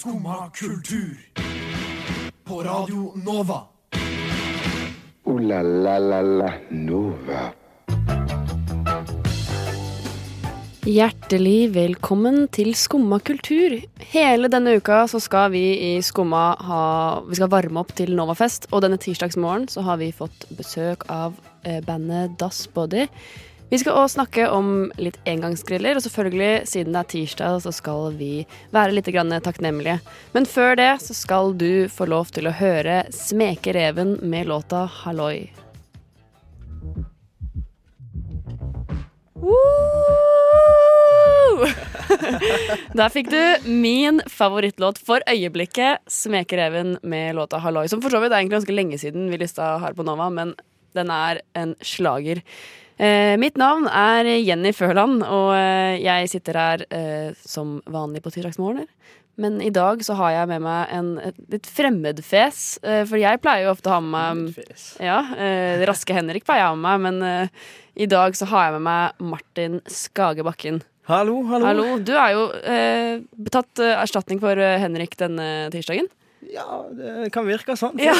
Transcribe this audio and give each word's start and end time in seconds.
Skumma 0.00 0.50
kultur. 0.54 1.16
På 2.44 2.62
Radio 2.62 3.12
Nova. 3.24 3.58
O-la-la-la-la 5.24 6.52
Nova. 6.70 7.42
Hjertelig 10.88 11.74
velkommen 11.74 12.48
til 12.48 12.72
Skumma 12.72 13.18
kultur. 13.20 13.76
Hele 14.14 14.48
denne 14.48 14.78
uka 14.80 15.02
så 15.04 15.20
skal 15.20 15.52
vi 15.52 15.66
i 15.90 15.92
Skumma 16.00 16.46
ha 16.56 16.80
Vi 17.28 17.36
skal 17.36 17.52
varme 17.52 17.84
opp 17.84 17.92
til 17.92 18.16
Novafest, 18.16 18.70
og 18.72 18.80
denne 18.86 18.96
tirsdagsmorgen 18.96 19.68
så 19.68 19.84
har 19.84 20.00
vi 20.00 20.14
fått 20.16 20.48
besøk 20.56 21.04
av 21.12 21.36
eh, 21.68 21.84
bandet 21.84 22.40
Das 22.40 22.64
Body. 22.72 23.04
Vi 23.70 23.78
skal 23.78 23.94
også 23.94 24.16
snakke 24.16 24.48
om 24.50 24.88
litt 24.98 25.14
engangsgriller, 25.30 25.94
og 25.94 26.02
selvfølgelig, 26.02 26.66
siden 26.66 26.96
det 26.96 27.00
er 27.04 27.10
tirsdag, 27.12 27.60
så 27.62 27.70
skal 27.70 28.16
vi 28.18 28.42
være 28.74 28.96
litt 28.96 29.06
takknemlige. 29.46 30.00
Men 30.34 30.46
før 30.46 30.74
det 30.74 30.90
så 31.04 31.14
skal 31.14 31.54
du 31.54 31.86
få 31.86 32.08
lov 32.10 32.32
til 32.34 32.50
å 32.50 32.56
høre 32.58 33.04
Smeke 33.14 33.70
reven 33.72 34.18
med 34.26 34.50
låta 34.50 34.90
Halloi. 34.90 35.52
Der 42.98 43.08
fikk 43.12 43.30
du 43.30 43.70
min 43.70 44.18
favorittlåt 44.26 44.98
for 44.98 45.22
øyeblikket, 45.30 46.02
'Smekereven' 46.10 46.98
med 47.02 47.36
låta 47.38 47.62
'Halloi'. 47.62 47.86
Som 47.88 48.02
for 48.02 48.10
så 48.10 48.18
vidt 48.18 48.32
er 48.32 48.42
egentlig 48.42 48.58
ganske 48.58 48.74
lenge 48.74 48.98
siden 48.98 49.30
vi 49.30 49.38
lista 49.38 49.78
her 49.78 49.94
på 49.94 50.02
Nova, 50.02 50.26
men 50.28 50.54
den 50.94 51.10
er 51.10 51.40
en 51.54 51.76
slager. 51.82 52.42
Eh, 53.00 53.34
mitt 53.40 53.56
navn 53.56 53.86
er 53.88 54.28
Jenny 54.44 54.74
Føland, 54.76 55.22
og 55.24 55.54
eh, 55.56 55.96
jeg 56.02 56.28
sitter 56.28 56.58
her 56.60 56.82
eh, 56.92 57.30
som 57.40 57.78
vanlig 57.88 58.20
på 58.20 58.32
tirsdagsmorgener. 58.34 58.90
Men 59.40 59.56
i 59.64 59.70
dag 59.72 60.02
så 60.04 60.18
har 60.18 60.34
jeg 60.34 60.50
med 60.50 60.60
meg 60.66 60.92
en 60.92 61.08
et 61.30 61.38
litt 61.54 61.68
fremmedfes, 61.70 62.60
eh, 62.84 63.06
for 63.08 63.16
jeg 63.16 63.40
pleier 63.40 63.64
jo 63.64 63.72
ofte 63.72 63.88
å 63.88 63.96
ha 63.96 64.02
med 64.04 64.42
meg 64.42 65.00
ja, 65.00 65.22
eh, 65.32 65.86
Raske 65.88 66.12
Henrik 66.12 66.44
pleier 66.44 66.66
jeg 66.66 66.68
å 66.68 66.74
ha 66.74 66.80
med 66.82 66.90
meg, 66.90 67.06
men 67.06 67.24
eh, 67.30 67.66
i 68.04 68.10
dag 68.10 68.36
så 68.36 68.50
har 68.52 68.68
jeg 68.68 68.76
med 68.76 68.86
meg 68.90 69.26
Martin 69.32 69.80
Skage 69.88 70.44
Bakken. 70.44 70.82
Hallo, 71.08 71.40
hallo. 71.48 71.64
Hallo, 71.70 71.86
du 72.04 72.12
er 72.12 72.36
jo 72.36 72.44
tatt 73.50 73.80
erstatning 73.82 74.38
for 74.44 74.60
Henrik 74.60 75.16
denne 75.18 75.70
tirsdagen. 75.72 76.06
Ja, 76.48 76.86
det 76.90 77.28
kan 77.34 77.44
virke 77.44 77.76
sånn. 77.76 77.98
Ja. 78.00 78.14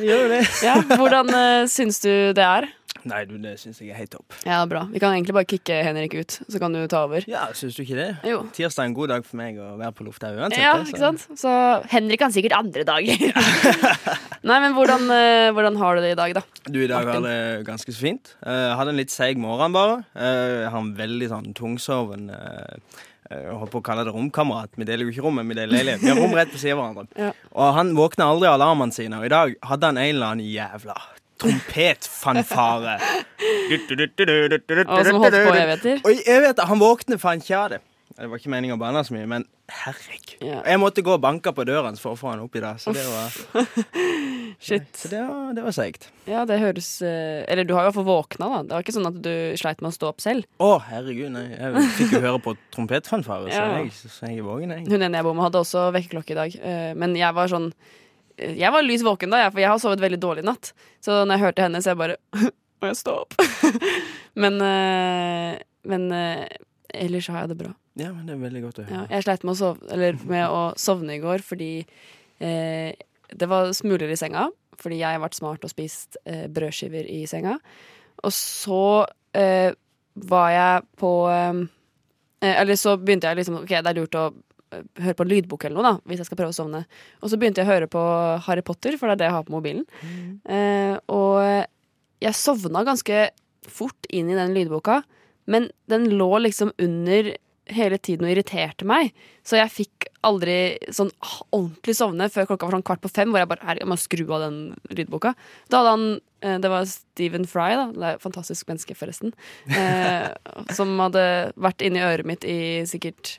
Gjør 0.00 0.24
jo 0.24 0.30
det. 0.32 0.42
Ja, 0.66 0.76
hvordan 0.90 1.30
eh, 1.34 1.66
syns 1.70 2.00
du 2.02 2.10
det 2.36 2.44
er? 2.44 2.66
Nei, 3.08 3.22
du, 3.24 3.36
det 3.40 3.54
syns 3.62 3.78
jeg 3.80 3.90
er 3.94 3.98
helt 4.02 4.10
topp. 4.12 4.34
Ja, 4.44 4.58
bra. 4.68 4.82
Vi 4.92 5.00
kan 5.00 5.14
egentlig 5.16 5.32
bare 5.36 5.48
kicke 5.48 5.78
Henrik 5.86 6.14
ut, 6.18 6.34
så 6.52 6.60
kan 6.60 6.74
du 6.76 6.82
ta 6.90 7.04
over. 7.06 7.24
Ja, 7.30 7.46
syns 7.56 7.76
du 7.78 7.82
ikke 7.84 7.96
det? 7.96 8.08
Jo. 8.28 8.42
Tirsdag 8.56 8.84
er 8.84 8.90
en 8.90 8.96
god 8.98 9.08
dag 9.14 9.24
for 9.24 9.40
meg 9.40 9.56
å 9.60 9.70
være 9.80 9.94
på 9.96 10.04
lufta 10.08 10.32
uansett. 10.36 10.60
Ja, 10.60 10.74
ikke 10.84 11.00
sant? 11.00 11.24
Så 11.40 11.52
Henrik 11.92 12.20
kan 12.20 12.34
sikkert 12.34 12.58
andre 12.58 12.84
dager. 12.84 13.24
Nei, 14.50 14.58
men 14.64 14.74
hvordan, 14.76 15.06
eh, 15.14 15.50
hvordan 15.56 15.76
har 15.80 15.96
du 15.96 16.04
det 16.04 16.12
i 16.14 16.18
dag, 16.20 16.34
da? 16.40 16.44
Du, 16.68 16.80
i 16.84 16.88
dag 16.90 17.08
har 17.08 17.22
det 17.24 17.38
ganske 17.68 17.92
så 17.92 18.04
fint. 18.04 18.34
Eh, 18.44 18.66
Jeg 18.70 18.76
hadde 18.80 18.94
en 18.94 19.00
litt 19.00 19.12
seig 19.14 19.40
morgen, 19.40 19.72
bare. 19.76 20.02
Eh, 20.16 20.64
Jeg 20.66 20.74
har 20.74 20.80
en 20.84 20.92
veldig 20.98 21.28
sånn 21.32 21.54
tungsoven 21.56 22.28
jeg 23.30 23.52
holdt 23.54 23.70
på 23.70 23.78
å 23.78 23.84
kalle 23.86 24.02
det 24.02 24.10
romkamerat. 24.10 24.72
Vi 24.74 24.82
deler 24.88 25.06
jo 25.06 25.12
ikke 25.12 25.22
rom, 25.22 25.36
men 25.38 25.46
vi 25.46 25.54
deler 25.54 25.70
leilighet. 25.76 26.00
Vi 26.02 26.08
har 26.10 26.18
rom 26.18 26.32
rett 26.34 26.50
ved 26.50 26.58
siden 26.58 26.80
av 26.82 26.88
hverandre. 26.96 27.14
Ja. 27.28 27.30
Og 27.54 27.74
han 27.76 27.92
våkner 27.94 28.26
aldri 28.26 28.48
av 28.50 28.56
alarmene 28.58 28.96
sine, 28.96 29.20
og 29.20 29.28
i 29.28 29.30
dag 29.30 29.52
hadde 29.70 29.86
han 29.92 30.00
en 30.02 30.08
eller 30.16 30.32
annen 30.34 30.48
jævla 30.50 30.96
trompetfanfare. 31.40 32.96
Og 34.88 35.04
som 35.06 35.20
holdt 35.22 35.38
på 35.38 35.54
evigheter? 35.54 36.02
Og 36.04 36.10
jeg 36.26 36.42
vet 36.44 36.58
det, 36.58 36.66
han 36.70 36.82
våkner 36.82 37.20
faen 37.22 37.40
ikke 37.44 37.56
av 37.64 37.70
det. 37.76 37.80
Det 38.20 38.26
var 38.28 38.40
ikke 38.40 38.50
meningen 38.52 38.74
å 38.76 38.80
banne 38.80 39.00
så 39.06 39.14
mye, 39.14 39.24
men 39.30 39.44
herregud. 39.72 40.42
Ja. 40.44 40.58
Jeg 40.66 40.80
måtte 40.82 41.00
gå 41.06 41.12
og 41.14 41.22
banke 41.22 41.52
på 41.56 41.64
døren 41.64 41.94
for 41.96 42.12
å 42.12 42.18
få 42.18 42.32
han 42.34 42.42
opp 42.42 42.56
i 42.58 42.60
det. 42.60 42.72
Så 42.82 42.92
det 42.92 43.04
var, 43.06 43.36
Shit. 44.66 44.90
så 44.98 45.08
det 45.08 45.20
var, 45.24 45.54
det 45.56 45.62
var 45.64 45.72
seigt. 45.76 46.08
Ja, 46.28 46.42
det 46.48 46.58
høres 46.60 46.88
eh, 47.06 47.46
Eller 47.48 47.64
du 47.64 47.72
har 47.76 47.86
i 47.86 47.88
hvert 47.88 47.96
fall 47.96 48.08
våkna, 48.10 48.50
da. 48.50 48.58
Det 48.66 48.74
var 48.76 48.84
ikke 48.84 48.96
sånn 48.98 49.08
at 49.08 49.20
du 49.24 49.30
sleit 49.62 49.80
med 49.80 49.88
å 49.92 49.96
stå 49.96 50.10
opp 50.10 50.20
selv. 50.20 50.44
Å, 50.60 50.72
herregud, 50.90 51.30
nei. 51.38 51.46
Jeg 51.54 51.86
fikk 51.96 52.12
jo 52.18 52.22
høre 52.26 52.42
på 52.44 52.56
trompetfanfare, 52.74 53.46
så, 53.48 53.56
Ja. 53.56 53.78
jeg, 53.78 53.94
så 54.02 54.28
jeg 54.28 54.42
er 54.42 54.48
våken, 54.50 54.74
jeg. 54.76 54.84
Hun 54.90 55.06
ene 55.06 55.22
jeg 55.22 55.28
bor 55.30 55.38
med, 55.38 55.46
hadde 55.46 55.62
også 55.64 55.86
vekkerklokke 55.96 56.36
i 56.36 56.40
dag. 56.42 56.58
eh, 56.60 56.92
Men 56.98 57.16
jeg 57.16 57.38
var 57.40 57.48
sånn 57.54 57.70
Jeg 58.40 58.72
var 58.72 58.86
lys 58.86 59.04
våken 59.04 59.32
da, 59.32 59.44
jeg, 59.44 59.52
for 59.52 59.62
jeg 59.62 59.70
har 59.72 59.82
sovet 59.82 60.02
veldig 60.04 60.20
dårlig 60.22 60.44
i 60.44 60.48
natt. 60.48 60.72
Så 61.04 61.22
når 61.24 61.36
jeg 61.36 61.44
hørte 61.44 61.66
henne, 61.66 61.82
så 61.84 61.92
jeg 61.92 62.00
bare 62.00 62.18
Må 62.80 62.88
jeg 62.88 62.96
stå 62.96 63.12
opp? 63.26 63.34
men 64.42 64.54
eh, 64.64 65.58
Men 65.84 66.06
eh, 66.16 66.46
ellers 66.96 67.28
har 67.28 67.42
jeg 67.44 67.52
det 67.52 67.58
bra. 67.60 67.74
Ja, 68.00 68.08
men 68.14 68.24
det 68.24 68.36
er 68.36 68.40
veldig 68.40 68.62
godt 68.64 68.80
å 68.80 68.86
høre. 68.86 69.02
Ja, 69.02 69.18
jeg 69.18 69.26
sleit 69.26 69.44
med 69.44 69.52
å 69.52 69.58
sove, 69.58 69.90
eller 69.92 70.16
med 70.30 70.46
å 70.48 70.62
sovne 70.80 71.18
i 71.18 71.20
går 71.20 71.44
fordi 71.44 71.72
eh, 72.40 72.96
det 73.30 73.48
var 73.50 73.72
smuler 73.76 74.10
i 74.10 74.16
senga. 74.18 74.48
Fordi 74.80 75.02
jeg 75.02 75.12
har 75.18 75.20
vært 75.20 75.36
smart 75.36 75.66
og 75.66 75.72
spist 75.72 76.16
eh, 76.24 76.46
brødskiver 76.48 77.04
i 77.12 77.26
senga. 77.28 77.58
Og 78.24 78.32
så 78.32 78.84
eh, 79.36 79.76
var 80.30 80.48
jeg 80.54 80.86
på 81.00 81.12
eh, 81.30 81.60
Eller 82.50 82.76
så 82.80 82.96
begynte 83.00 83.28
jeg 83.30 83.38
liksom 83.40 83.60
Ok, 83.62 83.70
det 83.76 83.92
er 83.92 83.96
lurt 84.00 84.16
å 84.18 84.24
høre 84.70 85.16
på 85.18 85.26
en 85.26 85.32
lydbok 85.32 85.66
eller 85.66 85.76
noe, 85.78 85.90
da, 85.90 86.08
hvis 86.10 86.22
jeg 86.22 86.28
skal 86.30 86.40
prøve 86.40 86.54
å 86.54 86.56
sovne. 86.56 86.84
Og 87.20 87.32
så 87.32 87.38
begynte 87.40 87.62
jeg 87.62 87.68
å 87.68 87.72
høre 87.72 87.90
på 87.90 88.02
Harry 88.46 88.64
Potter, 88.66 88.96
for 89.00 89.10
det 89.10 89.16
er 89.16 89.22
det 89.22 89.28
jeg 89.30 89.36
har 89.36 89.46
på 89.48 89.56
mobilen. 89.56 89.84
Eh, 90.46 90.96
og 91.10 91.40
jeg 92.20 92.38
sovna 92.38 92.84
ganske 92.86 93.28
fort 93.70 94.10
inn 94.10 94.30
i 94.30 94.38
den 94.38 94.54
lydboka, 94.56 95.02
men 95.50 95.70
den 95.90 96.08
lå 96.14 96.30
liksom 96.44 96.72
under 96.78 97.32
hele 97.70 97.98
tiden 98.02 98.26
og 98.26 98.32
irriterte 98.32 98.86
meg. 98.88 99.12
Så 99.46 99.58
jeg 99.58 99.72
fikk 99.72 100.08
aldri 100.26 100.76
sånn 100.92 101.10
ordentlig 101.54 101.94
sovne 101.96 102.26
før 102.32 102.48
klokka 102.50 102.66
var 102.68 102.76
sånn 102.76 102.86
kvart 102.86 103.02
på 103.04 103.12
fem, 103.12 103.30
hvor 103.30 103.40
jeg 103.40 103.50
bare 103.50 103.62
"Herregud, 103.64 103.84
jeg 103.84 103.90
må 103.90 103.98
skru 104.00 104.24
av 104.34 104.42
den 104.44 104.58
lydboka. 104.90 105.34
Da 105.70 105.80
hadde 105.80 105.92
han 105.94 106.20
eh, 106.42 106.58
Det 106.58 106.70
var 106.70 106.84
Stephen 106.90 107.46
Fry, 107.46 107.70
da. 107.78 107.86
Det 107.92 108.02
er 108.02 108.14
et 108.18 108.24
fantastisk 108.24 108.66
menneske, 108.68 108.96
forresten. 108.98 109.32
Eh, 109.68 110.28
som 110.78 110.98
hadde 110.98 111.52
vært 111.56 111.82
inni 111.86 112.02
øret 112.02 112.26
mitt 112.26 112.44
i 112.44 112.84
sikkert 112.90 113.38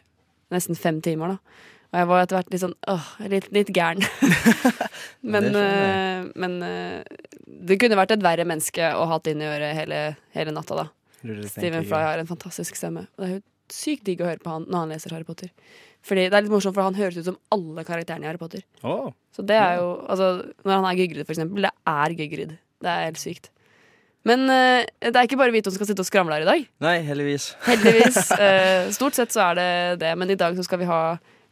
nesten 0.54 0.78
fem 0.80 1.02
timer, 1.04 1.36
da. 1.36 1.68
Og 1.92 2.00
jeg 2.00 2.08
var 2.08 2.22
etter 2.24 2.38
hvert 2.38 2.54
litt 2.54 2.62
sånn 2.62 2.76
åh, 2.88 3.08
litt, 3.32 3.50
litt 3.52 3.72
gæren. 3.76 4.04
men 5.34 5.48
Det 5.52 5.64
eh, 5.68 6.30
men 6.40 6.58
eh, 6.64 7.22
det 7.62 7.78
kunne 7.82 7.98
vært 8.00 8.16
et 8.16 8.24
verre 8.24 8.48
menneske 8.48 8.94
å 8.96 9.06
ha 9.06 9.18
hatt 9.18 9.28
i 9.30 9.36
øret 9.36 9.76
hele, 9.78 10.02
hele 10.36 10.54
natta, 10.56 10.86
da. 10.86 10.88
Stephen. 11.22 11.86
Fry 11.86 12.02
har 12.02 12.22
en 12.22 12.30
fantastisk 12.30 12.78
stemme. 12.80 13.06
Og 13.18 13.24
det 13.24 13.28
er 13.28 13.36
jo 13.36 13.42
sykt 13.72 14.08
digg 14.08 14.24
å 14.24 14.28
høre 14.28 14.42
på 14.42 14.52
han 14.52 14.66
når 14.68 14.86
han 14.86 14.94
leser 14.96 15.14
Harry 15.16 15.28
Potter. 15.28 15.52
Fordi 16.08 16.26
Det 16.30 16.38
er 16.38 16.46
litt 16.46 16.54
morsomt, 16.54 16.74
for 16.74 16.88
han 16.88 16.98
høres 16.98 17.20
ut 17.20 17.28
som 17.28 17.38
alle 17.54 17.86
karakterene 17.86 18.26
i 18.26 18.30
Harry 18.32 18.42
Potter. 18.42 18.64
Oh. 18.82 19.12
Så 19.36 19.46
det 19.46 19.60
er 19.60 19.78
jo, 19.78 19.92
altså 20.10 20.32
Når 20.66 20.74
han 20.74 20.88
er 20.90 20.98
Gygrid, 20.98 21.26
for 21.28 21.36
eksempel. 21.36 21.68
Det 21.68 21.74
er 21.94 22.16
Gygrid. 22.18 22.56
Det 22.82 22.90
er 22.90 23.06
helt 23.06 23.22
sykt. 23.22 23.52
Men 24.28 24.46
uh, 24.46 24.86
det 25.02 25.16
er 25.16 25.26
ikke 25.26 25.40
bare 25.40 25.54
vi 25.54 25.64
to 25.66 25.72
som 25.74 25.80
skal 25.80 25.90
sitte 25.90 26.04
og 26.04 26.10
skramle 26.10 26.38
her 26.38 26.46
i 26.46 26.50
dag. 26.50 26.66
Nei, 26.86 26.96
heldigvis. 27.08 27.52
Heldigvis. 27.70 28.20
Uh, 28.38 28.90
stort 28.94 29.18
sett 29.18 29.34
så 29.34 29.48
er 29.50 29.58
det 29.58 29.70
det, 30.04 30.16
men 30.20 30.34
i 30.34 30.38
dag 30.40 30.58
så 30.58 30.66
skal 30.66 30.82
vi 30.82 30.90
ha 30.90 31.02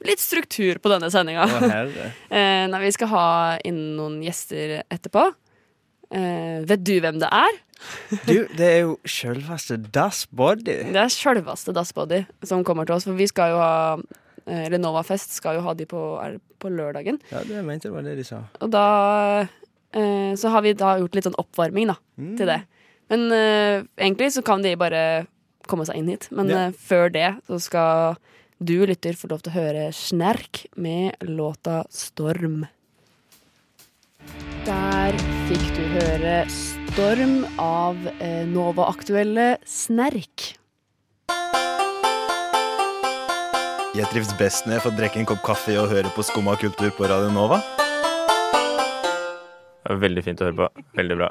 litt 0.06 0.22
struktur 0.22 0.80
på 0.80 0.92
denne 0.92 1.10
sendinga. 1.12 1.48
Uh, 1.50 2.78
vi 2.86 2.92
skal 2.96 3.14
ha 3.14 3.28
inn 3.68 3.98
noen 3.98 4.20
gjester 4.26 4.82
etterpå. 4.88 5.32
Vet 6.10 6.82
du 6.82 6.96
hvem 7.04 7.20
det 7.22 7.28
er? 7.30 7.58
Du, 8.26 8.48
det 8.58 8.66
er 8.66 8.80
jo 8.82 8.96
sjølveste 9.06 9.78
Das 9.94 10.24
Body. 10.26 10.80
Det 10.96 10.98
er 10.98 11.12
sjølveste 11.14 11.76
Das 11.78 11.94
Body 11.94 12.24
som 12.42 12.64
kommer 12.66 12.90
til 12.90 12.98
oss. 12.98 13.06
For 13.06 13.18
vi 13.18 13.28
skal 13.30 13.54
jo 13.54 13.60
ha 13.62 13.76
Eller 14.50 14.82
Novafest 14.82 15.36
skal 15.38 15.60
jo 15.60 15.62
ha 15.68 15.76
de 15.78 15.86
på, 15.86 16.02
på 16.58 16.72
lørdagen. 16.74 17.22
Ja, 17.30 17.44
det 17.46 17.62
mente 17.68 17.88
jeg 17.88 17.94
var 17.94 18.08
det 18.08 18.18
de 18.18 18.26
sa. 18.26 18.42
Og 18.58 18.74
da 18.74 18.88
eh, 19.94 20.36
Så 20.36 20.50
har 20.50 20.62
vi 20.62 20.74
da 20.74 20.98
gjort 21.00 21.16
litt 21.16 21.26
sånn 21.26 21.38
oppvarming 21.40 21.88
da, 21.88 21.96
Mm. 22.20 22.38
til 22.38 22.46
det. 22.48 22.62
Men 23.10 23.32
uh, 23.32 23.84
egentlig 23.98 24.32
så 24.36 24.44
kan 24.46 24.62
de 24.62 24.76
bare 24.76 25.26
komme 25.68 25.86
seg 25.86 25.98
inn 25.98 26.08
hit. 26.10 26.28
Men 26.32 26.50
Ja. 26.50 26.68
uh, 26.68 26.72
før 26.72 27.10
det 27.12 27.42
så 27.48 27.60
skal 27.60 28.18
du 28.62 28.86
lytter 28.86 29.14
få 29.18 29.30
lov 29.32 29.42
til 29.42 29.52
å 29.54 29.56
høre 29.56 29.94
Snerk 29.94 30.66
med 30.76 31.16
låta 31.22 31.86
Storm. 31.90 32.68
Der 34.66 35.14
fikk 35.48 35.66
du 35.76 35.84
høre 35.96 36.46
Storm 36.52 37.46
av 37.58 37.96
Nova-aktuelle 38.52 39.58
Snerk. 39.66 40.58
Jeg 43.96 44.06
trives 44.12 44.34
best 44.38 44.68
når 44.68 44.78
jeg 44.78 44.84
får 44.86 44.98
drikke 45.00 45.20
en 45.24 45.26
kopp 45.26 45.42
kaffe 45.44 45.74
og 45.82 45.90
høre 45.90 46.12
på 46.14 46.22
Skumma 46.28 46.54
kultur 46.62 46.92
på 46.94 47.08
Radio 47.10 47.32
Nova. 47.34 47.58
Veldig 49.90 50.24
fint 50.26 50.42
å 50.42 50.50
høre 50.50 50.58
på. 50.60 50.86
Veldig 51.00 51.18
bra. 51.18 51.30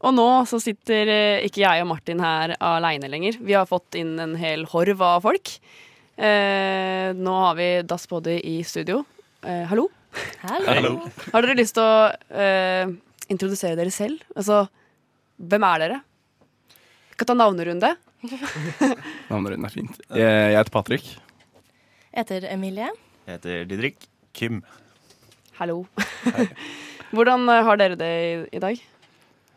Og 0.00 0.14
nå 0.16 0.26
så 0.48 0.60
sitter 0.62 1.10
eh, 1.12 1.44
ikke 1.44 1.62
jeg 1.62 1.84
og 1.84 1.90
Martin 1.90 2.20
her 2.24 2.54
aleine 2.64 3.08
lenger. 3.12 3.36
Vi 3.44 3.56
har 3.56 3.68
fått 3.68 3.98
inn 4.00 4.14
en 4.20 4.34
hel 4.40 4.64
horv 4.70 5.02
av 5.04 5.24
folk. 5.26 5.54
Eh, 6.16 7.10
nå 7.16 7.34
har 7.44 7.56
vi 7.56 7.68
Das 7.88 8.06
Body 8.08 8.38
i 8.44 8.60
studio. 8.64 9.02
Eh, 9.44 9.64
hallo. 9.68 9.88
Hallo. 10.42 10.96
Har 11.32 11.44
dere 11.44 11.56
lyst 11.60 11.76
til 11.76 11.84
å 11.84 12.08
eh, 12.32 12.92
introdusere 13.32 13.78
dere 13.78 13.92
selv? 13.94 14.24
Altså, 14.34 14.64
hvem 15.40 15.66
er 15.68 15.84
dere? 15.84 16.00
Vi 17.12 17.20
kan 17.20 17.30
ta 17.30 17.36
navnerunde. 17.36 17.94
Navnerunden 19.30 19.68
er 19.68 19.72
fint. 19.74 20.00
Jeg, 20.10 20.20
jeg 20.24 20.58
heter 20.58 20.74
Patrick. 20.74 21.08
Jeg 22.10 22.24
heter 22.24 22.48
Emilie. 22.52 22.90
Jeg 23.26 23.38
heter 23.38 23.66
Didrik. 23.70 24.08
Kim. 24.36 24.62
Hallo. 25.60 25.84
Hvordan 27.10 27.48
eh, 27.50 27.62
har 27.66 27.80
dere 27.80 27.98
det 27.98 28.10
i, 28.24 28.32
i 28.56 28.62
dag? 28.62 28.82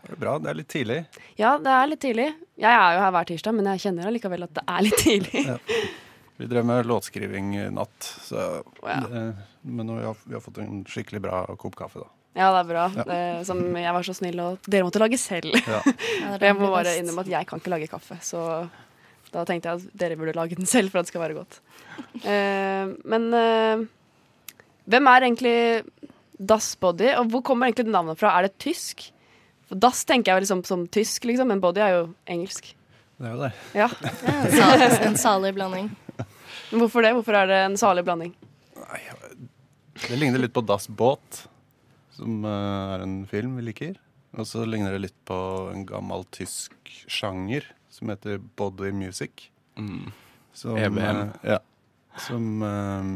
Det 0.03 0.15
er 0.15 0.19
bra. 0.19 0.37
Det 0.41 0.49
er 0.51 0.57
litt 0.59 0.71
tidlig. 0.73 0.97
Ja, 1.39 1.53
det 1.63 1.73
er 1.73 1.91
litt 1.91 2.01
tidlig. 2.03 2.29
Jeg 2.59 2.69
er 2.71 2.95
jo 2.97 3.03
her 3.05 3.13
hver 3.15 3.27
tirsdag, 3.29 3.55
men 3.55 3.69
jeg 3.71 3.83
kjenner 3.85 4.09
allikevel 4.09 4.47
at 4.47 4.55
det 4.57 4.63
er 4.67 4.83
litt 4.87 4.99
tidlig. 4.99 5.43
Ja. 5.47 5.59
Vi 6.41 6.49
drev 6.49 6.65
med 6.65 6.89
låtskriving 6.89 7.53
i 7.61 7.67
natt, 7.71 8.09
så 8.25 8.63
Ja. 8.83 8.99
det, 9.05 9.21
men 9.63 9.87
nå, 9.87 9.99
vi, 9.99 10.05
har, 10.09 10.17
vi 10.25 10.35
har 10.35 10.41
fått 10.43 10.57
en 10.63 10.81
skikkelig 10.89 11.21
bra 11.23 11.43
kopp 11.61 11.77
kaffe, 11.79 12.01
da. 12.03 12.09
Ja, 12.33 12.47
det 12.49 12.63
er 12.63 12.69
bra. 12.71 12.85
Ja. 12.97 13.03
Det, 13.05 13.19
som 13.45 13.59
jeg 13.77 13.93
var 13.93 14.05
så 14.07 14.15
snill, 14.17 14.39
og 14.41 14.65
dere 14.65 14.87
måtte 14.87 14.99
lage 14.99 15.19
selv. 15.21 15.53
Ja. 15.53 15.83
Jeg 16.41 16.57
må 16.57 16.71
bare 16.73 16.95
innrømme 16.97 17.21
at 17.23 17.29
jeg 17.29 17.47
kan 17.47 17.61
ikke 17.61 17.71
lage 17.75 17.87
kaffe, 17.91 18.17
så 18.25 18.41
da 19.33 19.43
tenkte 19.45 19.69
jeg 19.69 19.79
at 19.79 19.99
dere 20.01 20.17
burde 20.17 20.33
lage 20.37 20.57
den 20.57 20.67
selv 20.69 20.91
for 20.91 20.99
at 20.99 21.07
det 21.07 21.13
skal 21.13 21.23
være 21.23 21.37
godt. 21.37 21.59
Uh, 22.25 22.93
men 23.09 23.29
uh, 23.33 23.85
hvem 24.89 25.09
er 25.09 25.25
egentlig 25.29 25.55
Das 26.39 26.75
Body, 26.81 27.11
og 27.19 27.27
hvor 27.31 27.43
kommer 27.45 27.67
egentlig 27.69 27.91
navnet 27.93 28.17
fra? 28.19 28.31
Er 28.39 28.47
det 28.47 28.57
tysk? 28.61 29.09
For 29.69 29.79
Das 29.79 30.03
tenker 30.05 30.31
jeg 30.31 30.37
jo 30.41 30.43
liksom 30.45 30.63
som 30.67 30.87
tysk, 30.91 31.25
liksom, 31.29 31.47
men 31.53 31.61
Body 31.63 31.79
er 31.83 31.93
jo 31.97 32.05
engelsk. 32.29 32.73
Det 33.19 33.29
er 33.29 33.35
jo 33.35 33.41
det. 33.43 33.51
Ja. 33.77 33.87
Ja, 33.87 34.13
en, 34.33 34.51
sal, 34.57 34.85
en 35.07 35.17
salig 35.21 35.53
blanding. 35.55 35.91
Men 36.17 36.81
hvorfor 36.81 37.05
det? 37.05 37.13
Hvorfor 37.15 37.37
er 37.37 37.47
det 37.51 37.59
en 37.67 37.77
salig 37.79 38.03
blanding? 38.07 38.33
Det 40.03 40.17
ligner 40.19 40.41
litt 40.41 40.53
på 40.55 40.63
Das 40.65 40.87
Båt, 40.89 41.43
som 42.17 42.43
eh, 42.45 42.95
er 42.97 43.03
en 43.05 43.19
film 43.29 43.55
vi 43.59 43.67
liker. 43.69 43.93
Og 44.33 44.47
så 44.49 44.65
ligner 44.65 44.95
det 44.95 45.03
litt 45.05 45.19
på 45.29 45.37
en 45.71 45.85
gammel 45.87 46.25
tysk 46.33 46.73
sjanger 47.05 47.67
som 47.93 48.09
heter 48.09 48.39
body 48.57 48.89
music. 48.91 49.51
Som, 50.57 50.77
EBM. 50.77 50.99
eh, 51.43 51.53
ja. 51.53 51.59
Som 52.25 52.49
eh, 52.65 53.11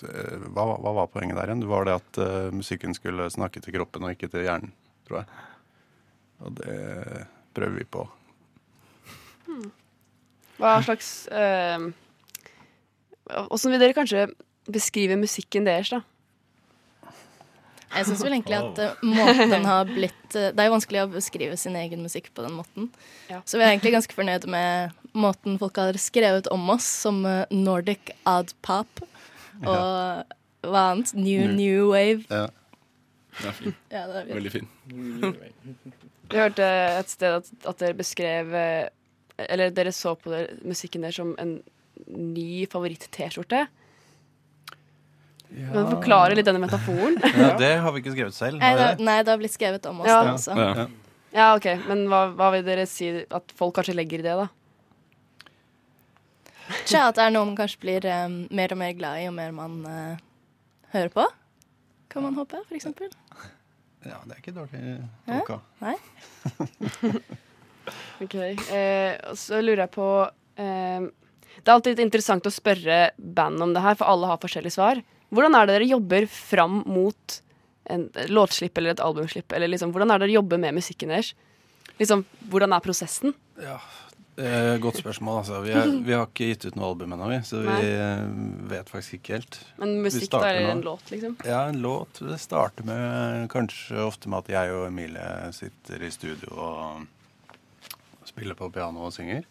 hva, 0.00 0.64
hva 0.80 0.92
var 0.96 1.10
poenget 1.12 1.36
der 1.38 1.50
igjen? 1.50 1.62
Det 1.64 1.70
var 1.70 1.86
det 1.88 1.98
at 1.98 2.20
uh, 2.22 2.48
musikken 2.54 2.96
skulle 2.96 3.30
snakke 3.32 3.60
til 3.62 3.74
kroppen 3.76 4.06
og 4.06 4.14
ikke 4.14 4.30
til 4.32 4.46
hjernen, 4.46 4.72
tror 5.08 5.22
jeg. 5.22 5.26
Og 6.42 6.56
det 6.58 6.78
prøver 7.54 7.76
vi 7.78 7.86
på. 7.86 8.06
Hva 10.62 10.78
slags 10.86 11.10
Åssen 13.32 13.68
uh, 13.68 13.72
vil 13.74 13.82
dere 13.82 13.96
kanskje 13.96 14.26
beskrive 14.72 15.18
musikken 15.20 15.66
deres, 15.68 15.92
da? 15.92 16.02
Jeg 17.92 18.08
syns 18.08 18.22
vel 18.24 18.34
egentlig 18.38 18.56
at 18.56 18.78
uh, 18.80 19.04
måten 19.04 19.52
den 19.52 19.66
har 19.68 19.88
blitt 19.88 20.36
uh, 20.36 20.48
Det 20.54 20.62
er 20.62 20.68
jo 20.68 20.74
vanskelig 20.76 21.02
å 21.02 21.10
beskrive 21.12 21.58
sin 21.60 21.76
egen 21.76 22.00
musikk 22.04 22.30
på 22.32 22.44
den 22.44 22.54
måten. 22.56 22.88
Ja. 23.28 23.42
Så 23.44 23.58
vi 23.58 23.66
er 23.66 23.74
egentlig 23.74 23.92
ganske 23.96 24.16
fornøyde 24.16 24.48
med 24.52 24.96
måten 25.12 25.58
folk 25.60 25.76
har 25.76 25.98
skrevet 26.00 26.48
om 26.52 26.70
oss, 26.72 26.86
som 27.04 27.20
eh, 27.28 27.44
Nordic 27.52 28.14
ad 28.28 28.54
Pop 28.64 29.02
og 29.60 30.68
hva 30.68 30.82
annet? 30.92 31.12
New 31.14 31.46
New. 31.46 31.54
New 31.58 31.90
Wave. 31.92 32.24
Ja. 32.30 32.46
Den 33.40 33.48
er 33.48 33.56
fin. 33.56 33.74
Ja, 33.90 34.02
det 34.06 34.16
er 34.16 34.24
fint 34.26 34.34
Veldig 34.36 34.52
fin. 34.52 34.66
Vi 36.32 36.36
hørte 36.40 36.66
et 36.98 37.08
sted 37.12 37.38
at, 37.40 37.48
at 37.68 37.78
dere 37.80 37.96
beskrev 37.96 38.52
eh, 38.56 38.88
Eller 39.48 39.72
dere 39.72 39.92
så 39.96 40.12
på 40.20 40.30
der, 40.32 40.50
musikken 40.68 41.04
der 41.06 41.14
som 41.16 41.32
en 41.40 41.54
ny 42.12 42.66
favoritt-T-skjorte. 42.72 43.66
Kan 45.52 45.76
du 45.76 45.90
forklare 45.92 46.36
litt 46.36 46.48
denne 46.48 46.60
metaforen? 46.62 47.18
Ja, 47.42 47.52
det 47.60 47.72
har 47.84 47.92
vi 47.92 48.00
ikke 48.02 48.14
skrevet 48.14 48.36
selv. 48.36 48.60
Nei, 48.62 48.72
det, 48.78 48.86
nei, 49.04 49.18
det 49.24 49.32
har 49.34 49.40
blitt 49.40 49.52
skrevet 49.54 49.84
om 49.90 50.00
oss, 50.04 50.08
Ja. 50.08 50.22
det 50.24 50.34
også. 50.38 50.56
Ja. 50.56 50.86
Ja, 51.32 51.46
OK. 51.56 51.66
Men 51.88 52.06
hva, 52.12 52.26
hva 52.36 52.50
vil 52.52 52.64
dere 52.66 52.84
si 52.88 53.08
at 53.24 53.52
folk 53.56 53.74
kanskje 53.78 53.94
legger 53.96 54.20
i 54.20 54.26
det, 54.26 54.34
da? 54.36 54.48
Tja, 56.86 57.08
at 57.08 57.18
det 57.18 57.24
er 57.26 57.34
noe 57.34 57.48
man 57.48 57.58
kanskje 57.58 57.82
blir 57.82 58.06
um, 58.08 58.42
mer 58.54 58.74
og 58.74 58.80
mer 58.80 58.94
glad 58.96 59.20
i, 59.20 59.26
jo 59.26 59.34
mer 59.34 59.54
man 59.56 59.80
uh, 59.86 60.20
hører 60.94 61.12
på. 61.14 61.26
Kan 62.12 62.26
man 62.26 62.36
håpe, 62.38 62.60
for 62.68 62.76
eksempel. 62.78 63.12
Ja, 64.02 64.18
det 64.26 64.34
er 64.34 64.42
ikke 64.42 64.54
dårlig 64.56 64.82
tolka. 65.28 65.60
Nei? 65.82 65.96
Ok, 68.22 68.36
eh, 68.38 69.16
og 69.30 69.38
Så 69.38 69.58
lurer 69.58 69.84
jeg 69.84 69.92
på 69.96 70.08
eh, 70.60 71.06
Det 71.56 71.64
er 71.64 71.72
alltid 71.74 71.96
litt 71.96 72.04
interessant 72.04 72.46
å 72.46 72.52
spørre 72.54 72.98
band 73.18 73.64
om 73.64 73.72
det 73.74 73.82
her, 73.82 73.96
for 73.98 74.10
alle 74.10 74.28
har 74.30 74.38
forskjellige 74.42 74.76
svar. 74.76 75.00
Hvordan 75.32 75.56
er 75.56 75.66
det 75.66 75.78
dere 75.78 75.90
jobber 75.90 76.28
fram 76.30 76.82
mot 76.86 77.38
en 77.90 78.06
låtslipp 78.30 78.78
eller 78.78 78.94
et 78.94 79.02
albumslipp? 79.02 79.52
Eller 79.56 79.72
liksom, 79.72 79.90
hvordan 79.94 80.12
er 80.12 80.20
det 80.20 80.28
dere 80.28 80.38
jobber 80.38 80.60
med 80.62 80.76
musikken 80.78 81.10
deres? 81.10 81.32
Liksom, 81.98 82.22
Hvordan 82.52 82.72
er 82.76 82.84
prosessen? 82.84 83.34
Eh, 84.42 84.76
godt 84.82 84.98
spørsmål, 84.98 85.38
altså. 85.42 85.60
Vi, 85.62 85.70
er, 85.76 85.90
vi 86.02 86.14
har 86.16 86.26
ikke 86.26 86.48
gitt 86.50 86.64
ut 86.66 86.76
noe 86.78 86.88
album 86.90 87.12
ennå, 87.14 87.28
vi, 87.30 87.38
så 87.46 87.60
vi 87.62 87.68
Nei. 87.68 87.90
eh, 87.94 88.22
vet 88.72 88.88
faktisk 88.90 89.18
ikke 89.20 89.36
helt. 89.36 89.58
Men 89.78 89.94
musikk 90.02 90.32
da, 90.34 90.40
eller 90.48 90.72
en 90.72 90.82
låt, 90.82 91.12
liksom? 91.12 91.36
Ja, 91.46 91.60
en 91.70 91.78
låt. 91.84 92.18
Det 92.18 92.38
starter 92.42 92.86
med 92.88 93.46
kanskje 93.52 94.00
ofte 94.02 94.32
med 94.32 94.42
at 94.42 94.52
jeg 94.56 94.74
og 94.74 94.86
Emilie 94.88 95.52
sitter 95.54 96.02
i 96.02 96.10
studio 96.10 96.56
og 96.58 98.26
spiller 98.26 98.58
på 98.58 98.70
piano 98.74 99.06
og 99.06 99.14
synger. 99.14 99.46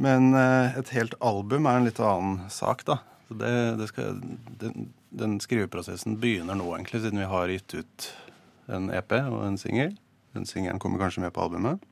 Men 0.00 0.32
eh, 0.34 0.80
et 0.80 0.90
helt 0.96 1.14
album 1.22 1.68
er 1.70 1.78
en 1.78 1.86
litt 1.86 2.00
annen 2.02 2.50
sak, 2.50 2.82
da. 2.88 2.98
Så 3.28 3.36
det, 3.38 3.52
det 3.78 3.90
skal, 3.92 4.18
den, 4.62 4.90
den 5.14 5.38
skriveprosessen 5.44 6.18
begynner 6.22 6.58
nå, 6.58 6.66
egentlig, 6.74 7.04
siden 7.04 7.22
vi 7.22 7.30
har 7.30 7.52
gitt 7.52 7.78
ut 7.78 8.10
en 8.70 8.90
EP 8.94 9.14
og 9.20 9.44
en 9.46 9.60
singel. 9.60 9.94
Den 10.34 10.46
singelen 10.46 10.82
kommer 10.82 10.98
kanskje 11.02 11.22
med 11.22 11.34
på 11.34 11.46
albumet. 11.46 11.86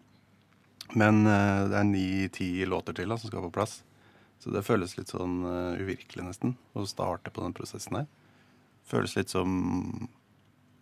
Men 0.97 1.27
eh, 1.27 1.67
det 1.69 1.77
er 1.81 1.89
ni-ti 1.89 2.49
låter 2.69 2.97
til 2.97 3.11
da, 3.11 3.19
som 3.21 3.31
skal 3.31 3.45
på 3.49 3.55
plass. 3.59 3.81
Så 4.39 4.53
det 4.55 4.65
føles 4.67 4.95
litt 4.99 5.11
sånn 5.11 5.43
eh, 5.45 5.83
uvirkelig, 5.83 6.25
nesten, 6.29 6.55
å 6.79 6.87
starte 6.89 7.33
på 7.35 7.43
den 7.43 7.57
prosessen 7.57 8.01
her. 8.01 8.09
Føles 8.89 9.17
litt 9.19 9.33
som 9.33 10.09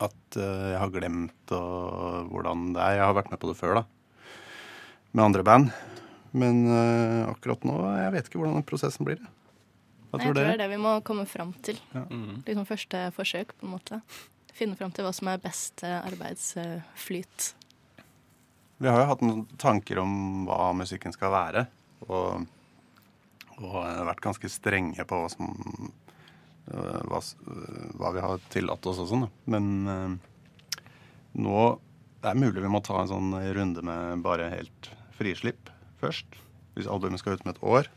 at 0.03 0.37
eh, 0.37 0.73
jeg 0.75 0.81
har 0.83 0.93
glemt 0.93 1.55
og, 1.57 2.29
hvordan 2.33 2.71
det 2.77 2.85
er. 2.85 2.99
Jeg 3.01 3.07
har 3.09 3.17
vært 3.17 3.33
med 3.33 3.41
på 3.43 3.51
det 3.51 3.59
før, 3.59 3.81
da. 3.81 3.85
Med 5.17 5.25
andre 5.25 5.47
band. 5.47 5.73
Men 6.37 6.63
eh, 6.69 7.23
akkurat 7.31 7.65
nå 7.65 7.81
jeg 7.97 8.15
vet 8.15 8.29
ikke 8.29 8.43
hvordan 8.43 8.59
den 8.61 8.69
prosessen 8.69 9.09
blir. 9.09 9.25
Hva 10.11 10.21
Nei, 10.21 10.29
jeg 10.29 10.35
tror 10.35 10.37
tror 10.37 10.41
det 10.43 10.55
er 10.55 10.63
det 10.63 10.71
vi 10.75 10.83
må 10.85 10.97
komme 11.07 11.25
fram 11.29 11.55
til. 11.65 11.81
Mm. 11.97 12.43
Liksom 12.45 12.69
første 12.69 13.07
forsøk, 13.17 13.57
på 13.57 13.67
en 13.67 13.73
måte. 13.79 14.03
Finne 14.57 14.77
fram 14.77 14.93
til 14.95 15.05
hva 15.05 15.17
som 15.17 15.33
er 15.33 15.41
best 15.41 15.83
arbeidsflyt. 15.85 17.55
Vi 18.79 18.89
har 18.89 19.01
jo 19.01 19.09
hatt 19.09 19.25
noen 19.25 19.47
tanker 19.61 20.03
om 20.03 20.45
hva 20.49 20.73
musikken 20.77 21.15
skal 21.15 21.33
være. 21.33 21.65
Og, 22.07 22.45
og 23.57 23.77
eh, 23.81 24.03
vært 24.11 24.25
ganske 24.25 24.51
strenge 24.53 25.07
på 25.09 25.21
hva 25.23 25.31
som 25.33 25.49
øh, 26.75 27.01
hva, 27.09 27.21
øh, 27.23 27.87
hva 27.97 28.13
vi 28.13 28.25
har 28.25 28.49
tillatt 28.53 28.89
oss 28.91 29.01
og 29.05 29.11
sånn. 29.13 29.29
Men 29.49 29.71
øh, 29.89 30.17
nå 31.41 31.61
det 32.23 32.33
er 32.33 32.41
mulig 32.41 32.63
vi 32.65 32.73
må 32.73 32.81
ta 32.83 32.99
en 32.99 33.11
sånn 33.11 33.35
runde 33.55 33.83
med 33.87 34.23
bare 34.25 34.49
helt 34.51 34.91
frislipp 35.17 35.71
først. 36.01 36.27
Hvis 36.77 36.89
albumet 36.91 37.23
skal 37.23 37.37
ut 37.37 37.45
med 37.47 37.57
et 37.57 37.65
år. 37.65 37.91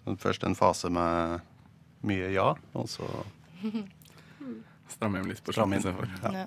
Så 0.00 0.14
først 0.18 0.46
en 0.46 0.58
fase 0.58 0.90
med 0.90 1.44
mye 2.06 2.30
ja, 2.32 2.52
og 2.78 2.86
så 2.90 3.06
Stramme 4.88 5.20
hjem 5.20 5.32
litt 5.32 5.42
på 5.44 5.52
slutten 5.52 5.82
Ja. 6.22 6.32
Ja. 6.32 6.46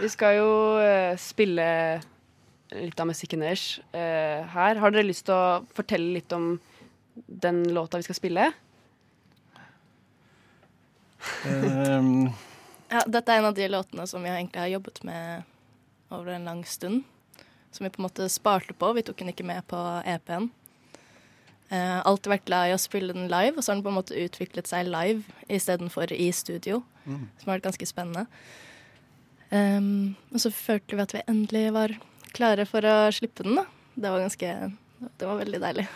Vi 0.00 0.08
skal 0.10 0.38
jo 0.40 0.52
eh, 0.80 1.14
spille 1.20 1.66
litt 2.76 3.00
av 3.00 3.08
musikken 3.10 3.42
deres 3.44 3.78
uh, 3.94 4.42
her. 4.54 4.80
Har 4.80 4.94
dere 4.94 5.08
lyst 5.08 5.26
til 5.28 5.36
å 5.36 5.62
fortelle 5.76 6.18
litt 6.18 6.32
om 6.36 6.54
den 7.26 7.64
låta 7.74 8.00
vi 8.00 8.06
skal 8.06 8.18
spille? 8.18 8.48
Um. 11.46 12.30
Ja, 12.92 13.04
dette 13.08 13.32
er 13.32 13.40
en 13.40 13.48
av 13.48 13.56
de 13.56 13.68
låtene 13.72 14.06
som 14.08 14.24
vi 14.24 14.32
egentlig 14.32 14.60
har 14.60 14.72
jobbet 14.74 15.02
med 15.08 15.44
over 16.12 16.34
en 16.34 16.48
lang 16.48 16.64
stund. 16.68 17.04
Som 17.72 17.86
vi 17.86 17.92
på 17.92 18.02
en 18.02 18.08
måte 18.08 18.28
sparte 18.28 18.74
på. 18.76 18.90
Vi 18.92 19.04
tok 19.06 19.22
den 19.22 19.32
ikke 19.32 19.48
med 19.48 19.64
på 19.70 19.78
EP-en. 20.08 20.50
Uh, 21.72 22.00
alltid 22.04 22.34
vært 22.34 22.48
glad 22.50 22.68
i 22.68 22.74
å 22.76 22.80
spille 22.80 23.14
den 23.16 23.30
live, 23.32 23.56
og 23.56 23.64
så 23.64 23.72
har 23.72 23.78
den 23.78 23.86
på 23.86 23.92
en 23.94 23.96
måte 23.96 24.18
utviklet 24.18 24.68
seg 24.68 24.90
live 24.92 25.24
istedenfor 25.48 26.12
i 26.12 26.28
studio. 26.36 26.82
Som 27.06 27.48
har 27.48 27.56
vært 27.56 27.70
ganske 27.70 27.88
spennende. 27.88 28.26
Um, 29.52 30.14
og 30.32 30.40
så 30.40 30.52
følte 30.54 30.96
vi 30.96 31.04
at 31.04 31.14
vi 31.16 31.24
endelig 31.28 31.64
var 31.74 31.96
klare 32.34 32.66
for 32.68 32.84
å 32.84 32.96
slippe 33.14 33.46
den. 33.46 33.60
da. 33.60 33.66
Det 33.94 34.10
var 34.10 34.24
ganske 34.24 34.72
Det 35.18 35.26
var 35.26 35.40
veldig 35.40 35.60
deilig. 35.60 35.86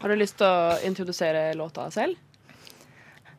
Har 0.00 0.08
du 0.12 0.16
lyst 0.20 0.36
til 0.36 0.46
å 0.46 0.78
introdusere 0.84 1.54
låta 1.56 1.90
selv? 1.90 2.16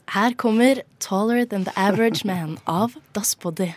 Her 0.09 0.33
kommer 0.33 0.81
'Taller 0.99 1.45
Than 1.45 1.65
The 1.65 1.73
Average 1.75 2.25
Man' 2.25 2.57
av 2.67 2.95
Das 3.13 3.35
Body. 3.35 3.73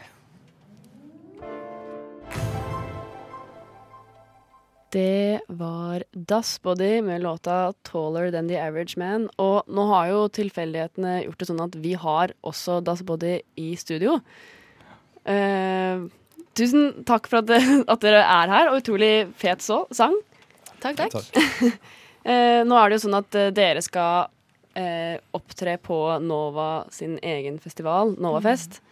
Det 4.90 5.40
var 5.48 6.04
Das 6.12 6.58
Body 6.58 7.02
med 7.02 7.20
låta 7.22 7.72
'Taller 7.82 8.30
Than 8.30 8.48
The 8.48 8.56
Average 8.56 8.96
Man'. 8.96 9.28
Og 9.38 9.64
nå 9.68 9.87
har 9.88 10.08
jo 10.08 10.28
tilfeldighetene 10.28 11.25
gjort 11.25 11.38
det 11.38 11.48
sånn 11.48 11.64
at 11.64 11.76
vi 11.76 11.92
har 11.92 12.32
også 12.42 12.82
Das 12.84 13.02
Body 13.02 13.42
i 13.56 13.75
studio. 13.76 14.20
Eh, 15.26 16.08
tusen 16.58 17.04
takk 17.08 17.28
for 17.30 17.42
at, 17.42 17.52
at 17.94 18.02
dere 18.04 18.24
er 18.24 18.52
her, 18.54 18.72
og 18.72 18.82
utrolig 18.82 19.12
fet 19.38 19.64
så, 19.64 19.84
sang. 19.94 20.16
Takk, 20.82 21.04
takk. 21.04 21.16
Takk. 21.20 21.78
Eh, 22.28 22.60
nå 22.66 22.76
er 22.76 22.90
det 22.90 22.98
jo 22.98 23.02
sånn 23.06 23.16
at 23.16 23.36
eh, 23.38 23.46
dere 23.56 23.80
skal 23.80 24.26
eh, 24.76 25.14
opptre 25.32 25.78
på 25.80 25.96
Nova 26.20 26.82
sin 26.92 27.14
egen 27.24 27.56
festival, 27.62 28.10
Novafest. 28.20 28.82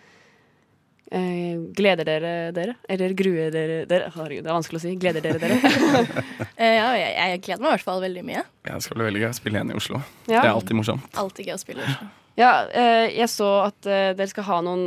Eh, 1.11 1.58
gleder 1.76 2.06
dere 2.06 2.32
dere? 2.56 2.75
Eller 2.88 3.12
gruer 3.18 3.52
dere 3.54 3.82
dere? 3.87 4.08
Herregud, 4.14 4.42
det 4.42 4.50
er 4.50 4.56
vanskelig 4.56 4.80
å 4.80 4.85
si. 4.87 4.94
Gleder 4.99 5.23
dere 5.26 5.42
dere? 5.42 5.58
Eh, 6.56 6.73
ja, 6.78 6.87
jeg, 6.96 7.11
jeg 7.35 7.40
gleder 7.44 7.61
meg 7.61 7.68
i 7.68 7.73
hvert 7.75 7.85
fall 7.85 7.99
veldig 8.00 8.23
mye. 8.25 8.42
Ja, 8.64 8.78
det 8.78 8.85
skal 8.87 8.96
bli 8.96 9.04
veldig 9.11 9.20
gøy 9.20 9.28
å 9.28 9.37
spille 9.37 9.58
igjen 9.58 9.75
i 9.75 9.76
Oslo. 9.76 9.99
Ja. 10.25 10.38
Det 10.38 10.46
er 10.46 10.54
alltid 10.54 10.78
morsomt. 10.78 11.11
Alltid 11.20 11.50
gøy 11.50 11.52
å 11.52 11.61
spille 11.61 11.85
i 11.85 11.90
Oslo. 11.90 12.06
Ja, 12.40 12.52
eh, 12.73 13.08
jeg 13.12 13.28
så 13.28 13.50
at 13.66 13.88
eh, 13.88 14.14
dere 14.16 14.28
skal 14.32 14.46
ha 14.49 14.62
noen 14.64 14.87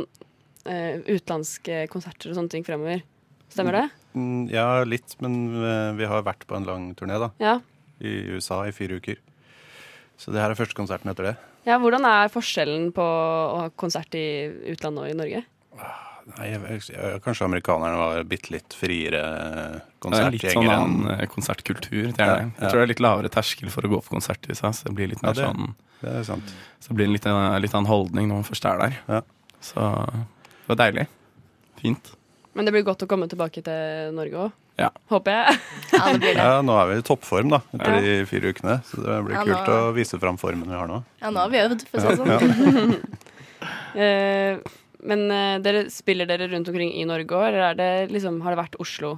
utenlandske 1.06 1.86
konserter 1.92 2.30
og 2.32 2.36
sånne 2.38 2.52
ting 2.52 2.64
fremover. 2.66 3.02
Stemmer 3.50 3.72
det? 3.78 3.84
Mm, 4.14 4.48
Ja, 4.52 4.82
litt, 4.86 5.16
men 5.22 5.34
eh, 5.64 5.92
vi 5.98 6.06
har 6.06 6.22
vært 6.26 6.46
på 6.46 6.56
en 6.58 6.64
lang 6.68 6.94
turné 6.94 7.18
da, 7.18 7.30
Ja. 7.42 7.58
i 8.00 8.12
USA 8.36 8.62
i 8.68 8.72
fire 8.72 8.98
uker. 9.00 9.16
Så 10.20 10.32
det 10.32 10.40
her 10.42 10.50
er 10.52 10.58
første 10.58 10.76
konserten 10.76 11.10
etter 11.10 11.24
det. 11.30 11.36
ja. 11.66 11.78
Hvordan 11.78 12.04
er 12.04 12.28
forskjellen 12.28 12.92
på 12.92 13.02
å 13.02 13.56
ha 13.64 13.68
konsert 13.70 14.14
i 14.14 14.48
utlandet 14.72 15.04
og 15.04 15.10
i 15.10 15.16
Norge? 15.18 15.44
Nei, 16.36 16.46
jeg, 16.52 16.82
jeg, 16.92 17.20
kanskje 17.24 17.46
amerikanerne 17.48 17.96
var 17.98 18.22
bitte 18.28 18.52
litt 18.52 18.74
friere 18.76 19.18
er 19.18 19.72
litt 19.72 19.82
sånn 19.82 20.12
konsertgjengere. 20.12 20.76
annen 20.76 21.10
eh, 21.20 21.26
konsertkultur. 21.26 22.12
Det 22.14 22.20
er 22.20 22.26
Ja, 22.28 22.34
det. 22.36 22.42
ja. 22.44 22.50
Jeg 22.60 22.70
tror 22.70 22.78
det 22.78 22.82
er 22.84 22.92
litt 22.92 23.00
lavere 23.02 23.28
terskel 23.32 23.70
for 23.72 23.82
å 23.82 23.90
gå 23.90 23.98
på 24.04 24.12
konsert 24.14 24.44
i 24.46 24.52
USA, 24.52 24.70
så 24.70 24.84
det 24.86 24.94
blir 24.94 25.08
litt 25.08 25.22
Ja, 25.24 25.28
mer 25.32 25.34
det- 25.34 25.48
sånn 25.48 25.74
Det 26.02 26.08
er 26.20 26.22
sant. 26.24 26.54
Så 26.80 26.88
det 26.88 26.96
blir 26.96 27.06
en 27.06 27.12
litt, 27.12 27.26
en 27.26 27.60
litt 27.62 27.74
annen 27.74 27.86
holdning 27.90 28.28
når 28.28 28.34
man 28.34 28.44
først 28.44 28.64
er 28.64 28.78
der. 28.78 28.98
Ja. 29.08 29.20
Så 29.60 29.80
det 30.70 30.76
var 30.76 30.80
deilig. 30.86 31.06
Fint. 31.82 32.10
Men 32.54 32.66
det 32.66 32.72
blir 32.74 32.84
godt 32.86 33.02
å 33.02 33.08
komme 33.10 33.26
tilbake 33.30 33.62
til 33.66 34.14
Norge 34.14 34.46
òg. 34.46 34.56
Ja. 34.80 34.88
Håper 35.10 35.34
jeg. 35.34 35.58
Ja, 35.92 36.04
det 36.06 36.20
blir 36.22 36.34
det. 36.38 36.44
Ja, 36.46 36.60
nå 36.64 36.76
er 36.80 36.86
vi 36.88 36.98
i 37.00 37.04
toppform 37.04 37.50
da, 37.52 37.58
etter 37.74 37.96
Ja. 37.98 38.00
de 38.06 38.12
fire 38.30 38.52
ukene. 38.54 38.76
Så 38.88 39.02
det 39.02 39.16
blir 39.26 39.34
Ja, 39.36 39.42
kult 39.44 39.66
nå- 39.68 39.78
å 39.90 39.94
vise 39.96 40.20
fram 40.22 40.38
formen 40.40 40.70
vi 40.70 40.78
har 40.78 40.86
nå. 40.88 41.00
Ja, 41.20 41.30
nå 41.34 41.42
har 41.42 41.50
vi 41.52 41.60
øvd, 41.66 41.82
for 41.90 41.98
å 41.98 42.04
si 42.06 42.14
det 42.14 42.38
sånn. 42.38 42.94
Eh, 43.90 44.56
men 45.02 45.24
uh, 45.32 45.56
dere, 45.60 45.82
spiller 45.90 46.28
dere 46.28 46.46
rundt 46.52 46.68
omkring 46.70 46.92
i 46.94 47.02
Norge 47.08 47.34
òg, 47.34 47.48
eller 47.48 47.64
er 47.72 47.74
det 47.76 47.88
liksom, 48.14 48.38
har 48.44 48.54
det 48.54 48.60
vært 48.60 48.76
Oslo? 48.80 49.16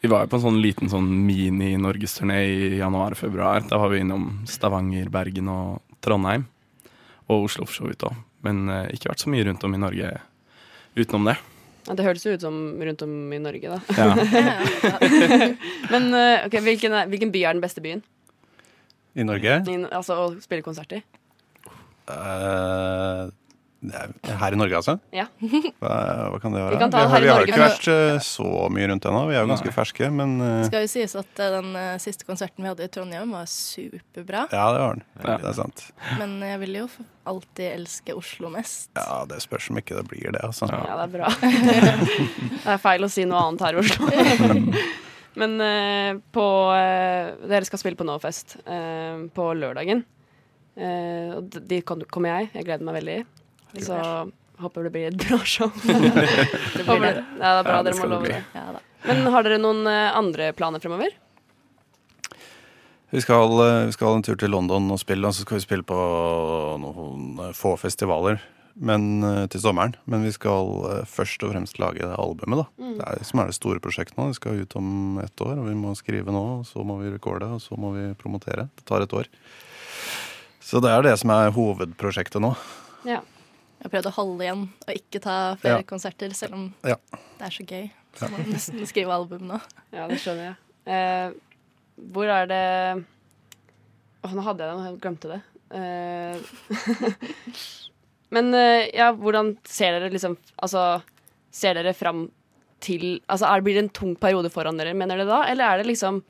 Vi 0.00 0.08
var 0.12 0.22
jo 0.22 0.30
på 0.30 0.38
en 0.38 0.44
sånn 0.44 0.60
liten 0.62 0.88
sånn 0.92 1.08
mini-norgesturné 1.26 2.36
i 2.46 2.68
januar-februar. 2.78 3.66
Da 3.68 3.80
var 3.82 3.90
vi 3.90 3.98
innom 4.04 4.28
Stavanger, 4.48 5.10
Bergen 5.10 5.50
og 5.50 5.82
Trondheim. 6.04 6.46
Og 7.26 7.48
Oslo 7.48 7.66
for 7.66 7.80
så 7.80 7.88
vidt 7.90 8.06
òg. 8.06 8.14
Men 8.46 8.68
eh, 8.70 8.90
ikke 8.94 9.10
vært 9.12 9.24
så 9.24 9.32
mye 9.32 9.46
rundt 9.48 9.64
om 9.66 9.74
i 9.74 9.80
Norge 9.82 10.12
utenom 10.98 11.30
det. 11.30 11.38
Ja, 11.88 11.96
det 11.96 12.04
høres 12.04 12.24
jo 12.26 12.34
ut 12.36 12.44
som 12.44 12.56
rundt 12.84 13.02
om 13.06 13.12
i 13.32 13.40
Norge, 13.40 13.78
da. 13.78 13.78
Ja. 13.96 14.08
Men 15.92 16.08
eh, 16.14 16.46
ok, 16.46 16.58
hvilken, 16.66 16.94
er, 16.94 17.08
hvilken 17.10 17.32
by 17.34 17.44
er 17.44 17.56
den 17.56 17.64
beste 17.64 17.84
byen 17.84 18.02
I 19.16 19.24
Norge? 19.24 19.60
I, 19.64 19.76
altså, 19.88 20.18
å 20.20 20.30
spille 20.44 20.66
konsert 20.66 20.92
i? 20.98 21.02
Eh, 22.08 22.12
er 22.12 23.32
her 23.78 24.52
i 24.52 24.58
Norge, 24.58 24.74
altså? 24.74 24.96
Ja. 25.14 25.28
Hva, 25.82 25.90
hva 26.32 26.38
kan 26.42 26.54
det 26.54 26.62
være? 26.64 26.72
Vi 26.74 26.80
kan 26.82 26.90
ta 26.90 27.02
har, 27.06 27.22
vi 27.22 27.28
har 27.30 27.44
ikke 27.46 27.60
vært 27.62 27.86
eh, 27.92 28.16
så 28.26 28.46
mye 28.74 28.88
rundt 28.90 29.06
ennå. 29.06 29.20
Vi 29.30 29.36
er 29.36 29.44
jo 29.44 29.50
ganske 29.52 29.70
Nei. 29.70 29.74
ferske, 29.76 30.08
men 30.10 30.32
eh, 30.42 30.64
Skal 30.66 30.82
jo 30.82 30.90
sies 30.90 31.14
at 31.20 31.42
eh, 31.44 31.52
den 31.54 31.68
uh, 31.78 31.92
siste 32.02 32.26
konserten 32.26 32.66
vi 32.66 32.72
hadde 32.72 32.88
i 32.88 32.90
Trondheim, 32.90 33.30
var 33.36 33.46
superbra. 33.52 34.48
ja, 34.50 34.64
det 34.74 34.82
var 34.82 34.98
den. 34.98 35.04
Ja. 35.22 35.36
Det 35.44 35.50
er 35.52 35.56
sant. 35.60 35.84
Men 36.18 36.34
jeg 36.42 36.62
vil 36.64 36.80
jo 36.80 36.88
alltid 37.30 37.70
elske 37.76 38.18
Oslo 38.18 38.50
mest. 38.50 38.90
Ja, 38.98 39.22
det 39.30 39.38
spørs 39.46 39.70
om 39.70 39.78
ikke 39.78 40.00
det 40.00 40.06
blir 40.10 40.34
det, 40.34 40.42
altså. 40.42 40.66
Ja. 40.74 40.82
Ja, 40.90 40.98
det 40.98 41.06
er 41.06 41.14
bra. 41.14 41.32
det 42.66 42.74
er 42.74 42.82
feil 42.82 43.06
å 43.06 43.12
si 43.12 43.28
noe 43.30 43.46
annet 43.46 43.66
her 43.68 43.78
i 43.78 43.82
Oslo. 43.84 44.10
Men 45.38 45.52
på 46.34 46.44
Dere 47.46 47.66
skal 47.68 47.78
spille 47.78 47.98
på 48.00 48.06
Nofest 48.08 48.56
eh, 48.66 49.20
på 49.36 49.52
lørdagen. 49.54 50.02
Eh, 50.78 51.34
og 51.36 51.50
dit 51.66 51.84
kom- 51.86 52.02
kommer 52.10 52.36
jeg. 52.40 52.50
Jeg 52.58 52.66
gleder 52.68 52.86
meg 52.86 52.98
veldig. 53.00 53.18
Så 53.76 53.98
håper 54.58 54.88
det 54.88 54.90
blir 54.90 55.08
et 55.08 55.28
bra 55.28 55.38
show. 55.44 55.70
Det 55.84 56.84
blir 56.84 57.00
det. 57.00 57.24
Ja, 57.38 57.54
det 57.54 57.60
er 57.60 57.64
bra. 57.64 57.78
Ja, 57.78 57.82
det 57.82 57.92
dere 57.92 58.02
må 58.02 58.10
love 58.10 58.30
det. 58.30 58.42
Ja, 58.54 58.66
da. 58.74 58.84
Men 59.06 59.24
har 59.32 59.46
dere 59.46 59.60
noen 59.62 59.86
eh, 59.86 60.10
andre 60.16 60.52
planer 60.58 60.82
fremover? 60.82 61.14
Vi 63.14 63.22
skal, 63.24 63.54
eh, 63.64 63.86
vi 63.88 63.94
skal 63.94 64.18
en 64.18 64.24
tur 64.26 64.38
til 64.40 64.52
London 64.52 64.90
og 64.92 65.00
spille, 65.00 65.28
og 65.28 65.36
så 65.36 65.46
skal 65.46 65.60
vi 65.60 65.66
spille 65.66 65.86
på 65.86 65.98
noen 66.82 67.44
eh, 67.46 67.54
få 67.56 67.76
festivaler 67.80 68.40
men, 68.74 69.22
til 69.50 69.62
sommeren. 69.62 69.96
Men 70.06 70.26
vi 70.26 70.30
skal 70.34 71.04
først 71.10 71.42
og 71.42 71.54
fremst 71.54 71.80
lage 71.82 72.02
det 72.02 72.18
albumet, 72.18 72.62
da. 72.62 72.66
Mm. 72.82 72.92
Det 72.98 73.06
er 73.06 73.22
det 73.22 73.30
som 73.30 73.42
er 73.42 73.50
det 73.50 73.56
store 73.58 73.82
prosjektet 73.82 74.18
nå. 74.18 74.28
Det 74.30 74.38
skal 74.38 74.60
ut 74.60 74.76
om 74.78 74.90
ett 75.22 75.46
år, 75.46 75.56
og 75.56 75.70
vi 75.70 75.78
må 75.78 75.94
skrive 75.98 76.34
nå, 76.34 76.44
og 76.60 76.68
så 76.68 76.84
må 76.86 77.00
vi 77.00 77.10
rekorde, 77.14 77.48
og 77.56 77.62
så 77.64 77.78
må 77.78 77.94
vi 77.96 78.10
promotere. 78.18 78.68
Det 78.78 78.86
tar 78.86 79.06
et 79.06 79.16
år. 79.18 79.30
Så 80.62 80.82
det 80.84 80.92
er 80.92 81.06
det 81.06 81.16
som 81.18 81.32
er 81.34 81.50
hovedprosjektet 81.56 82.42
nå. 82.44 82.52
Ja. 83.08 83.22
Jeg 83.78 83.86
har 83.86 83.92
prøvd 83.94 84.08
å 84.10 84.14
holde 84.16 84.42
igjen 84.46 84.62
og 84.88 84.94
ikke 84.94 85.20
ta 85.22 85.34
flere 85.62 85.82
Ja. 85.82 85.86
konserter, 85.86 86.32
selv 86.34 86.54
om 86.54 86.74
Ja. 86.84 86.96
det 87.38 87.46
er 87.46 87.50
så 87.54 87.64
gøy. 87.66 87.90
Så 88.18 88.28
må 88.28 88.38
man 88.38 88.50
nesten 88.52 88.86
skrive 88.86 89.12
album 89.14 89.46
nå. 89.46 89.60
Ja, 89.92 90.08
det 90.08 90.18
skjønner 90.18 90.48
jeg. 90.48 90.56
Eh, 90.86 91.32
hvor 92.10 92.26
er 92.26 92.46
det 92.46 93.04
Åh, 94.24 94.32
nå 94.34 94.42
hadde 94.42 94.58
jeg 94.66 94.76
det, 94.76 94.84
jeg 94.88 95.00
glemte 95.00 95.28
det. 95.30 95.42
Eh, 95.70 96.36
men 98.34 98.50
eh, 98.54 98.88
ja, 98.96 99.12
hvordan 99.14 99.54
ser 99.68 99.94
dere 100.00 100.10
liksom 100.12 100.36
Altså, 100.62 101.02
ser 101.54 101.74
dere 101.78 101.94
fram 101.94 102.26
til 102.80 103.20
Altså, 103.28 103.46
er, 103.46 103.60
blir 103.62 103.74
det 103.78 103.84
en 103.84 103.94
tung 103.94 104.16
periode 104.16 104.50
foran 104.50 104.76
dere, 104.80 104.94
mener 104.96 105.16
dere 105.20 105.28
da? 105.28 105.42
Eller 105.50 105.64
er 105.70 105.82
det 105.82 105.86
liksom 105.92 106.22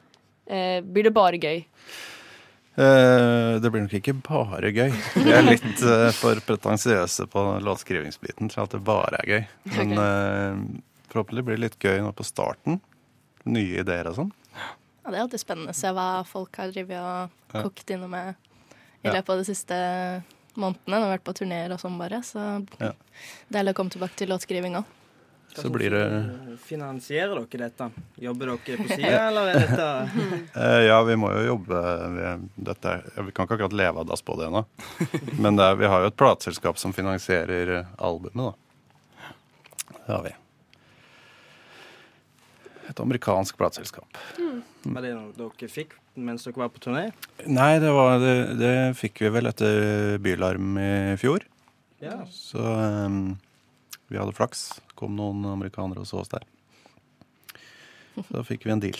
eh, 0.49 0.81
Blir 0.85 1.09
det 1.09 1.15
bare 1.17 1.41
gøy? 1.41 1.65
Eh, 2.79 3.61
det 3.61 3.71
blir 3.71 3.83
nok 3.83 3.95
ikke 3.99 4.15
bare 4.23 4.71
gøy. 4.71 4.93
Vi 5.19 5.33
er 5.35 5.43
litt 5.43 5.81
eh, 5.83 6.11
for 6.15 6.39
pretensiøse 6.47 7.27
på 7.31 7.43
låtskrivingsbiten 7.67 8.53
til 8.53 8.63
at 8.63 8.77
det 8.77 8.79
bare 8.87 9.19
er 9.25 9.33
gøy. 9.33 9.41
Men 9.75 9.95
okay. 9.97 10.83
forhåpentlig 11.11 11.47
blir 11.49 11.59
det 11.59 11.65
litt 11.65 11.79
gøy 11.83 11.99
nå 12.05 12.13
på 12.15 12.27
starten. 12.27 12.79
Nye 13.51 13.83
ideer 13.83 14.11
og 14.13 14.21
sånn. 14.21 14.31
Ja, 14.55 15.11
det 15.11 15.17
er 15.17 15.25
alltid 15.25 15.43
spennende 15.43 15.75
å 15.75 15.79
se 15.79 15.91
hva 15.97 16.09
folk 16.29 16.61
har 16.61 16.71
drevet 16.71 17.01
og 17.03 17.65
kokt 17.67 17.91
innom 17.91 18.15
med 18.15 18.37
i 19.03 19.11
løpet 19.11 19.33
av 19.35 19.43
de 19.43 19.49
siste 19.49 19.79
månedene. 20.55 21.01
Vi 21.01 21.03
har 21.03 21.15
vært 21.17 21.27
på 21.27 21.35
turneer 21.41 21.75
og 21.75 21.83
sånn 21.83 21.99
bare, 21.99 22.23
så 22.27 22.61
deilig 23.51 23.75
å 23.75 23.79
komme 23.81 23.95
tilbake 23.95 24.21
til 24.21 24.31
låtskriving 24.31 24.79
òg. 24.79 24.98
Så 25.55 25.71
blir 25.71 25.91
det 25.91 26.59
Finansierer 26.63 27.35
dere 27.35 27.69
dette? 27.69 27.91
Jobber 28.21 28.51
dere 28.53 28.77
på 28.79 28.89
sida, 28.97 29.29
eller 29.29 29.51
er 29.51 29.63
dette 29.65 29.87
Eh, 30.63 30.81
ja, 30.87 30.99
vi 31.07 31.17
må 31.19 31.31
jo 31.33 31.45
jobbe 31.47 31.81
dette, 32.55 32.95
Vi 33.17 33.33
kan 33.33 33.47
ikke 33.47 33.57
akkurat 33.59 33.77
leve 33.77 34.03
av 34.03 34.09
dass 34.11 34.23
på 34.23 34.37
det 34.39 34.49
ennå. 34.49 34.65
Men 35.43 35.59
det 35.59 35.65
er, 35.67 35.79
vi 35.81 35.91
har 35.91 36.05
jo 36.05 36.11
et 36.13 36.19
plateselskap 36.19 36.79
som 36.81 36.95
finansierer 36.97 37.73
eh, 37.79 37.95
albumet, 37.99 38.53
da. 38.53 39.97
Det 40.05 40.13
har 40.13 40.23
vi. 40.29 40.35
Et 42.89 43.01
amerikansk 43.05 43.59
plateselskap. 43.61 44.21
Var 44.39 45.05
det 45.05 45.13
noe 45.17 45.35
dere 45.37 45.69
fikk 45.69 45.97
mens 46.19 46.47
dere 46.47 46.59
var 46.65 46.71
på 46.73 46.81
turné? 46.83 47.09
Nei, 47.47 47.75
det, 47.83 47.91
var, 47.95 48.17
det, 48.23 48.37
det 48.59 48.73
fikk 48.99 49.21
vi 49.27 49.35
vel 49.37 49.51
etter 49.51 50.17
Bylarm 50.25 50.79
i 50.81 50.93
fjor. 51.21 51.45
Ja. 52.03 52.23
Så 52.33 52.63
eh, 52.63 53.21
vi 54.09 54.19
hadde 54.21 54.35
flaks. 54.37 54.81
kom 54.99 55.15
noen 55.17 55.45
amerikanere 55.47 56.03
og 56.03 56.09
så 56.11 56.23
oss 56.23 56.33
der. 56.33 56.45
Så 58.19 58.29
da 58.35 58.43
fikk 58.47 58.67
vi 58.67 58.73
en 58.75 58.83
deal. 58.83 58.99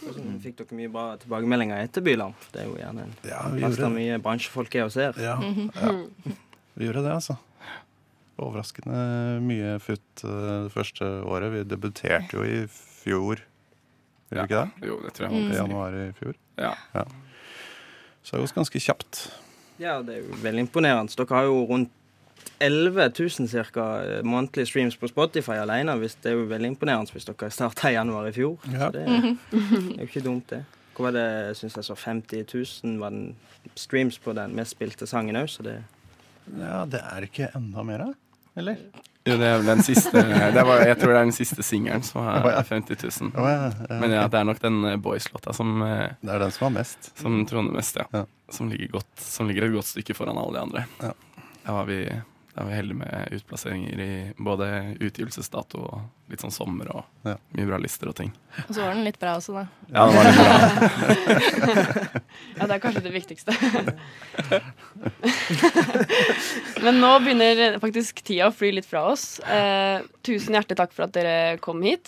Hvordan 0.00 0.38
fikk 0.40 0.60
dere 0.60 0.76
mye 0.78 0.90
bra 0.92 1.04
tilbakemeldinger 1.20 1.82
etter 1.84 2.04
Byland? 2.04 2.36
Det 2.54 2.62
er 2.62 2.68
jo 2.70 2.78
gjerne 2.78 3.04
en 3.04 3.14
Ja, 3.26 3.42
plass 3.52 3.76
der 3.80 3.92
mye 3.92 4.18
bransjefolk 4.22 4.76
er 4.78 4.86
og 4.86 4.94
ser. 4.94 5.18
Ja, 5.20 5.36
ja. 5.42 5.90
Vi 6.78 6.86
gjorde 6.86 7.02
det, 7.04 7.12
altså. 7.18 7.36
Overraskende 8.40 9.40
mye 9.44 9.74
futt 9.84 10.22
eh, 10.24 10.64
det 10.64 10.72
første 10.72 11.08
året. 11.28 11.52
Vi 11.52 11.64
debuterte 11.68 12.38
jo 12.38 12.46
i 12.46 12.62
fjor. 12.70 13.42
Gjorde 14.30 14.46
vi 14.46 14.46
ikke 14.46 14.62
det? 14.62 14.88
Jo, 14.88 14.96
det 15.04 15.12
tror 15.16 15.26
jeg. 15.26 15.42
Mm. 15.44 15.52
Januar 15.58 15.98
i 15.98 16.06
fjor. 16.16 16.38
Ja. 16.62 16.72
Så 18.22 18.36
det 18.36 18.46
gått 18.46 18.56
ganske 18.62 18.80
kjapt. 18.86 19.24
Ja, 19.80 19.98
det 20.04 20.16
er 20.16 20.24
jo 20.24 20.40
veldig 20.40 20.64
imponerende. 20.68 21.12
Dere 21.16 21.36
har 21.36 21.48
jo 21.50 21.60
rundt 21.68 21.92
11 22.60 23.08
000 23.18 23.48
cirka, 23.48 23.86
eh, 24.04 24.22
månedlige 24.24 24.66
streams 24.68 24.96
på 25.00 25.08
Spotify 25.08 25.60
alene. 25.62 25.96
Hvis 26.00 26.18
det 26.20 26.32
er 26.32 26.36
jo 26.36 26.48
veldig 26.50 26.74
imponerende 26.74 27.14
hvis 27.14 27.28
dere 27.28 27.50
starta 27.50 27.90
i 27.90 27.96
januar 27.96 28.28
i 28.28 28.34
fjor. 28.36 28.58
Ja. 28.72 28.86
Så 28.88 28.90
det 28.96 29.04
er, 29.06 29.28
er 29.54 30.02
jo 30.02 30.08
ikke 30.08 30.24
dumt, 30.24 30.50
det. 30.50 30.64
Hvor 30.96 31.08
var 31.08 31.16
det, 31.16 31.56
synes 31.56 31.76
jeg 31.76 31.84
så 31.84 31.94
50 31.96 32.44
000 32.84 32.98
var 33.00 33.14
den 33.14 33.36
streams 33.74 34.18
på 34.18 34.34
den 34.36 34.52
mest 34.56 34.76
spilte 34.76 35.06
sangen 35.08 35.38
òg, 35.40 35.48
så 35.48 35.64
det 35.64 35.78
Ja, 36.58 36.84
det 36.84 37.00
er 37.00 37.24
ikke 37.24 37.48
enda 37.56 37.82
mer. 37.86 38.10
Eller? 38.58 38.76
Jo, 39.24 39.36
det 39.36 39.46
er 39.46 39.58
vel 39.60 39.68
den 39.68 39.82
siste 39.84 40.22
det 40.56 40.62
var, 40.64 40.80
Jeg 40.88 40.96
tror 40.98 41.12
det 41.12 41.18
er 41.18 41.26
den 41.28 41.36
siste 41.36 41.64
singelen 41.64 42.02
som 42.06 42.24
har 42.24 42.46
er 42.50 42.64
50 42.64 42.96
000. 43.04 43.32
Å, 43.36 43.46
ja, 43.46 43.68
ja. 43.68 43.98
Men 44.00 44.14
ja, 44.16 44.24
det 44.32 44.40
er 44.40 44.46
nok 44.48 44.62
den 44.62 44.78
eh, 44.88 44.96
Boys-låta 45.00 45.52
som, 45.56 45.74
eh, 45.84 46.16
Det 46.20 46.32
er 46.34 46.44
den 46.44 46.54
som 46.56 46.66
har 46.66 46.74
mest. 46.78 47.10
som 47.20 47.36
troner 47.46 47.76
mest, 47.76 48.00
ja. 48.00 48.06
Ja. 48.16 48.24
Som, 48.50 48.70
ligger 48.72 48.96
godt, 48.96 49.10
som 49.20 49.48
ligger 49.48 49.68
et 49.68 49.76
godt 49.76 49.90
stykke 49.92 50.16
foran 50.16 50.40
alle 50.40 50.56
de 50.56 50.62
andre. 50.64 50.86
Ja. 51.04 51.12
Der 51.66 51.76
var 51.76 51.84
vi 51.90 52.00
Da 52.50 52.64
er 52.64 52.66
vi 52.66 52.74
heldige 52.74 52.98
med 52.98 53.30
utplasseringer 53.36 54.00
i 54.02 54.34
både 54.42 54.66
utgivelsesdato 55.06 55.78
og 55.86 56.00
litt 56.32 56.40
sånn 56.42 56.50
sommer 56.54 56.88
og 56.90 57.04
mye 57.54 57.66
bra 57.68 57.78
lister 57.78 58.08
og 58.10 58.16
ting. 58.18 58.32
Og 58.66 58.72
så 58.74 58.80
var 58.82 58.90
den 58.96 59.04
litt 59.06 59.20
bra 59.22 59.36
også, 59.38 59.54
da. 59.54 59.62
Ja, 59.94 60.02
den 60.06 60.14
var 60.16 60.24
litt 60.26 60.40
bra. 60.40 60.50
ja, 62.58 62.62
det 62.66 62.74
er 62.74 62.82
kanskje 62.82 63.04
det 63.06 63.14
viktigste. 63.14 63.54
Men 66.84 66.94
nå 67.02 67.10
begynner 67.22 67.78
faktisk 67.82 68.22
tida 68.26 68.48
å 68.50 68.54
fly 68.54 68.70
litt 68.80 68.88
fra 68.90 69.00
oss. 69.12 69.24
Eh, 69.46 69.98
tusen 70.26 70.54
hjertelig 70.58 70.78
takk 70.82 70.92
for 70.96 71.02
at 71.06 71.14
dere 71.14 71.36
kom 71.62 71.78
hit. 71.86 72.06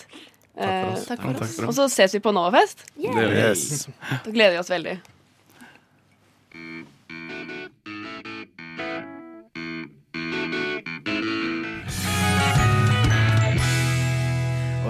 Eh, 0.59 0.91
Takk 1.07 1.23
for 1.23 1.39
oss. 1.39 1.55
Ja, 1.57 1.63
oss. 1.63 1.67
Og 1.71 1.75
så 1.79 1.83
ses 1.89 2.11
vi 2.19 2.21
på 2.23 2.35
Novafest. 2.35 2.79
Yes. 2.99 3.87
Da 4.11 4.27
gleder 4.27 4.53
vi 4.57 4.61
oss 4.61 4.73
veldig. 4.75 4.95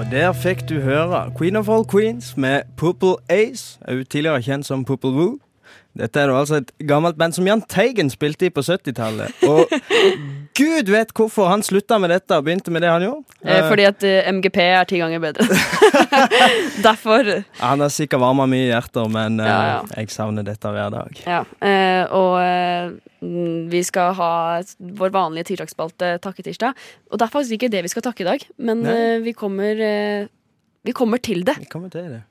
Og 0.03 0.11
der 0.11 0.33
fikk 0.35 0.69
du 0.69 0.73
høre 0.83 1.31
Queen 1.37 1.55
of 1.55 1.69
All 1.69 1.85
Queens 1.87 2.37
med 2.37 2.61
Purple 2.77 3.15
Ace, 3.29 3.79
også 3.87 4.03
tidligere 4.09 4.41
kjent 4.43 4.65
som 4.65 4.85
Purple 4.85 5.09
Woo. 5.09 5.37
Dette 5.97 6.19
er 6.19 6.27
jo 6.27 6.39
altså 6.39 6.55
et 6.59 6.71
gammelt 6.87 7.17
band 7.17 7.33
som 7.33 7.47
Jahn 7.47 7.61
Teigen 7.69 8.09
spilte 8.09 8.45
i 8.45 8.49
på 8.49 8.59
70-tallet. 8.59 9.31
Og 9.47 9.69
gud 10.57 10.89
vet 10.93 11.11
hvorfor 11.17 11.47
han 11.49 11.63
slutta 11.65 11.97
med 12.01 12.11
dette 12.13 12.37
og 12.37 12.45
begynte 12.47 12.71
med 12.73 12.83
det 12.85 12.89
han 12.91 13.03
gjorde. 13.05 13.37
Eh, 13.43 13.61
fordi 13.69 13.85
at 13.89 14.05
uh, 14.05 14.29
MGP 14.37 14.59
er 14.63 14.87
ti 14.89 14.99
ganger 15.01 15.21
bedre. 15.23 15.47
Derfor. 16.87 17.29
Han 17.59 17.83
har 17.83 17.91
sikkert 17.93 18.21
varma 18.23 18.45
mye 18.49 18.67
hjerter, 18.69 19.09
men 19.11 19.39
uh, 19.41 19.47
Ja, 19.47 19.57
ja. 19.69 19.79
jeg 19.97 20.11
savner 20.13 20.45
dette 20.47 20.73
hver 20.73 20.93
dag. 20.93 21.23
Ja, 21.25 21.41
eh, 21.63 22.03
og 22.13 22.37
eh, 22.41 22.91
mm, 23.23 23.71
vi 23.73 23.81
skal 23.87 24.13
ha 24.17 24.31
vår 24.99 25.13
vanlige 25.15 25.51
tirsdagsspalte 25.51 26.17
Takketirsdag. 26.23 26.77
Og 27.11 27.19
det 27.19 27.27
er 27.27 27.33
faktisk 27.33 27.57
ikke 27.57 27.71
det 27.73 27.83
vi 27.87 27.91
skal 27.93 28.05
takke 28.05 28.25
i 28.25 28.29
dag, 28.29 28.45
men 28.57 28.85
eh, 28.85 29.17
vi 29.25 29.33
kommer 29.37 29.79
eh, 29.79 30.29
Vi 30.83 30.91
kommer 30.91 31.17
til 31.23 31.45
det. 31.47 31.55
Vi 31.59 31.69
kommer 31.71 31.89
til 31.89 32.09
det. 32.11 32.23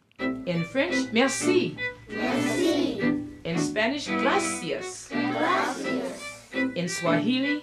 In 0.47 0.65
French, 0.73 1.09
merci. 1.13 1.75
merci. 2.11 3.01
In 3.45 3.59
Spanish, 3.59 4.09
gracias. 4.11 5.11
In 6.77 6.89
Swahili, 6.89 7.61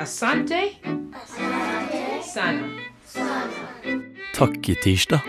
asante. 0.00 0.60
Sana. 2.34 2.68
Takketirsdag. 4.34 5.20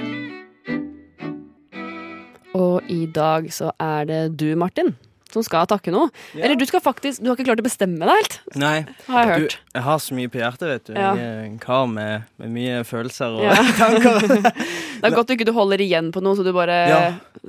Og 2.54 2.82
i 2.90 3.06
dag 3.16 3.54
så 3.54 3.72
er 3.80 4.04
det 4.10 4.40
du, 4.40 4.56
Martin, 4.56 4.96
som 5.34 5.46
skal 5.46 5.68
takke 5.70 5.94
noe. 5.94 6.10
Ja. 6.34 6.46
Eller 6.48 6.60
du 6.60 6.66
skal 6.70 6.82
faktisk 6.84 7.22
Du 7.24 7.30
har 7.30 7.38
ikke 7.38 7.48
klart 7.52 7.62
å 7.62 7.66
bestemme 7.66 8.00
deg 8.08 8.22
helt. 8.22 8.38
Nei. 8.60 8.76
Har 9.08 9.26
jeg 9.26 9.34
hørt. 9.34 9.56
Du, 9.56 9.72
jeg 9.78 9.86
har 9.86 10.04
så 10.04 10.18
mye 10.18 10.32
på 10.32 10.42
hjertet, 10.42 10.68
vet 10.70 10.90
du. 10.90 10.94
Ja. 10.98 11.14
Jeg 11.20 11.30
er 11.30 11.42
en 11.46 11.58
kar 11.62 11.86
med, 11.92 12.28
med 12.42 12.54
mye 12.56 12.84
følelser 12.88 13.40
og 13.40 13.46
Ja. 13.46 13.58
tanker. 13.82 14.50
Det 15.00 15.08
er 15.08 15.16
godt 15.16 15.30
du 15.30 15.36
ikke 15.38 15.48
du 15.48 15.54
holder 15.56 15.80
igjen 15.80 16.10
på 16.12 16.20
noe, 16.20 16.36
så 16.36 16.44
du 16.44 16.52
bare 16.52 16.76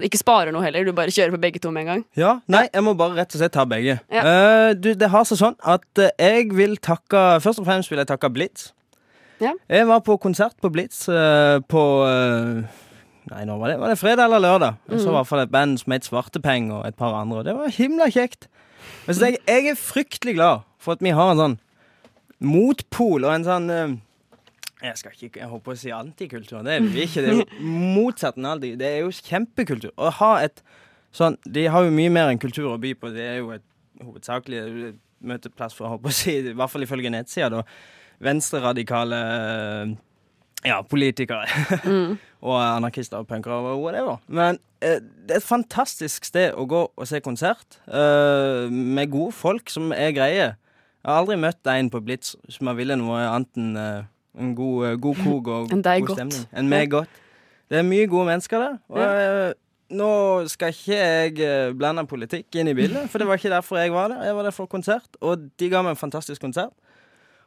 ikke 0.07 0.21
sparer 0.21 0.55
noe 0.55 0.63
heller. 0.63 0.85
Du 0.87 0.95
bare 0.95 1.11
kjører 1.11 1.35
på 1.35 1.41
begge 1.43 1.63
to 1.63 1.73
med 1.75 1.83
en 1.83 1.89
gang. 1.95 2.05
Ja, 2.19 2.37
Nei, 2.51 2.67
jeg 2.71 2.85
må 2.87 2.95
bare 2.99 3.17
rett 3.19 3.35
og 3.35 3.43
slett 3.43 3.55
ta 3.57 3.65
begge. 3.67 3.97
Ja. 4.13 4.23
Eh, 4.23 4.75
du, 4.79 4.93
det 4.95 5.09
har 5.11 5.27
seg 5.27 5.41
sånn 5.41 5.57
at 5.67 6.03
eh, 6.03 6.13
jeg 6.21 6.53
vil 6.55 6.77
takke 6.79 7.41
Først 7.43 7.63
og 7.63 7.67
fremst 7.67 7.91
vil 7.91 7.99
jeg 8.03 8.11
takke 8.11 8.31
Blitz. 8.33 8.71
Ja. 9.41 9.55
Jeg 9.73 9.89
var 9.89 10.03
på 10.05 10.19
konsert 10.21 10.55
på 10.61 10.71
Blitz 10.73 11.07
uh, 11.09 11.59
på 11.73 11.83
eh, 12.07 12.81
Nei, 13.31 13.45
nå 13.47 13.57
var 13.61 13.71
det, 13.71 13.79
var 13.79 13.93
det 13.93 13.99
fredag 14.01 14.25
eller 14.27 14.43
lørdag. 14.43 14.77
Jeg 14.91 14.99
så 14.99 15.07
i 15.07 15.11
Mhm. 15.11 15.15
hvert 15.19 15.27
fall 15.31 15.41
et 15.45 15.51
band 15.55 15.79
som 15.79 15.93
het 15.93 16.03
Svartepeng, 16.05 16.73
og 16.73 16.87
et 16.87 16.97
par 16.97 17.15
andre. 17.15 17.39
Og 17.39 17.45
det 17.45 17.55
var 17.55 17.69
himla 17.71 18.09
kjekt. 18.11 18.49
Men 19.07 19.15
så 19.15 19.27
jeg, 19.31 19.39
jeg 19.47 19.67
er 19.71 19.75
fryktelig 19.79 20.35
glad 20.35 20.61
for 20.79 20.93
at 20.93 21.01
vi 21.05 21.11
har 21.15 21.31
en 21.33 21.39
sånn 21.39 21.59
motpol 22.41 23.25
og 23.29 23.35
en 23.35 23.45
sånn 23.45 23.71
eh, 23.71 23.97
jeg 24.83 24.97
skal 24.97 25.13
ikke 25.13 25.43
jeg 25.43 25.49
håper 25.51 25.75
å 25.75 25.77
si 25.77 25.91
antikultur. 25.93 26.63
Det 26.65 26.79
er 26.79 26.81
vi 26.89 27.03
ikke. 27.05 27.21
Det 27.21 27.29
er 27.29 27.41
jo 27.43 27.71
motsatt 27.95 28.39
av 28.41 28.61
det. 28.63 28.79
Det 28.81 28.87
er 28.89 29.01
jo 29.05 29.11
kjempekultur. 29.13 29.93
Å 30.01 30.11
ha 30.23 30.31
et 30.41 30.63
sånn 31.13 31.37
De 31.45 31.67
har 31.69 31.85
jo 31.85 31.91
mye 31.93 32.09
mer 32.11 32.31
enn 32.33 32.39
kultur 32.41 32.71
å 32.73 32.79
by 32.81 32.95
på. 32.97 33.11
Det 33.13 33.21
er 33.27 33.37
jo 33.43 33.51
et 33.53 33.63
hovedsakelig 34.01 34.95
møteplass 35.21 35.75
for, 35.77 35.85
å 35.85 35.91
håpe 35.99 36.09
å 36.09 36.13
si, 36.17 36.39
i 36.39 36.55
hvert 36.57 36.71
fall 36.73 36.83
ifølge 36.87 37.11
nettsida, 37.13 37.51
da. 37.51 37.63
Venstreradikale 38.25 39.19
eh, 39.21 39.93
ja, 40.67 40.81
politikere. 40.83 41.47
Mm. 41.85 42.19
og 42.47 42.57
anarkister 42.77 43.21
og 43.21 43.29
punkere 43.29 43.55
og 43.55 43.83
whatever. 43.83 44.21
Men 44.29 44.59
eh, 44.81 45.01
det 45.01 45.37
er 45.37 45.43
et 45.43 45.47
fantastisk 45.47 46.25
sted 46.29 46.57
å 46.57 46.67
gå 46.69 46.85
og 46.89 47.09
se 47.09 47.21
konsert 47.25 47.81
eh, 47.87 48.71
med 48.71 49.13
gode 49.13 49.33
folk 49.37 49.73
som 49.73 49.93
er 49.97 50.15
greie. 50.17 50.51
Jeg 51.01 51.09
har 51.09 51.23
aldri 51.23 51.39
møtt 51.41 51.69
en 51.73 51.91
på 51.93 52.01
Blitz 52.05 52.35
som 52.53 52.69
har 52.69 52.77
ville 52.81 52.97
noe 53.01 53.23
annet 53.25 53.61
enn 53.61 53.77
eh, 53.81 54.09
en 54.41 54.55
god, 54.55 54.87
eh, 54.87 54.99
god 55.01 55.25
kog 55.25 55.49
og 55.49 55.73
en 55.75 55.83
god 55.83 56.07
godt. 56.07 56.19
stemning. 56.19 56.47
Enn 56.53 56.71
meg 56.71 56.93
godt. 56.93 57.21
Det 57.71 57.79
er 57.79 57.87
mye 57.87 58.07
gode 58.11 58.27
mennesker 58.33 58.63
der. 58.63 58.79
Og 58.91 59.03
eh, 59.05 59.53
nå 59.97 60.11
skal 60.51 60.75
ikke 60.75 60.99
jeg 60.99 61.41
eh, 61.47 61.73
blande 61.77 62.05
politikk 62.11 62.61
inn 62.61 62.71
i 62.71 62.77
bildet, 62.79 63.09
for 63.11 63.23
det 63.23 63.29
var 63.29 63.41
ikke 63.41 63.53
derfor 63.53 63.81
jeg 63.81 63.95
var 63.95 64.13
der. 64.13 64.23
Jeg 64.29 64.37
var 64.39 64.47
der 64.47 64.55
for 64.55 64.71
konsert, 64.71 65.09
og 65.21 65.51
de 65.59 65.71
ga 65.71 65.83
meg 65.87 65.97
en 65.97 66.01
fantastisk 66.01 66.43
konsert. 66.43 66.75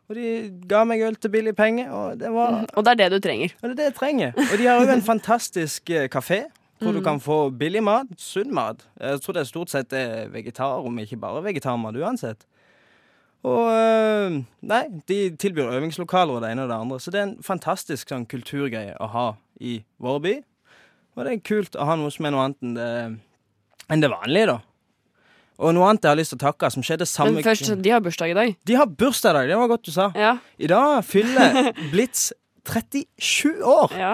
Og 0.10 0.16
de 0.16 0.52
ga 0.68 0.84
meg 0.84 1.02
øl 1.02 1.16
til 1.16 1.30
billig 1.32 1.56
penge, 1.56 1.86
og 1.92 2.20
det 2.20 2.30
var 2.34 2.66
Og 2.76 2.84
det 2.86 2.92
er 2.92 2.96
det 3.04 3.12
du 3.12 3.20
trenger. 3.28 3.54
og 3.62 3.70
det 3.70 3.72
er 3.72 3.76
det 3.76 3.86
jeg 3.92 3.96
trenger. 3.96 4.34
Og 4.52 4.58
de 4.60 4.66
har 4.68 4.82
òg 4.84 4.90
en 4.94 5.02
fantastisk 5.02 5.90
eh, 5.90 6.08
kafé. 6.12 6.44
Hvor 6.84 6.92
du 6.92 7.00
Mm. 7.00 7.04
kan 7.04 7.20
få 7.22 7.50
billig 7.58 7.84
mat, 7.84 8.08
sunn 8.18 8.52
mat. 8.54 8.82
Jeg 9.00 9.22
tror 9.22 9.34
det 9.34 9.40
er 9.42 9.46
stort 9.48 9.70
sett 9.70 9.94
er 9.94 10.28
vegetar, 10.28 10.84
om 10.86 10.98
ikke 11.00 11.16
bare 11.20 11.42
vegetarmat 11.44 11.96
uansett. 11.96 12.44
Og 13.44 13.70
eh, 13.72 14.42
Nei, 14.62 14.82
de 15.08 15.30
tilbyr 15.40 15.72
øvingslokaler 15.80 16.36
og 16.36 16.42
det 16.44 16.52
ene 16.52 16.64
og 16.64 16.70
det 16.70 16.76
andre. 16.76 17.00
Så 17.00 17.12
det 17.12 17.20
er 17.22 17.24
en 17.30 17.38
fantastisk 17.44 18.10
sånn 18.12 18.26
kulturgreie 18.28 18.98
å 19.00 19.08
ha 19.08 19.26
i 19.62 19.78
vår 20.00 20.20
by. 20.20 20.34
Og 21.16 21.24
det 21.26 21.34
er 21.34 21.40
kult 21.48 21.76
å 21.80 21.86
ha 21.86 21.96
noe 21.96 22.12
som 22.12 22.26
er 22.26 22.32
noe 22.32 22.44
annet 22.50 22.64
enn 22.64 22.76
det, 22.76 22.90
enn 23.90 24.02
det 24.02 24.10
vanlige, 24.12 24.48
da. 24.48 24.60
Og 25.64 25.72
noe 25.76 25.88
annet 25.88 26.04
jeg 26.04 26.12
har 26.12 26.20
lyst 26.20 26.34
til 26.34 26.40
å 26.42 26.44
takke, 26.44 26.70
som 26.74 26.84
skjedde 26.84 27.08
samme 27.08 27.38
Men 27.38 27.46
først, 27.46 27.72
de 27.80 27.92
har 27.94 28.04
bursdag 28.04 28.34
i 28.34 28.36
dag. 28.36 28.54
De 28.68 28.76
har 28.76 28.90
bursdag 29.00 29.32
i 29.32 29.38
dag, 29.38 29.52
det 29.54 29.60
var 29.62 29.72
godt 29.72 29.88
du 29.88 29.94
sa. 29.96 30.10
Ja. 30.20 30.36
I 30.60 30.70
dag 30.72 31.00
fyller 31.08 31.72
Blitz 31.94 32.32
37 32.68 33.64
år! 33.64 33.96
Ja. 34.00 34.14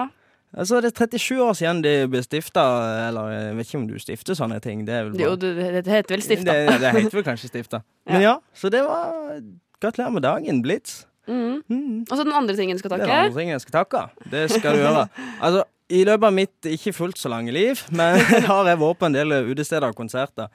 Altså, 0.50 0.80
det 0.82 0.90
er 0.90 1.06
37 1.06 1.42
år 1.42 1.52
siden 1.54 1.82
de 1.84 1.92
ble 2.10 2.22
stifta, 2.26 2.62
eller 3.06 3.28
jeg 3.30 3.58
vet 3.58 3.68
ikke 3.68 3.78
om 3.78 3.84
du 3.86 3.98
stifter 4.02 4.38
sånne 4.38 4.58
ting. 4.62 4.82
Det 4.86 4.96
er 4.96 5.04
vel 5.06 5.20
Jo, 5.22 5.34
det, 5.38 5.52
det 5.56 5.84
heter 5.86 6.16
vel 6.16 6.24
stifta. 6.26 6.56
Det, 6.56 6.80
det 6.82 6.94
heter 6.96 7.18
vel 7.20 7.26
kanskje 7.26 7.52
stifta. 7.52 7.82
Men 8.10 8.24
ja, 8.24 8.36
så 8.54 8.70
det 8.72 8.82
var 8.86 9.38
Gratulerer 9.80 10.12
med 10.12 10.26
dagen, 10.26 10.58
Blitz. 10.60 11.04
Mm. 11.30 11.62
Og 12.04 12.10
så 12.10 12.24
den 12.26 12.34
andre 12.36 12.56
tingen 12.58 12.76
du 12.76 12.82
skal 12.82 12.92
takke. 12.92 13.06
den 13.06 13.14
andre 13.14 13.38
tingen 13.38 13.54
jeg 13.54 13.62
skal 13.62 13.76
takke. 13.78 14.02
Det 14.28 14.42
skal 14.52 14.76
du 14.76 14.82
gjøre. 14.82 15.06
Altså, 15.46 15.62
I 15.88 16.02
løpet 16.04 16.26
av 16.28 16.34
mitt 16.36 16.68
ikke 16.74 16.92
fullt 16.92 17.18
så 17.18 17.30
lange 17.32 17.54
liv, 17.54 17.80
men 17.94 18.18
har 18.50 18.68
jeg 18.68 18.80
vært 18.82 19.00
på 19.00 19.08
en 19.08 19.16
del 19.16 19.32
utesteder 19.48 19.88
og 19.88 19.96
konserter. 19.96 20.50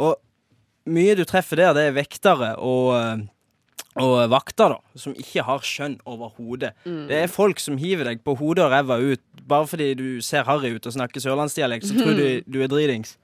Og 0.00 0.16
mye 0.86 1.14
du 1.18 1.24
treffer 1.28 1.56
der, 1.60 1.74
det 1.76 1.82
er 1.90 1.96
vektere 1.96 2.54
og, 2.58 2.94
eh, 2.96 3.22
og 4.00 4.30
vakter, 4.30 4.76
da, 4.76 4.98
som 4.98 5.12
ikke 5.18 5.42
har 5.44 5.64
skjønn 5.66 5.98
overhodet. 6.08 6.72
Mm. 6.86 7.06
Det 7.10 7.16
er 7.24 7.32
folk 7.32 7.58
som 7.60 7.76
hiver 7.80 8.04
deg 8.08 8.22
på 8.24 8.36
hodet 8.38 8.64
og 8.64 8.70
ræva 8.72 8.96
ut 9.02 9.20
bare 9.50 9.66
fordi 9.66 9.90
du 9.98 10.06
ser 10.22 10.44
harry 10.46 10.70
ut 10.76 10.86
og 10.86 10.94
snakker 10.94 11.20
sørlandsdialekt, 11.24 11.88
så 11.90 11.96
tror 11.98 12.14
du 12.16 12.24
du 12.52 12.60
er 12.62 12.70
dritings. 12.70 13.16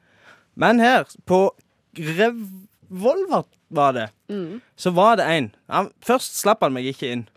Men 0.56 0.80
her, 0.80 1.04
på 1.26 1.50
Revolver 1.96 3.44
var 3.68 3.92
det, 3.92 4.08
Mm. 4.28 4.60
så 4.76 4.90
var 4.90 5.16
det 5.16 5.24
en. 5.30 5.54
Han, 5.70 5.90
først 6.02 6.36
slapp 6.40 6.60
han 6.62 6.72
meg 6.74 6.84
ikke 6.90 7.12
inn. 7.12 7.28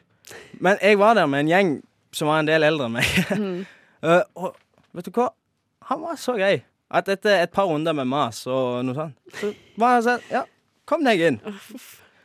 Men 0.60 0.78
jeg 0.82 0.98
var 1.00 1.14
der 1.16 1.26
med 1.30 1.40
en 1.46 1.48
gjeng 1.52 1.70
som 2.12 2.28
var 2.28 2.40
en 2.40 2.48
del 2.50 2.64
eldre 2.66 2.86
enn 2.90 2.96
meg. 2.98 3.06
Mm. 3.38 3.66
uh, 4.04 4.22
og 4.42 4.56
vet 4.94 5.06
du 5.06 5.12
hva? 5.12 5.30
Han 5.90 6.02
var 6.02 6.18
så 6.22 6.34
grei 6.38 6.64
at 6.90 7.10
etter 7.14 7.44
et 7.44 7.52
par 7.54 7.70
runder 7.70 7.94
med 7.94 8.08
mas 8.10 8.44
og 8.50 8.84
noe 8.88 8.98
sånt, 8.98 9.18
så 9.40 9.52
var 9.78 9.98
han 9.98 10.06
sånn 10.08 10.24
Ja, 10.34 10.44
kom 10.90 11.04
deg 11.06 11.22
inn. 11.28 11.42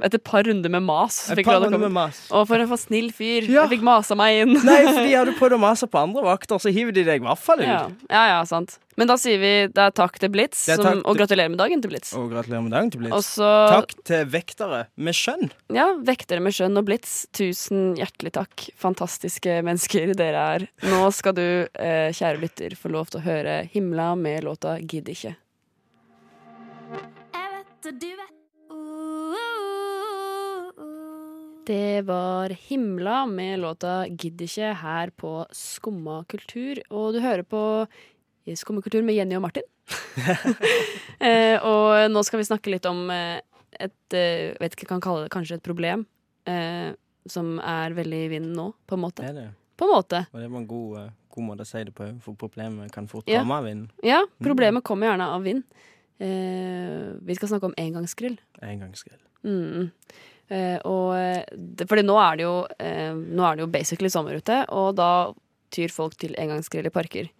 Etter 0.02 0.18
et 0.18 0.24
par 0.26 0.42
runder 0.46 0.72
med 0.72 0.82
mas. 0.82 1.20
Et 1.30 1.38
fikk 1.38 1.46
par 1.46 1.60
du 1.60 1.68
runder 1.68 1.82
med 1.84 1.92
mas. 1.94 2.18
Å, 2.34 2.42
for 2.48 2.58
en 2.58 2.70
for 2.70 2.80
snill 2.80 3.12
fyr. 3.14 3.46
Ja. 3.46 3.64
Jeg 3.64 3.76
fikk 3.76 3.84
masa 3.86 4.16
meg 4.18 4.42
inn. 4.42 4.56
Nei, 4.66 4.80
fordi 4.88 5.12
Har 5.14 5.28
du 5.28 5.34
prøvd 5.38 5.58
å 5.58 5.60
mase 5.62 5.88
på 5.90 6.00
andre 6.00 6.24
vakter, 6.26 6.58
så 6.62 6.72
hiver 6.74 6.96
de 6.96 7.04
deg 7.06 7.22
i 7.22 7.24
hvert 7.26 7.42
fall 7.42 7.62
ut. 7.62 7.68
Ja. 7.68 7.84
ja, 8.10 8.24
ja, 8.32 8.40
sant. 8.48 8.78
Men 8.98 9.10
da 9.10 9.16
sier 9.18 9.40
vi 9.42 9.52
det 9.74 9.82
er 9.82 9.94
takk 9.94 10.18
til 10.22 10.30
Blitz, 10.34 10.60
som, 10.68 11.00
og 11.02 11.18
gratulerer 11.18 11.50
med 11.50 11.58
dagen 11.58 11.82
til 11.82 11.90
Blitz. 11.90 12.12
Og 12.18 12.28
gratulerer 12.30 12.62
med 12.66 12.74
dagen 12.74 12.92
til 12.94 13.02
Blitz. 13.02 13.14
Også... 13.16 13.48
Takk 13.72 13.94
til 14.06 14.28
vektere 14.30 14.84
med 14.94 15.18
skjønn. 15.18 15.50
Ja, 15.74 15.88
Vektere 16.04 16.42
med 16.44 16.54
skjønn 16.54 16.78
og 16.78 16.86
Blitz, 16.86 17.24
tusen 17.34 17.94
hjertelig 17.98 18.34
takk. 18.38 18.68
Fantastiske 18.78 19.58
mennesker 19.66 20.14
dere 20.18 20.44
er. 20.58 20.68
Nå 20.86 21.08
skal 21.14 21.34
du, 21.38 21.46
eh, 21.74 22.10
kjære 22.14 22.42
lytter, 22.44 22.78
få 22.78 22.92
lov 22.94 23.10
til 23.10 23.22
å 23.22 23.26
høre 23.26 23.58
Himla 23.74 24.12
med 24.18 24.46
låta 24.46 24.78
Gidd 24.78 25.10
ikke. 25.10 25.34
Det 31.64 32.02
var 32.04 32.48
Himla 32.68 33.26
med 33.26 33.60
låta 33.62 34.06
Gidd 34.06 34.42
ikke 34.44 34.72
her 34.82 35.10
på 35.16 35.30
Skumma 35.54 36.24
kultur. 36.28 36.80
Og 36.92 37.14
du 37.16 37.20
hører 37.24 37.42
på 37.48 37.60
Skumma 38.54 38.82
kultur 38.84 39.02
med 39.06 39.16
Jenny 39.16 39.36
og 39.38 39.44
Martin. 39.46 39.64
eh, 41.24 41.56
og 41.64 42.10
nå 42.12 42.22
skal 42.24 42.40
vi 42.42 42.46
snakke 42.48 42.72
litt 42.72 42.84
om 42.88 43.06
eh, 43.12 43.40
et 43.80 44.16
Jeg 44.16 44.58
vet 44.60 44.76
ikke, 44.76 44.90
kan 44.92 45.02
kalle 45.04 45.24
det 45.26 45.32
kanskje 45.34 45.58
et 45.58 45.64
problem. 45.66 46.04
eh, 46.46 46.92
som 47.26 47.54
er 47.64 47.94
veldig 47.96 48.18
i 48.26 48.28
vinden 48.34 48.52
nå, 48.52 48.66
på 48.84 48.98
en 48.98 49.00
måte. 49.06 49.22
Det 49.24 49.30
er 49.32 49.36
det. 49.38 49.46
På 49.80 49.86
en 49.88 49.94
måte. 49.94 50.18
Og 50.28 50.42
det 50.42 50.48
var 50.52 50.60
en 50.60 50.66
god, 50.68 50.98
eh, 51.00 51.10
god 51.32 51.46
måte 51.48 51.64
å 51.64 51.68
si 51.70 51.80
det 51.88 51.94
på, 51.96 52.10
for 52.20 52.36
problemet 52.36 52.92
kan 52.92 53.08
fort 53.08 53.24
Ja. 53.32 53.40
komme 53.40 53.56
av 53.56 53.64
vinden. 53.64 53.88
Ja, 54.04 54.20
problemet 54.44 54.84
kommer 54.84 55.08
gjerne 55.08 55.30
av 55.32 55.42
vind. 55.42 55.64
Eh, 56.20 57.16
vi 57.24 57.34
skal 57.34 57.48
snakke 57.48 57.70
om 57.72 57.74
engangsgrill. 57.80 58.36
Engangsgrill. 58.60 59.22
Mm. 59.42 59.90
Eh, 60.52 60.76
og 60.84 61.14
eh, 61.16 61.84
fordi 61.88 62.02
nå 62.04 62.16
er 62.20 62.36
det 62.36 62.44
jo 62.44 62.56
eh, 62.78 63.14
Nå 63.16 63.44
er 63.48 63.56
det 63.56 63.64
jo 63.64 63.70
basically 63.72 64.10
sommer 64.12 64.36
ute, 64.36 64.58
og 64.76 64.94
da 64.98 65.08
tyr 65.74 65.88
folk 65.90 66.16
til 66.20 66.34
engangsgrill 66.38 66.86
i 66.86 66.92
parker. 66.94 67.30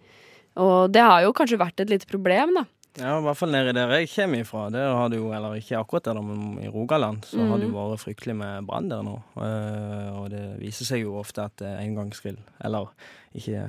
Og 0.59 0.89
det 0.91 1.03
har 1.03 1.21
jo 1.23 1.33
kanskje 1.35 1.59
vært 1.61 1.79
et 1.83 1.91
lite 1.93 2.07
problem, 2.09 2.55
da. 2.57 2.65
Ja, 2.95 3.17
i 3.19 3.23
hvert 3.25 3.35
fall 3.37 3.51
nede 3.51 3.73
der 3.75 3.91
jeg 3.91 4.07
kommer 4.13 4.39
ifra. 4.39 4.69
Der 4.71 4.93
har 4.95 5.09
det 5.11 5.17
jo, 5.19 5.29
eller 5.35 5.57
ikke 5.59 5.77
akkurat 5.81 6.05
der, 6.07 6.19
men 6.23 6.57
i 6.63 6.69
Rogaland, 6.71 7.25
så 7.27 7.43
har 7.49 7.59
det 7.59 7.67
jo 7.67 7.73
Mhm. 7.75 7.91
vært 7.91 8.03
fryktelig 8.05 8.35
med 8.39 8.65
brann 8.67 8.87
der 8.89 9.03
nå. 9.03 9.17
Og 9.35 10.29
det 10.31 10.43
viser 10.61 10.85
seg 10.87 11.01
jo 11.03 11.17
ofte 11.19 11.43
at 11.43 11.59
engangsgrill, 11.61 12.37
eller 12.63 12.87
ikke 13.35 13.65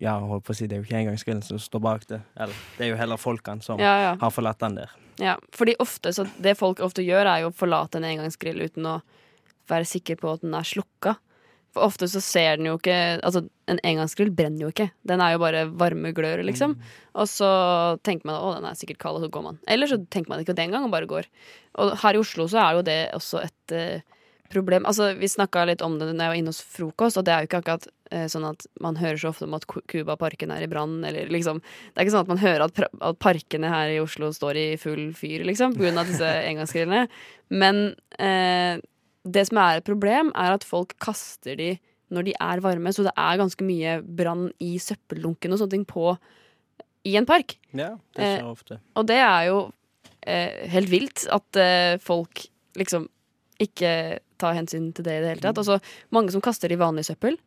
Ja, 0.00 0.16
holdt 0.20 0.44
på 0.46 0.52
å 0.54 0.56
si, 0.56 0.66
det 0.70 0.76
er 0.76 0.82
jo 0.82 0.86
ikke 0.88 1.00
engangsgrillen 1.00 1.42
som 1.46 1.58
står 1.62 1.82
bak 1.82 2.06
det. 2.10 2.20
Eller 2.36 2.54
det 2.78 2.86
er 2.86 2.92
jo 2.92 3.00
heller 3.00 3.20
folkene 3.20 3.64
som 3.64 3.80
Ja, 3.82 3.94
ja. 4.08 4.12
har 4.20 4.30
forlatt 4.34 4.60
den 4.62 4.76
der. 4.78 4.92
Ja, 5.20 5.36
fordi 5.52 5.74
ofte, 5.82 6.12
så 6.16 6.24
det 6.42 6.54
folk 6.58 6.80
ofte 6.84 7.02
gjør, 7.04 7.26
er 7.28 7.42
jo 7.44 7.50
å 7.50 7.56
forlate 7.56 7.98
en 8.00 8.06
engangsgrill 8.08 8.62
uten 8.64 8.86
å 8.88 9.00
være 9.70 9.86
sikker 9.88 10.16
på 10.20 10.32
at 10.36 10.40
den 10.44 10.54
er 10.58 10.66
slukka. 10.66 11.16
For 11.72 11.86
ofte 11.86 12.04
så 12.12 12.20
ser 12.20 12.58
den 12.60 12.66
jo 12.68 12.74
ikke 12.76 12.94
Altså, 13.24 13.46
en 13.70 13.78
engangsgrill 13.86 14.28
brenner 14.36 14.66
jo 14.66 14.70
ikke. 14.74 14.90
Den 15.08 15.22
er 15.24 15.32
jo 15.32 15.40
bare 15.40 15.62
varme 15.70 16.10
glør, 16.12 16.42
liksom. 16.44 16.74
Og 17.16 17.28
så 17.32 17.48
tenker 18.04 18.28
man 18.28 18.36
å, 18.42 18.50
den 18.58 18.66
er 18.68 18.76
sikkert 18.76 19.00
kald, 19.00 19.16
og 19.20 19.24
så 19.24 19.30
går 19.32 19.46
man. 19.46 19.60
Eller 19.66 19.88
så 19.88 19.96
tenker 20.12 20.28
man 20.34 20.42
ikke 20.44 20.52
det 20.58 20.66
engang, 20.66 20.84
og 20.84 20.92
bare 20.92 21.08
går. 21.08 21.28
Og 21.80 21.94
her 22.02 22.18
i 22.18 22.20
Oslo 22.20 22.44
så 22.52 22.60
er 22.60 22.76
jo 22.76 22.82
det 22.90 22.98
også 23.16 23.40
et 23.46 23.72
eh, 23.78 24.04
problem. 24.52 24.86
Altså, 24.88 25.10
vi 25.18 25.30
snakka 25.30 25.64
litt 25.68 25.82
om 25.84 25.98
det 26.00 26.10
når 26.12 26.24
jeg 26.24 26.32
var 26.32 26.38
inne 26.40 26.52
hos 26.52 26.62
frokost, 26.76 27.18
og 27.18 27.26
det 27.26 27.34
er 27.34 27.42
jo 27.42 27.50
ikke 27.50 27.60
akkurat 27.62 27.88
eh, 28.12 28.26
sånn 28.30 28.46
at 28.48 28.66
man 28.84 28.98
hører 29.00 29.20
så 29.20 29.32
ofte 29.32 29.48
om 29.48 29.56
at 29.58 29.66
Cuba-parken 29.66 30.52
er 30.54 30.66
i 30.66 30.70
brann, 30.70 31.00
eller 31.08 31.32
liksom 31.32 31.62
Det 31.62 31.96
er 31.96 32.06
ikke 32.06 32.14
sånn 32.14 32.26
at 32.26 32.32
man 32.32 32.42
hører 32.42 32.66
at, 32.66 32.82
at 33.08 33.20
parkene 33.22 33.72
her 33.72 33.94
i 33.94 34.00
Oslo 34.02 34.32
står 34.34 34.60
i 34.60 34.66
full 34.80 35.10
fyr, 35.18 35.46
liksom, 35.48 35.76
på 35.76 35.86
grunn 35.86 36.00
av 36.00 36.10
disse 36.10 36.28
engangsgrillene. 36.50 37.06
Men 37.52 37.82
eh, 38.18 38.82
det 39.22 39.46
som 39.48 39.60
er 39.62 39.80
et 39.80 39.88
problem, 39.88 40.32
er 40.38 40.56
at 40.56 40.66
folk 40.66 40.94
kaster 41.02 41.58
de 41.58 41.74
når 42.12 42.26
de 42.28 42.34
er 42.44 42.60
varme, 42.60 42.92
så 42.92 43.06
det 43.06 43.14
er 43.16 43.40
ganske 43.40 43.64
mye 43.64 43.96
brann 44.04 44.50
i 44.60 44.74
søppeldunken 44.82 45.54
og 45.54 45.62
sånne 45.62 45.76
ting 45.78 45.86
på 45.88 46.10
i 47.08 47.16
en 47.18 47.26
park. 47.26 47.56
Ja, 47.72 47.94
det 48.14 48.26
Eh, 48.26 48.34
skjer 48.36 48.50
ofte. 48.50 48.78
Og 48.94 49.06
det 49.08 49.18
er 49.18 49.46
jo 49.48 49.62
eh, 50.26 50.68
helt 50.70 50.90
vilt 50.92 51.24
at 51.32 51.58
eh, 51.58 51.96
folk 52.02 52.44
liksom 52.78 53.08
ikke 53.62 54.20
tar 54.42 54.58
hensyn 54.58 54.90
til 54.96 55.06
det 55.06 55.14
i 55.18 55.22
det 55.24 55.30
hele 55.36 55.44
tatt. 55.46 55.60
Altså, 55.62 55.78
mange 56.14 56.34
som 56.34 56.42
kaster 56.44 56.72
i 56.74 56.78
vanlig 56.80 57.06
søppel. 57.08 57.38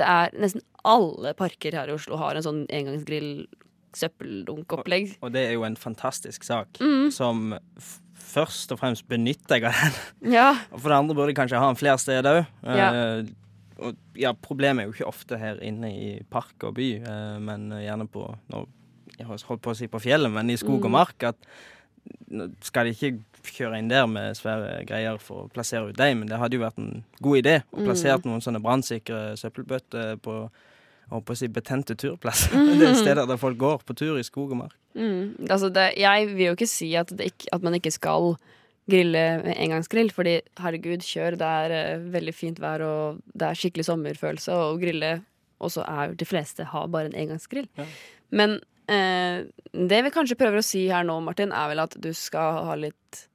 Det 0.00 0.06
er 0.08 0.30
nesten 0.40 0.62
alle 0.88 1.34
parker 1.36 1.74
her 1.76 1.90
i 1.90 1.96
Oslo 1.96 2.16
har 2.20 2.36
en 2.38 2.44
sånn 2.46 2.62
engangsgrill 2.72 3.46
søppeldunkopplegg. 3.96 5.16
Og 5.22 5.32
det 5.34 5.42
er 5.48 5.54
jo 5.56 5.64
en 5.68 5.76
fantastisk 5.76 6.44
sak, 6.48 6.78
Mm. 6.80 7.10
som 7.12 7.58
først 8.16 8.72
og 8.72 8.78
fremst 8.80 9.04
benytter 9.08 9.58
jeg 9.60 9.64
av 9.68 9.72
den. 9.76 9.98
Ja. 10.38 10.50
Og 10.72 10.80
for 10.80 10.88
det 10.88 10.96
andre 10.98 11.14
burde 11.18 11.32
jeg 11.34 11.36
kanskje 11.36 11.60
ha 11.60 11.66
den 11.68 11.76
flere 11.80 11.98
steder 12.00 12.40
òg. 12.40 12.46
Ja. 12.64 12.90
og 13.82 13.96
ja, 14.14 14.32
problemet 14.32 14.82
er 14.84 14.86
jo 14.88 14.92
ikke 14.94 15.08
ofte 15.10 15.38
her 15.40 15.58
inne 15.60 15.88
i 15.90 16.22
park 16.30 16.62
og 16.64 16.74
by, 16.76 16.88
eh, 17.02 17.38
men 17.42 17.68
gjerne 17.82 18.08
på 18.08 18.28
nå, 18.52 18.66
Jeg 19.18 19.26
holdt 19.28 19.60
på 19.62 19.70
å 19.70 19.76
si 19.76 19.86
på 19.92 20.00
fjellet, 20.00 20.32
men 20.32 20.48
i 20.50 20.56
skog 20.56 20.80
og 20.84 20.88
Mm. 20.88 20.94
mark. 20.96 21.22
At 21.22 21.36
skal 22.64 22.86
det 22.86 22.96
ikke 22.96 23.18
kjøre 23.42 23.78
inn 23.78 23.88
der 23.90 24.06
med 24.06 24.36
svære 24.38 24.84
greier 24.86 25.18
for 25.20 25.44
å 25.46 25.52
plassere 25.52 25.90
ut 25.90 25.96
dem, 25.98 26.20
men 26.22 26.28
det 26.30 26.38
hadde 26.38 26.58
jo 26.58 26.62
vært 26.64 26.78
en 26.78 27.04
god 27.20 27.40
idé 27.42 27.56
å 27.72 27.78
Mm. 27.80 27.84
plassere 27.88 28.24
noen 28.24 28.40
sånne 28.44 28.62
brannsikre 28.62 29.36
søppelbøtter 29.36 30.16
på 30.22 30.50
på 31.12 31.34
å 31.34 31.36
si 31.36 31.44
betente 31.46 31.92
turplasser. 31.94 32.54
Mm. 32.56 32.68
Det 32.80 32.86
er 32.88 32.94
steder 32.96 33.26
der 33.28 33.36
folk 33.36 33.58
går 33.58 33.82
på 33.84 33.92
tur 33.94 34.16
i 34.16 34.22
skog 34.24 34.52
og 34.54 34.56
mark. 34.62 34.76
Mm. 34.96 35.44
Altså 35.50 35.68
det, 35.68 35.98
jeg 36.00 36.26
vil 36.30 36.46
jo 36.46 36.54
ikke 36.56 36.68
si 36.70 36.94
at, 36.96 37.10
det 37.12 37.26
ikke, 37.34 37.48
at 37.52 37.62
man 37.62 37.74
ikke 37.76 37.92
skal 37.92 38.36
grille 38.88 39.42
med 39.44 39.58
engangsgrill, 39.60 40.08
fordi 40.10 40.38
herregud, 40.58 41.04
kjør, 41.04 41.36
det 41.36 41.50
er 41.66 41.70
eh, 41.76 41.98
veldig 42.14 42.32
fint 42.34 42.58
vær 42.62 42.80
og 42.86 43.20
det 43.34 43.44
er 43.50 43.60
skikkelig 43.60 43.84
sommerfølelse 43.90 44.56
å 44.56 44.72
grille, 44.80 45.12
og 45.60 45.70
så 45.74 45.84
er 45.84 46.14
de 46.16 46.24
fleste 46.24 46.64
har 46.64 46.88
bare 46.88 47.10
en 47.12 47.18
engangsgrill. 47.26 47.68
Ja. 47.76 47.84
Men 48.32 48.56
eh, 48.88 49.44
det 49.76 50.00
vi 50.06 50.10
kanskje 50.16 50.38
prøver 50.40 50.62
å 50.62 50.64
si 50.64 50.86
her 50.88 51.04
nå, 51.04 51.20
Martin, 51.20 51.52
er 51.52 51.68
vel 51.74 51.84
at 51.84 51.94
du 52.00 52.08
skal 52.16 52.64
ha 52.70 52.74
litt 52.80 53.26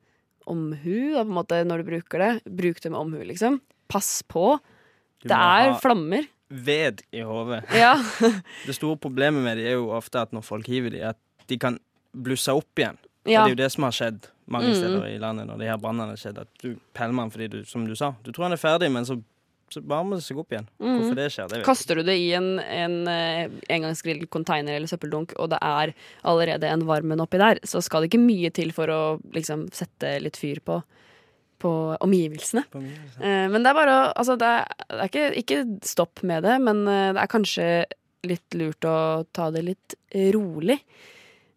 omhu 0.47 1.13
da, 1.13 1.21
på 1.23 1.27
en 1.29 1.35
måte, 1.37 1.59
når 1.67 1.83
du 1.83 1.89
bruker 1.91 2.23
det. 2.23 2.31
Bruk 2.47 2.79
det 2.83 2.91
med 2.93 2.99
omhu, 2.99 3.21
liksom. 3.27 3.59
Pass 3.91 4.21
på. 4.27 4.57
Det 5.23 5.31
er 5.35 5.73
flammer. 5.81 6.27
ved 6.49 7.01
i 7.11 7.21
hodet. 7.27 7.63
Ja. 7.75 7.95
det 8.67 8.75
store 8.77 8.97
problemet 8.97 9.43
med 9.43 9.57
det 9.59 9.65
er 9.67 9.75
jo 9.79 9.89
ofte 9.91 10.21
at 10.21 10.31
når 10.31 10.45
folk 10.47 10.67
hiver 10.71 10.93
de, 10.93 11.01
at 11.09 11.17
de 11.49 11.57
kan 11.59 11.79
blusse 12.15 12.51
opp 12.55 12.79
igjen. 12.79 12.97
Ja. 13.27 13.41
Og 13.43 13.49
det 13.49 13.51
er 13.51 13.55
jo 13.57 13.63
det 13.65 13.71
som 13.73 13.83
har 13.83 13.91
skjedd 13.97 14.29
mange 14.47 14.69
Mm. 14.71 14.75
steder 14.79 15.07
i 15.11 15.17
landet 15.19 15.47
når 15.49 15.57
de 15.59 15.65
her 15.67 15.77
brannene 15.77 16.13
har 16.13 16.19
skjedd. 16.21 16.37
At 16.39 16.47
du 16.63 16.77
pælmer 16.95 17.23
den 17.27 17.31
fordi 17.33 17.47
du, 17.51 17.57
som 17.67 17.83
du 17.87 17.95
sa, 17.99 18.13
du 18.23 18.31
tror 18.31 18.47
han 18.47 18.55
er 18.55 18.61
ferdig, 18.61 18.87
men 18.91 19.03
så, 19.05 19.17
så 19.73 19.81
varmer 19.83 20.19
det 20.19 20.25
seg 20.25 20.39
opp 20.39 20.53
igjen. 20.53 20.67
Mm. 20.79 20.91
Hvorfor 20.93 21.17
det 21.19 21.27
skjer, 21.33 21.49
det 21.49 21.59
vet 21.59 21.67
Kaster 21.67 21.99
du 21.99 22.03
det 22.07 22.15
i 22.21 22.29
en, 22.37 22.49
en 22.61 22.95
eh, 23.11 23.57
engangsgrillcontainer 23.75 24.77
eller 24.77 24.91
søppeldunk, 24.91 25.35
og 25.41 25.51
det 25.51 25.59
er 25.65 25.93
allerede 26.27 26.71
en 26.71 26.85
varm 26.87 27.11
en 27.15 27.23
oppi 27.25 27.41
der, 27.41 27.59
så 27.67 27.81
skal 27.83 28.03
det 28.03 28.11
ikke 28.11 28.23
mye 28.23 28.53
til 28.55 28.71
for 28.75 28.91
å 28.93 29.01
liksom 29.35 29.67
sette 29.75 30.15
litt 30.23 30.39
fyr 30.39 30.61
på, 30.63 30.79
på 31.63 31.73
omgivelsene. 32.05 32.63
På. 32.71 32.81
Eh, 32.81 33.45
men 33.51 33.59
det 33.59 33.73
er 33.73 33.79
bare 33.81 33.99
å 33.99 34.07
Altså, 34.13 34.39
det 34.39 34.53
er, 34.61 34.87
det 34.87 35.01
er 35.01 35.11
ikke, 35.11 35.27
ikke 35.43 35.61
stopp 35.87 36.23
med 36.27 36.47
det, 36.47 36.57
men 36.63 36.85
eh, 36.87 37.11
det 37.17 37.23
er 37.25 37.35
kanskje 37.35 37.69
litt 38.27 38.59
lurt 38.59 38.87
å 38.87 38.97
ta 39.35 39.51
det 39.53 39.61
litt 39.67 39.99
rolig. 40.33 40.79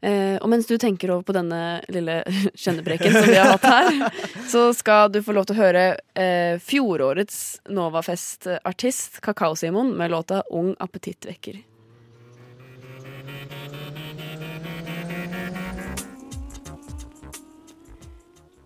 Eh, 0.00 0.36
og 0.40 0.48
mens 0.48 0.66
du 0.66 0.78
tenker 0.80 1.10
over 1.12 1.26
på 1.28 1.34
denne 1.36 1.80
lille 1.92 2.22
skjønnebreken 2.60 3.12
som 3.12 3.26
vi 3.28 3.36
har 3.36 3.52
hatt 3.52 3.66
her, 3.68 4.22
så 4.52 4.70
skal 4.76 5.12
du 5.12 5.20
få 5.24 5.36
lov 5.36 5.48
til 5.48 5.58
å 5.58 5.60
høre 5.60 5.84
eh, 6.16 6.56
fjorårets 6.64 7.60
Novafest-artist 7.68 9.20
Kakao-Simon 9.24 9.92
med 9.96 10.14
låta 10.14 10.42
'Ung 10.48 10.72
appetittvekker'. 10.80 11.60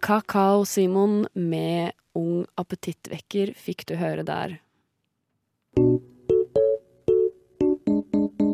Kakao-Simon 0.05 1.27
med 1.35 1.93
'Ung 2.15 2.47
appetittvekker' 2.55 3.57
fikk 3.59 3.87
du 3.91 3.97
høre 3.99 4.23
der. 4.23 4.61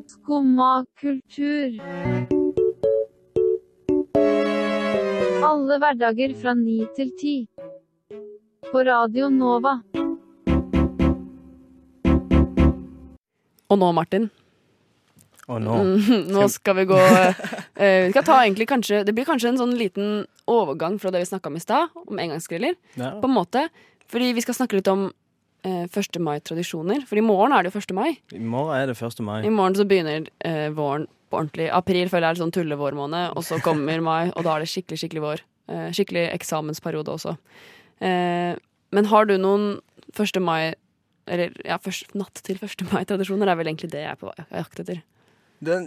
Skumma 0.07 0.87
kultur. 0.97 2.39
Alle 5.51 5.79
hverdager 5.83 6.35
fra 6.39 6.53
ni 6.55 6.79
til 6.95 7.11
ti. 7.19 7.35
På 8.71 8.83
Radio 8.87 9.29
Nova. 9.35 9.81
Og 13.71 13.79
nå, 13.79 13.89
Martin. 13.95 14.29
Og 15.51 15.59
nå 15.63 15.77
Mm, 15.83 16.29
nå 16.31 16.47
skal 16.53 16.77
vi 16.79 16.85
gå 16.87 16.99
eh, 17.83 18.07
Vi 18.07 18.13
skal 18.13 18.23
ta 18.23 18.37
egentlig 18.45 18.69
kanskje 18.71 19.01
Det 19.03 19.15
blir 19.17 19.27
kanskje 19.27 19.49
en 19.51 19.59
sånn 19.59 19.73
liten 19.75 20.21
overgang 20.47 20.99
fra 21.03 21.11
det 21.11 21.25
vi 21.25 21.31
snakka 21.31 21.51
om 21.51 21.57
i 21.59 21.63
stad, 21.63 21.89
om 22.07 22.19
engangsgriller. 22.23 22.77
Ja. 22.95 23.17
På 23.23 23.27
en 23.27 23.35
måte. 23.35 23.65
Fordi 24.11 24.31
vi 24.35 24.43
skal 24.45 24.55
snakke 24.59 24.79
litt 24.79 24.91
om 24.91 25.09
eh, 25.67 25.87
1. 25.87 26.19
mai-tradisjoner. 26.23 27.03
For 27.07 27.19
i 27.19 27.25
morgen 27.27 27.55
er 27.55 27.67
det 27.67 27.75
jo 27.75 27.83
1. 27.83 27.95
mai. 27.99 28.13
I 28.35 28.43
morgen 28.43 28.77
er 28.79 28.91
det 28.93 28.99
1. 28.99 29.23
mai. 29.27 29.41
I 29.47 29.51
morgen 29.55 29.79
så 29.79 29.87
begynner 29.91 30.27
eh, 30.47 30.69
våren 30.75 31.07
på 31.31 31.38
ordentlig. 31.40 31.69
April 31.73 32.09
føler 32.11 32.27
jeg 32.27 32.31
er 32.31 32.37
litt 32.38 32.43
sånn 32.45 32.55
tullevårmåned, 32.57 33.37
og 33.38 33.45
så 33.47 33.61
kommer 33.64 34.01
mai, 34.11 34.31
og 34.35 34.43
da 34.47 34.57
er 34.57 34.64
det 34.64 34.71
skikkelig, 34.73 34.99
skikkelig 35.05 35.23
vår. 35.25 35.43
Eh, 35.71 35.88
skikkelig 35.95 36.25
eksamensperiode 36.35 37.12
også. 37.14 37.37
Eh, 38.03 38.57
men 38.90 39.11
har 39.12 39.29
du 39.31 39.37
noen 39.38 39.69
1. 40.19 40.40
mai 40.43 40.73
Eller 41.31 41.53
ja, 41.62 41.77
først, 41.79 42.09
natt 42.19 42.40
til 42.43 42.57
1. 42.59 42.81
mai-tradisjoner 42.90 43.47
er 43.53 43.55
vel 43.61 43.69
egentlig 43.71 43.90
det 43.93 44.01
jeg 44.03 44.11
er 44.11 44.19
på 44.19 44.33
jakt 44.51 44.81
etter. 44.83 45.03
Den, 45.62 45.85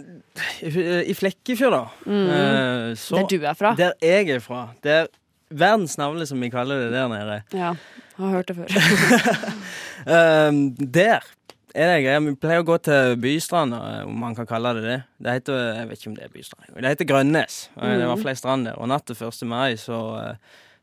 i, 0.62 1.12
Flekkefjord, 1.18 1.74
da. 1.74 1.82
Mm. 2.06 2.28
eh, 2.30 2.94
så- 2.96 3.18
Der 3.18 3.26
du 3.28 3.44
er 3.44 3.54
fra. 3.58 3.74
Der 3.76 3.92
jeg 4.00 4.30
er 4.30 4.40
fra. 4.40 4.62
Det 4.80 4.92
er 5.02 5.08
verdens 5.50 5.98
navle, 5.98 6.24
som 6.26 6.40
vi 6.40 6.48
kaller 6.54 6.86
det 6.86 6.92
der 6.94 7.08
nede. 7.12 7.42
Ja, 7.52 7.74
har 8.16 8.30
hørt 8.38 8.46
det 8.48 8.56
før. 8.56 8.70
Der 10.94 11.20
er 11.74 11.90
det 11.90 12.04
greia. 12.04 12.20
Vi 12.22 12.34
pleier 12.38 12.62
å 12.62 12.66
gå 12.66 12.76
til 12.86 13.16
Bystrand, 13.20 13.74
eh, 13.74 14.04
om 14.06 14.20
man 14.20 14.36
kan 14.38 14.46
kalle 14.46 14.74
det 14.78 14.84
det. 14.86 15.00
Det 15.18 15.34
heter, 15.38 15.74
Jeg 15.74 15.88
vet 15.88 15.98
ikke 15.98 16.10
om 16.12 16.14
det 16.14 16.24
er 16.24 16.34
Bystrand. 16.34 16.70
Det 16.74 16.92
heter 16.92 17.10
Grønnes. 17.10 17.68
Mm. 17.76 17.98
Det 17.98 18.06
var 18.06 18.22
flere 18.22 18.40
strand 18.40 18.66
der. 18.66 18.78
Og 18.78 18.88
natt 18.88 19.06
til 19.06 19.16
1. 19.16 19.42
mai, 19.50 19.74
så 19.76 19.98
eh, 20.22 20.36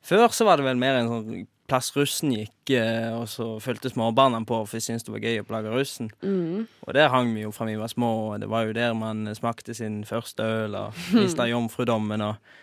Før 0.04 0.28
så 0.34 0.46
var 0.46 0.58
det 0.58 0.66
vel 0.66 0.80
mer 0.82 0.98
en 0.98 1.08
sånn 1.08 1.48
plass 1.72 1.92
russen 1.96 2.34
gikk, 2.36 2.74
eh, 2.76 3.12
og 3.16 3.28
så 3.32 3.46
fulgte 3.64 3.92
småbarna 3.92 4.42
på, 4.48 4.58
for 4.68 4.76
de 4.76 4.84
syntes 4.84 5.06
det 5.08 5.14
var 5.14 5.24
gøy 5.24 5.40
å 5.40 5.48
plage 5.48 5.72
russen. 5.72 6.10
Mm. 6.26 6.66
Og 6.88 6.96
der 6.98 7.12
hang 7.14 7.32
vi 7.36 7.46
jo 7.46 7.54
fra 7.56 7.70
vi 7.70 7.78
var 7.80 7.92
små, 7.92 8.10
og 8.34 8.42
det 8.44 8.50
var 8.52 8.66
jo 8.68 8.76
der 8.76 8.96
man 8.98 9.30
smakte 9.38 9.76
sin 9.78 10.02
første 10.04 10.44
øl 10.44 10.76
og 10.76 10.98
mista 11.22 11.48
jomfrudommen 11.48 12.28
og 12.28 12.58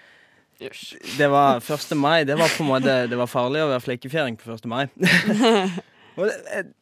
Det 0.59 1.29
var 1.31 1.63
1. 1.63 1.95
mai. 1.95 2.25
Det 2.27 2.35
var 2.35 2.51
på 2.51 2.65
en 2.65 2.73
måte 2.73 2.95
Det 3.07 3.15
var 3.15 3.31
farlig 3.31 3.61
å 3.63 3.69
være 3.71 3.85
flekkefjæring 3.85 4.37
på 4.41 4.57
1. 4.57 4.67
mai. 4.67 4.89
og, 6.19 6.31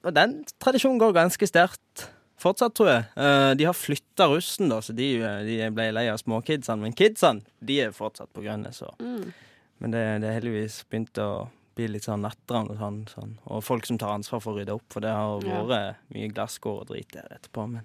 og 0.06 0.14
den 0.16 0.38
tradisjonen 0.62 0.98
går 1.02 1.12
ganske 1.16 1.48
sterkt 1.48 2.06
fortsatt, 2.40 2.74
tror 2.76 2.88
jeg. 2.90 3.04
Eh, 3.16 3.50
de 3.56 3.64
har 3.68 3.76
flytta 3.76 4.26
russen, 4.28 4.68
da, 4.72 4.80
så 4.84 4.92
de, 4.96 5.06
de 5.46 5.58
ble 5.72 5.86
lei 5.96 6.06
av 6.12 6.18
småkidsene. 6.20 6.82
Men 6.84 6.92
kidsene, 6.96 7.44
de 7.64 7.78
er 7.86 7.94
fortsatt 7.96 8.32
på 8.36 8.44
grønne, 8.44 8.72
så 8.76 8.90
Mm. 9.00 9.30
Men 9.78 9.92
det, 9.92 10.02
det 10.22 10.28
er 10.30 10.36
heldigvis 10.38 10.76
begynt 10.88 11.18
å 11.20 11.48
bli 11.76 11.84
litt 11.92 12.06
sånn 12.06 12.22
natteravn 12.24 12.70
og 12.72 12.78
sånn, 12.80 13.00
sånn. 13.12 13.32
Og 13.52 13.60
folk 13.64 13.84
som 13.84 13.98
tar 14.00 14.14
ansvar 14.14 14.40
for 14.40 14.54
å 14.54 14.60
rydde 14.62 14.72
opp, 14.72 14.86
for 14.94 15.04
det 15.04 15.10
har 15.12 15.42
Ja. 15.44 15.58
vært 15.68 15.98
mye 16.14 16.30
glasskår 16.32 16.78
og 16.80 16.86
drit 16.88 17.10
der 17.12 17.26
etterpå. 17.36 17.66
Men, 17.68 17.84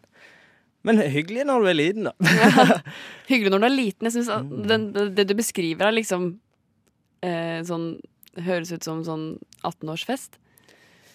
men 0.87 1.01
hyggelig 1.11 1.43
når 1.49 1.65
du 1.65 1.67
er 1.67 1.75
liten, 1.75 2.07
da. 2.07 2.13
Hyggelig 3.31 3.51
når 3.51 3.59
du 3.59 3.67
er 3.67 3.75
liten. 3.75 4.07
Jeg 4.07 4.15
synes 4.15 4.31
at 4.37 4.47
Mm. 4.47 4.63
den, 4.71 4.85
det, 4.95 5.03
det 5.19 5.27
du 5.27 5.35
beskriver, 5.35 5.89
er 5.89 5.97
liksom 5.99 6.29
eh, 7.23 7.59
sånn 7.67 7.89
Høres 8.39 8.71
ut 8.71 8.85
som 8.87 9.01
sånn 9.03 9.25
18-årsfest. 9.67 10.37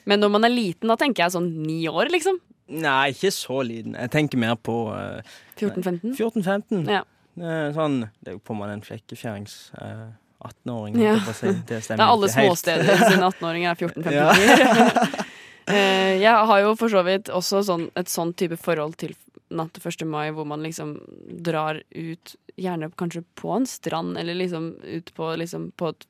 Men 0.07 0.23
når 0.23 0.31
man 0.37 0.47
er 0.47 0.55
liten, 0.55 0.90
da 0.90 0.97
tenker 1.01 1.25
jeg 1.27 1.35
sånn 1.35 1.49
ni 1.66 1.81
år, 1.90 2.11
liksom. 2.14 2.38
Nei, 2.66 3.12
ikke 3.14 3.31
så 3.35 3.61
liten. 3.66 3.95
Jeg 3.99 4.11
tenker 4.14 4.40
mer 4.42 4.57
på 4.59 4.77
uh, 4.90 5.21
14-15? 5.59 6.14
14-15. 6.19 6.87
Ja. 6.90 7.03
Eh, 7.37 7.66
sånn, 7.77 8.01
det 8.25 8.33
er 8.33 8.38
jo 8.38 8.45
på 8.47 8.57
meg 8.59 8.73
en 8.77 8.87
flekkefjærings 8.87 9.59
Uh, 9.77 10.07
18-åring. 10.47 10.99
Ja. 11.01 11.14
si. 11.33 11.53
Det 11.66 11.81
Det 11.88 11.97
er 11.97 12.05
alle 12.07 12.29
småsteder 12.29 12.99
sine 13.01 13.31
18-åringer 13.31 13.71
er 13.73 13.81
14-15 13.88 14.12
Ja. 14.14 14.31
år. 14.31 15.25
Eh, 15.66 16.21
jeg 16.23 16.31
har 16.47 16.61
jo 16.62 16.77
for 16.79 16.87
så 16.92 17.01
vidt 17.03 17.27
også 17.35 17.59
sånn, 17.66 17.88
et 17.99 18.07
sånn 18.07 18.29
type 18.38 18.55
forhold 18.62 18.92
til 19.03 19.16
natt 19.51 19.73
til 19.75 19.83
1. 19.90 20.05
mai, 20.07 20.29
hvor 20.31 20.47
man 20.47 20.62
liksom 20.62 20.92
drar 21.42 21.81
ut, 21.90 22.35
gjerne 22.55 22.87
kanskje 22.95 23.25
på 23.35 23.51
en 23.57 23.66
strand, 23.66 24.14
eller 24.21 24.38
liksom 24.38 24.69
ut 24.85 25.11
på, 25.16 25.33
liksom, 25.42 25.73
på 25.75 25.88
et 25.90 26.07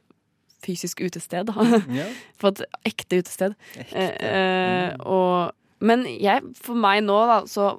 fysisk 0.67 1.03
utested. 1.07 1.51
Da. 1.51 1.81
Ja. 1.95 2.07
På 2.43 2.53
et 2.53 2.65
ekte 2.89 3.23
utested. 3.23 3.57
Ekte. 3.77 4.05
Eh, 4.05 4.31
eh, 4.31 4.95
og, 5.07 5.55
men 5.87 6.07
jeg, 6.11 6.45
for 6.61 6.79
meg 6.79 7.05
nå, 7.07 7.21
da, 7.31 7.43
så 7.51 7.77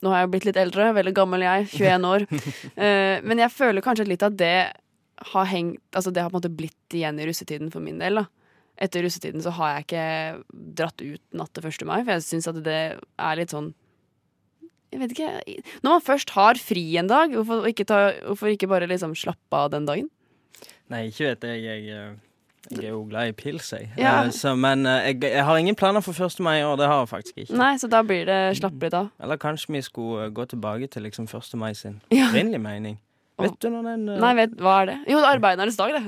Nå 0.00 0.08
har 0.08 0.22
jeg 0.22 0.30
blitt 0.32 0.44
litt 0.48 0.56
eldre, 0.56 0.86
veldig 0.96 1.12
gammel 1.12 1.42
jeg, 1.44 1.66
21 1.74 2.06
år. 2.08 2.22
Eh, 2.80 3.18
men 3.20 3.42
jeg 3.42 3.52
føler 3.52 3.84
kanskje 3.84 4.06
litt 4.08 4.22
at 4.24 4.38
det 4.40 4.70
har 5.34 5.48
hengt 5.50 5.82
Altså 5.92 6.08
det 6.08 6.22
har 6.22 6.30
på 6.30 6.38
en 6.38 6.40
måte 6.40 6.56
blitt 6.56 6.96
igjen 6.96 7.18
i 7.20 7.26
russetiden 7.28 7.68
for 7.74 7.84
min 7.84 8.00
del, 8.00 8.22
da. 8.22 8.24
Etter 8.80 9.04
russetiden 9.04 9.44
så 9.44 9.52
har 9.58 9.74
jeg 9.74 9.86
ikke 9.86 10.04
dratt 10.78 11.02
ut 11.04 11.20
natt 11.36 11.52
til 11.52 11.68
1. 11.68 11.84
mai, 11.88 11.98
for 12.00 12.14
jeg 12.14 12.24
syns 12.24 12.48
at 12.48 12.62
det 12.64 12.80
er 12.96 13.36
litt 13.36 13.52
sånn 13.52 13.74
Jeg 14.90 15.02
vet 15.02 15.12
ikke 15.14 15.32
Når 15.84 15.92
man 15.92 16.06
først 16.06 16.32
har 16.36 16.60
fri 16.60 16.86
en 17.00 17.10
dag, 17.10 17.34
hvorfor 17.36 17.68
ikke, 17.68 17.86
ta, 17.90 18.00
hvorfor 18.24 18.54
ikke 18.54 18.70
bare 18.70 18.88
liksom 18.88 19.12
slappe 19.18 19.60
av 19.66 19.74
den 19.74 19.88
dagen? 19.90 20.08
Nei, 20.90 21.06
ikke 21.10 21.30
vet 21.30 21.44
jeg. 21.46 21.62
Jeg, 21.64 21.84
eh, 21.94 22.14
jeg 22.70 22.84
er 22.84 22.92
jo 22.92 23.04
glad 23.08 23.30
i 23.30 23.34
pils, 23.38 23.70
jeg. 23.72 23.90
Ja. 23.98 24.24
Eh, 24.24 24.32
så, 24.36 24.54
men 24.58 24.86
eh, 24.86 25.10
jeg, 25.12 25.20
jeg 25.22 25.44
har 25.46 25.56
ingen 25.60 25.76
planer 25.78 26.02
for 26.04 26.12
1. 26.26 26.40
mai 26.44 26.58
i 26.60 26.64
år. 26.66 26.76
Det 26.80 26.86
har 26.90 26.98
jeg 27.04 27.08
faktisk 27.12 27.38
ikke. 27.44 27.56
Nei, 27.60 27.72
så 27.78 27.88
da 27.92 28.02
blir 28.06 28.26
det 28.28 28.40
slapp 28.58 28.82
litt 28.82 28.96
av. 28.98 29.08
Eller 29.22 29.38
kanskje 29.40 29.72
vi 29.76 29.82
skulle 29.86 30.30
gå 30.34 30.44
tilbake 30.50 30.90
til 30.90 31.06
liksom 31.06 31.28
1. 31.30 31.54
mai 31.62 31.72
sin 31.78 32.00
Ja. 32.10 32.26
opprinnelige 32.28 32.62
mening. 32.64 32.98
Vet 33.40 33.56
du 33.62 33.70
når 33.72 33.86
den 33.92 34.08
uh... 34.10 34.18
Nei, 34.20 34.34
vet, 34.36 34.58
hva 34.60 34.74
er 34.82 34.90
det? 34.90 34.98
Jo, 35.08 35.20
det 35.22 35.28
er 35.30 35.36
arbeidernes 35.38 35.78
dag, 35.80 35.94
det. 35.96 36.02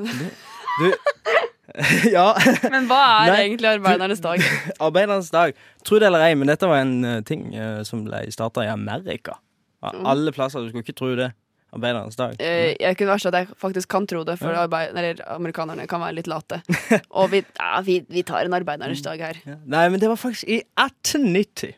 Du 0.82 0.92
Ja. 2.12 2.26
Men 2.68 2.84
hva 2.90 2.98
er 3.22 3.30
Nei, 3.32 3.38
egentlig 3.46 3.70
arbeidernes 3.70 4.20
dag? 4.20 4.42
Arbeidernes 4.86 5.30
dag. 5.32 5.54
Tro 5.86 5.96
det 6.02 6.10
eller 6.10 6.26
ei, 6.26 6.34
men 6.36 6.50
dette 6.50 6.68
var 6.68 6.82
en 6.82 6.98
uh, 7.06 7.20
ting 7.24 7.46
uh, 7.54 7.80
som 7.88 8.02
ble 8.04 8.26
starta 8.34 8.66
i 8.66 8.72
Amerika. 8.72 9.38
Av 9.82 9.96
Mm. 9.96 10.04
Alle 10.06 10.30
plasser. 10.30 10.60
Du 10.62 10.68
skulle 10.70 10.84
ikke 10.84 10.94
tro 10.94 11.08
det. 11.18 11.32
Arbeidernes 11.72 12.18
dag. 12.18 12.34
Eh, 12.36 12.74
jeg 12.76 12.96
kunne 12.98 13.14
verst 13.14 13.28
at 13.30 13.36
jeg 13.38 13.48
faktisk 13.56 13.88
kan 13.92 14.06
tro 14.08 14.22
det, 14.28 14.36
for 14.40 14.52
arbeid, 14.52 14.92
eller, 14.92 15.22
amerikanerne 15.32 15.86
kan 15.88 16.02
være 16.04 16.18
litt 16.18 16.28
late. 16.28 16.60
Og 17.18 17.30
vi, 17.32 17.40
ja, 17.56 17.80
vi, 17.86 18.02
vi 18.12 18.24
tar 18.28 18.44
en 18.44 18.56
arbeidernes 18.58 19.00
dag 19.04 19.22
her. 19.24 19.40
Nei, 19.64 19.86
men 19.88 20.02
det 20.02 20.10
var 20.12 20.20
faktisk 20.20 20.50
i 20.52 20.60
1890. 20.76 21.72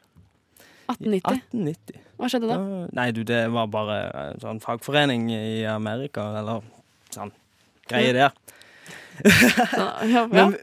1890. 0.91 1.39
1890. 1.39 2.01
Hva 2.19 2.31
skjedde 2.31 2.51
da? 2.51 2.59
Ja, 2.59 2.87
Nei, 2.99 3.09
du, 3.15 3.23
det 3.27 3.41
var 3.55 3.71
bare 3.71 3.99
en 4.25 4.43
sånn 4.43 4.63
fagforening 4.63 5.29
i 5.35 5.63
Amerika, 5.71 6.27
eller 6.41 6.67
sånn 7.15 7.33
greie 7.91 8.15
der. 8.17 8.35
Ja, 9.23 9.91
ja. 10.11 10.25
Men, 10.35 10.57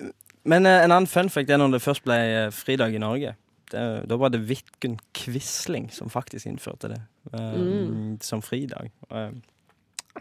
men 0.44 0.66
eh, 0.66 0.82
en 0.84 0.92
annen 0.92 1.08
fun 1.08 1.30
fact 1.32 1.52
er 1.54 1.60
når 1.62 1.78
det 1.78 1.84
først 1.84 2.04
ble 2.04 2.18
eh, 2.18 2.48
fridag 2.52 2.96
i 2.98 3.02
Norge. 3.02 3.36
Det, 3.72 3.84
da 4.12 4.18
var 4.20 4.30
det 4.34 4.42
Vidkun 4.50 4.98
Quisling 5.16 5.90
som 5.96 6.10
faktisk 6.12 6.46
innførte 6.50 6.90
det 6.92 7.00
eh, 7.34 7.56
Mm. 7.58 8.18
som 8.22 8.42
fridag. 8.44 8.92
Eh, 9.10 9.32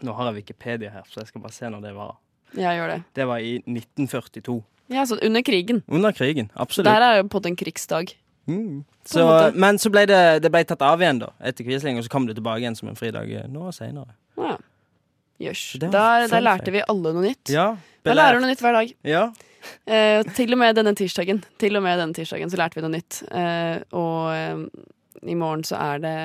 nå 0.05 0.13
har 0.15 0.29
jeg 0.31 0.35
Wikipedia 0.41 0.89
her, 0.93 1.03
så 1.11 1.19
jeg 1.21 1.27
skal 1.31 1.41
bare 1.43 1.51
se 1.55 1.69
når 1.69 1.81
det 1.83 1.93
var. 1.97 2.15
Jeg 2.55 2.79
gjør 2.79 2.87
det. 2.95 2.99
Det 3.15 3.27
var 3.27 3.37
i 3.43 3.57
1942. 3.67 4.57
Ja, 4.91 5.05
så 5.07 5.17
under 5.23 5.41
krigen. 5.41 5.83
Under 5.87 6.11
krigen, 6.11 6.49
absolutt. 6.55 6.87
Der 6.89 7.01
er 7.01 7.21
jo 7.21 7.27
på 7.31 7.39
en 7.47 7.55
krigsdag. 7.55 8.15
Mm. 8.47 8.83
På 9.11 9.19
en 9.47 9.59
men 9.59 9.77
så 9.79 9.91
ble 9.93 10.05
det, 10.09 10.41
det 10.43 10.51
ble 10.51 10.63
tatt 10.67 10.81
av 10.81 10.99
igjen 11.03 11.19
da 11.21 11.29
etter 11.39 11.63
Quisling, 11.67 11.97
og 11.99 12.03
så 12.07 12.09
kom 12.11 12.25
det 12.27 12.35
tilbake 12.39 12.59
igjen 12.63 12.75
som 12.75 12.89
en 12.91 12.95
fridag 12.99 13.31
eh, 13.31 13.47
nå 13.47 13.71
senere. 13.75 14.15
Ja. 14.37 14.57
Så 15.57 15.79
Der, 15.81 16.27
der 16.29 16.41
lærte 16.43 16.71
vi 16.71 16.83
alle 16.87 17.13
noe 17.15 17.23
nytt. 17.25 17.49
Ja, 17.49 17.71
Da 18.05 18.13
lærer 18.13 18.37
du 18.37 18.43
noe 18.45 18.51
nytt 18.51 18.61
hver 18.61 18.75
dag. 18.77 18.91
Ja. 19.07 19.23
Eh, 19.85 20.21
til 20.37 20.53
og 20.55 20.61
med 20.61 20.75
denne 20.77 20.93
tirsdagen 20.97 21.43
Til 21.61 21.77
og 21.77 21.83
med 21.85 21.99
denne 21.99 22.15
tirsdagen 22.17 22.49
så 22.49 22.59
lærte 22.59 22.79
vi 22.79 22.85
noe 22.85 22.95
nytt. 22.95 23.21
Eh, 23.29 23.77
og 23.97 24.31
eh, 24.33 24.65
i 25.29 25.37
morgen 25.37 25.63
så 25.67 25.77
er 25.77 26.03
det 26.03 26.17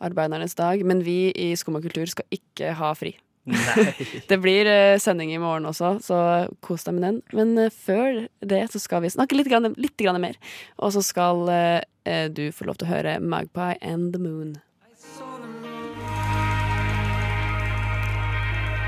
arbeidernes 0.00 0.56
dag, 0.56 0.84
men 0.86 1.04
vi 1.04 1.30
i 1.36 1.50
Skum 1.56 1.76
og 1.76 1.84
kultur 1.84 2.08
skal 2.08 2.28
ikke 2.32 2.72
ha 2.78 2.92
fri. 2.96 3.14
Det 4.30 4.38
blir 4.40 4.68
eh, 4.68 4.98
sending 5.00 5.32
i 5.34 5.40
morgen 5.40 5.68
også, 5.68 5.94
så 6.04 6.18
kos 6.64 6.84
deg 6.86 6.96
med 6.96 7.06
den. 7.06 7.20
Men 7.36 7.54
eh, 7.58 7.72
før 7.72 8.24
det 8.40 8.62
så 8.72 8.82
skal 8.82 9.04
vi 9.04 9.12
snakke 9.12 9.38
litt, 9.38 9.50
grann, 9.50 9.72
litt 9.80 9.96
grann 10.00 10.20
mer. 10.22 10.38
Og 10.78 10.94
så 10.96 11.04
skal 11.04 11.48
eh, 11.52 12.26
du 12.32 12.48
få 12.54 12.68
lov 12.68 12.80
til 12.80 12.88
å 12.88 12.94
høre 12.94 13.20
Magpie 13.20 13.78
and 13.80 14.12
the 14.14 14.22
Moon. 14.22 14.58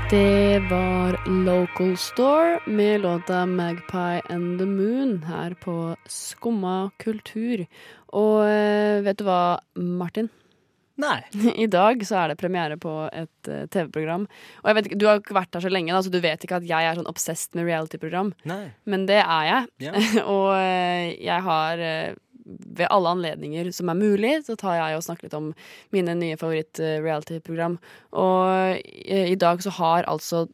Det 0.09 0.59
var 0.69 1.17
Local 1.45 1.97
Store 1.97 2.59
med 2.65 3.01
låta 3.01 3.45
Magpie 3.45 4.21
and 4.29 4.59
the 4.59 4.65
Moon 4.65 5.23
her 5.23 5.53
på 5.53 5.95
Skumma 6.05 6.91
kultur. 6.97 7.65
Og 8.13 8.43
eh, 8.45 9.01
vet 9.05 9.17
du 9.17 9.25
hva, 9.25 9.57
Martin? 9.73 10.29
Nei. 11.01 11.23
I 11.65 11.67
dag 11.71 12.03
så 12.05 12.19
er 12.21 12.33
det 12.33 12.39
premiere 12.41 12.77
på 12.77 12.93
et 13.09 13.49
eh, 13.49 13.65
TV-program. 13.73 14.27
Og 14.61 14.69
jeg 14.69 14.77
vet 14.77 14.91
ikke, 14.91 14.99
Du 15.01 15.07
har 15.09 15.21
ikke 15.21 15.39
vært 15.39 15.57
her 15.57 15.65
så 15.65 15.73
lenge, 15.73 15.95
da, 15.95 16.03
så 16.05 16.13
du 16.13 16.19
vet 16.21 16.45
ikke 16.45 16.59
at 16.61 16.69
jeg 16.69 16.89
er 16.89 16.99
sånn 16.99 17.09
obsessed 17.09 17.57
med 17.57 17.65
reality-program. 17.71 18.35
Men 18.85 19.07
det 19.09 19.21
er 19.23 19.49
jeg. 19.49 19.71
Ja. 19.87 19.95
og 20.35 20.51
eh, 20.59 21.15
jeg 21.23 21.47
har 21.49 21.87
ved 22.45 22.87
alle 22.91 23.13
anledninger 23.15 23.69
som 23.75 23.89
er 23.91 23.99
mulig, 23.99 24.33
så 24.47 24.55
tar 24.59 24.75
jeg 24.79 24.97
og 24.99 25.03
snakker 25.05 25.27
litt 25.29 25.37
om 25.37 25.51
mine 25.95 26.15
nye 26.19 26.37
favoritt-reality-program. 26.39 27.77
Og 28.19 28.79
eh, 29.05 29.29
i 29.31 29.37
dag 29.39 29.63
så 29.63 29.73
har 29.79 30.07
altså 30.11 30.45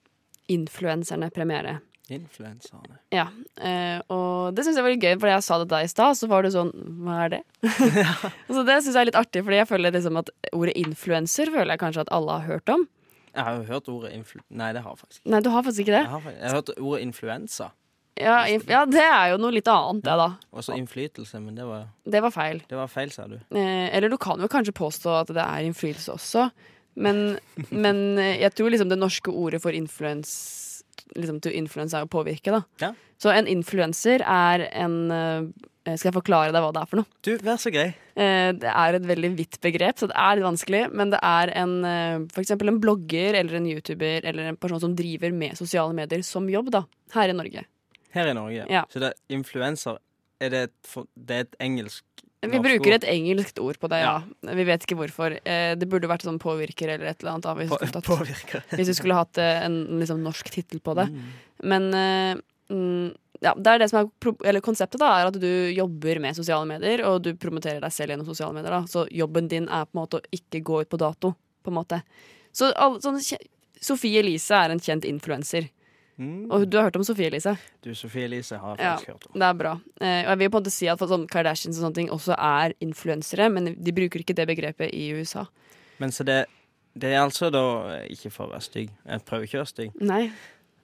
influenserne 0.49 1.30
premiere. 1.34 1.80
Influenserne. 2.10 2.95
Ja, 3.13 3.28
eh, 3.62 3.99
og 4.10 4.56
det 4.58 4.63
syns 4.65 4.80
jeg 4.80 4.86
var 4.86 4.93
litt 4.95 5.04
gøy, 5.06 5.13
for 5.19 5.30
da 5.30 5.36
jeg 5.36 5.45
sa 5.45 5.60
det 5.62 5.67
til 5.69 5.75
deg 5.75 5.86
i 5.86 5.91
stad, 5.91 6.17
så 6.17 6.30
var 6.32 6.41
du 6.45 6.49
sånn 6.54 6.71
Hva 7.06 7.17
er 7.28 7.36
det? 7.36 7.41
så 8.49 8.63
det 8.65 8.80
syns 8.82 8.95
jeg 8.95 9.02
er 9.04 9.10
litt 9.12 9.19
artig, 9.19 9.43
fordi 9.45 9.60
jeg 9.62 9.69
føler 9.69 9.93
liksom 9.93 10.17
at 10.23 10.32
ordet 10.58 10.73
influenser 10.82 11.52
føler 11.54 11.75
jeg 11.75 11.84
kanskje 11.84 12.08
at 12.08 12.13
alle 12.17 12.39
har 12.39 12.47
hørt 12.49 12.73
om. 12.73 12.88
Jeg 13.30 13.45
har 13.45 13.60
jo 13.60 13.67
hørt 13.69 13.89
ordet 13.93 14.15
influ... 14.17 14.41
Nei, 14.49 14.71
det 14.73 14.82
har 14.82 14.95
jeg 14.95 15.04
faktisk 15.04 15.21
ikke. 15.21 15.32
Nei, 15.36 15.41
du 15.45 15.49
har 15.54 15.65
faktisk 15.67 15.84
ikke 15.86 15.93
det? 15.93 16.02
Jeg 16.02 16.13
har, 16.15 16.23
faktisk- 16.25 16.41
jeg 16.41 16.49
har 16.49 16.58
hørt 16.58 16.71
ordet 16.80 17.02
influensa. 17.06 17.67
Ja, 18.19 18.39
ja, 18.47 18.82
det 18.89 19.03
er 19.05 19.29
jo 19.34 19.38
noe 19.39 19.53
litt 19.55 19.67
annet, 19.71 20.03
det, 20.03 20.15
da. 20.19 20.29
Også 20.53 20.75
innflytelse, 20.75 21.39
men 21.43 21.55
det 21.55 21.65
var, 21.67 21.86
Det 22.03 22.21
var 22.25 22.34
feil. 22.36 22.62
det 22.67 22.75
var 22.77 22.88
feil, 22.91 23.12
sa 23.15 23.27
du. 23.32 23.38
Eh, 23.55 23.88
eller 23.95 24.10
du 24.12 24.17
kan 24.21 24.39
jo 24.43 24.49
kanskje 24.51 24.75
påstå 24.75 25.13
at 25.21 25.32
det 25.36 25.43
er 25.45 25.67
innflytelse 25.69 26.12
også, 26.17 26.49
men, 26.99 27.38
men 27.71 28.03
eh, 28.19 28.41
jeg 28.43 28.53
tror 28.58 28.73
liksom 28.73 28.89
det 28.91 28.99
norske 28.99 29.32
ordet 29.32 29.62
for 29.63 29.71
influens 29.71 30.34
liksom 31.15 31.39
to 31.41 31.49
influence 31.49 31.95
er 31.97 32.05
å 32.05 32.12
påvirke, 32.12 32.51
da. 32.53 32.60
Ja. 32.84 32.91
Så 33.19 33.32
en 33.34 33.47
influenser 33.49 34.21
er 34.21 34.67
en 34.77 34.97
eh, 35.12 35.47
Skal 35.97 36.12
jeg 36.12 36.17
forklare 36.19 36.51
deg 36.53 36.62
hva 36.62 36.69
det 36.75 36.82
er 36.84 36.89
for 36.91 36.99
noe? 37.01 37.08
Du, 37.25 37.32
vær 37.41 37.58
så 37.58 37.71
grei. 37.73 37.88
Eh, 38.13 38.51
Det 38.53 38.69
er 38.69 38.93
et 38.99 39.08
veldig 39.10 39.32
vidt 39.39 39.58
begrep, 39.63 39.97
så 39.97 40.10
det 40.12 40.17
er 40.19 40.38
litt 40.38 40.45
vanskelig. 40.45 40.84
Men 40.93 41.10
det 41.15 41.17
er 41.25 41.49
en, 41.63 41.73
f.eks. 42.29 42.51
en 42.53 42.79
blogger 42.84 43.39
eller 43.39 43.58
en 43.58 43.65
YouTuber 43.71 44.27
eller 44.29 44.51
en 44.51 44.60
person 44.62 44.84
som 44.84 44.93
driver 44.95 45.34
med 45.34 45.58
sosiale 45.58 45.95
medier 45.97 46.21
som 46.27 46.45
jobb, 46.51 46.69
da. 46.75 46.84
Her 47.15 47.34
i 47.34 47.38
Norge. 47.39 47.63
Her 48.15 48.28
i 48.32 48.34
Norge. 48.38 48.65
Ja. 48.69 48.86
Så 48.89 49.00
det 49.04 49.12
er 49.13 49.36
influenser 49.38 50.00
Er 50.41 50.50
det 50.54 50.62
et, 50.69 50.93
det 51.15 51.36
er 51.36 51.43
et 51.48 51.56
engelsk 51.60 52.04
Vi 52.48 52.60
bruker 52.63 52.93
et 52.95 53.04
engelskt 53.12 53.60
ord 53.60 53.78
på 53.82 53.89
det, 53.91 53.98
ja. 54.00 54.22
Vi 54.56 54.63
vet 54.63 54.86
ikke 54.86 54.95
hvorfor. 54.95 55.34
Eh, 55.43 55.74
Det 55.76 55.89
burde 55.91 56.08
vært 56.08 56.24
sånn 56.24 56.39
påvirker 56.39 56.88
eller 56.93 57.10
et 57.12 57.19
eller 57.19 57.34
annet. 57.34 57.43
Da, 57.43 57.54
hvis, 57.60 57.69
På- 57.69 57.80
tatt- 57.84 58.06
påvirker. 58.08 58.63
hvis 58.72 58.88
du 58.88 58.93
skulle 58.95 59.17
hatt 59.17 59.38
eh, 59.38 59.65
en 59.65 60.00
liksom, 60.00 60.22
norsk 60.24 60.48
tittel 60.50 60.80
på 60.80 60.95
det. 60.95 61.10
Mm. 61.12 61.26
Men 61.67 61.89
eh, 61.93 62.39
mm, 62.72 63.10
ja, 63.43 63.54
det 63.60 63.67
er 63.74 63.80
det 63.84 63.89
som 63.91 64.00
er 64.08 64.32
eller 64.48 64.63
konseptet, 64.63 65.00
da, 65.04 65.10
er 65.19 65.28
at 65.28 65.39
du 65.39 65.50
jobber 65.76 66.19
med 66.24 66.36
sosiale 66.39 66.65
medier, 66.67 67.04
og 67.08 67.22
du 67.28 67.34
promoterer 67.36 67.80
deg 67.84 67.91
selv 67.91 68.12
gjennom 68.15 68.28
sosiale 68.32 68.56
medier. 68.56 68.72
Da. 68.72 68.82
Så 68.88 69.04
jobben 69.12 69.48
din 69.52 69.67
er 69.67 69.84
på 69.88 69.95
en 69.98 70.02
måte 70.06 70.19
å 70.19 70.32
ikke 70.36 70.63
gå 70.63 70.82
ut 70.86 70.89
på 70.91 71.00
dato, 71.00 71.34
på 71.63 71.72
en 71.72 71.78
måte. 71.82 72.02
Så 72.56 72.72
alle, 72.76 73.00
sånn, 73.04 73.19
Sofie 73.80 74.19
Elise 74.19 74.56
er 74.56 74.72
en 74.74 74.80
kjent 74.84 75.06
influenser. 75.08 75.69
Og 76.19 76.65
du 76.67 76.75
har 76.77 76.89
hørt 76.89 76.97
om 76.99 77.03
Sofie 77.08 77.29
Elise? 77.32 77.53
Du, 77.86 77.93
Sofie 77.95 78.25
Elise 78.27 78.58
har 78.60 78.75
jeg 78.75 78.84
Ja, 78.84 78.93
faktisk 78.97 79.08
hørt 79.13 79.27
om. 79.29 79.39
det 79.39 79.47
er 79.47 79.53
bra. 79.62 79.71
Eh, 80.01 80.21
og 80.25 80.29
jeg 80.34 80.38
vil 80.41 80.49
på 80.49 80.58
en 80.58 80.63
måte 80.63 80.73
si 80.75 80.88
at 80.91 80.99
sånn 80.99 81.27
Kardashians 81.32 81.77
og 81.79 81.86
sånne 81.86 81.95
ting 81.95 82.10
også 82.12 82.36
er 82.36 82.73
influensere, 82.84 83.49
men 83.51 83.73
de 83.79 83.91
bruker 83.95 84.19
ikke 84.23 84.36
det 84.36 84.47
begrepet 84.49 84.91
i 84.93 85.13
USA. 85.15 85.45
Men 85.99 86.12
så 86.12 86.25
det, 86.27 86.45
det 86.95 87.13
er 87.13 87.21
altså 87.23 87.49
da 87.51 87.63
Ikke 88.10 88.32
for 88.32 88.47
å 88.47 88.51
være 88.51 88.65
stygg, 88.67 88.89
jeg 89.08 89.23
prøver 89.27 89.47
ikke 89.47 89.60
å 89.60 89.63
være 89.63 89.71
stygg. 89.73 89.93
Nei. 90.01 90.32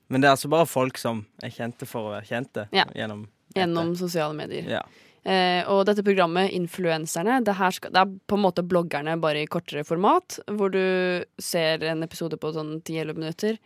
Men 0.07 0.21
det 0.21 0.27
er 0.29 0.35
altså 0.37 0.49
bare 0.53 0.67
folk 0.69 0.97
som 1.01 1.25
er 1.43 1.49
kjente 1.49 1.87
for 1.89 2.07
å 2.07 2.13
være 2.15 2.27
kjente. 2.29 2.67
Ja. 2.75 2.85
Gjennom 2.95 3.27
Gjennom 3.55 3.93
sosiale 3.95 4.35
medier. 4.35 4.67
Ja. 4.67 4.81
Eh, 5.25 5.63
og 5.71 5.85
dette 5.87 6.03
programmet, 6.05 6.51
Influenserne, 6.53 7.39
det, 7.43 7.55
her 7.57 7.71
skal, 7.73 7.91
det 7.95 8.01
er 8.03 8.11
på 8.29 8.35
en 8.37 8.43
måte 8.43 8.61
bloggerne 8.67 9.15
bare 9.19 9.41
i 9.41 9.47
kortere 9.49 9.83
format. 9.87 10.39
Hvor 10.47 10.69
du 10.73 11.23
ser 11.41 11.81
en 11.87 12.03
episode 12.05 12.37
på 12.37 12.51
sånn 12.53 12.75
10-11 12.83 13.17
minutter. 13.17 13.57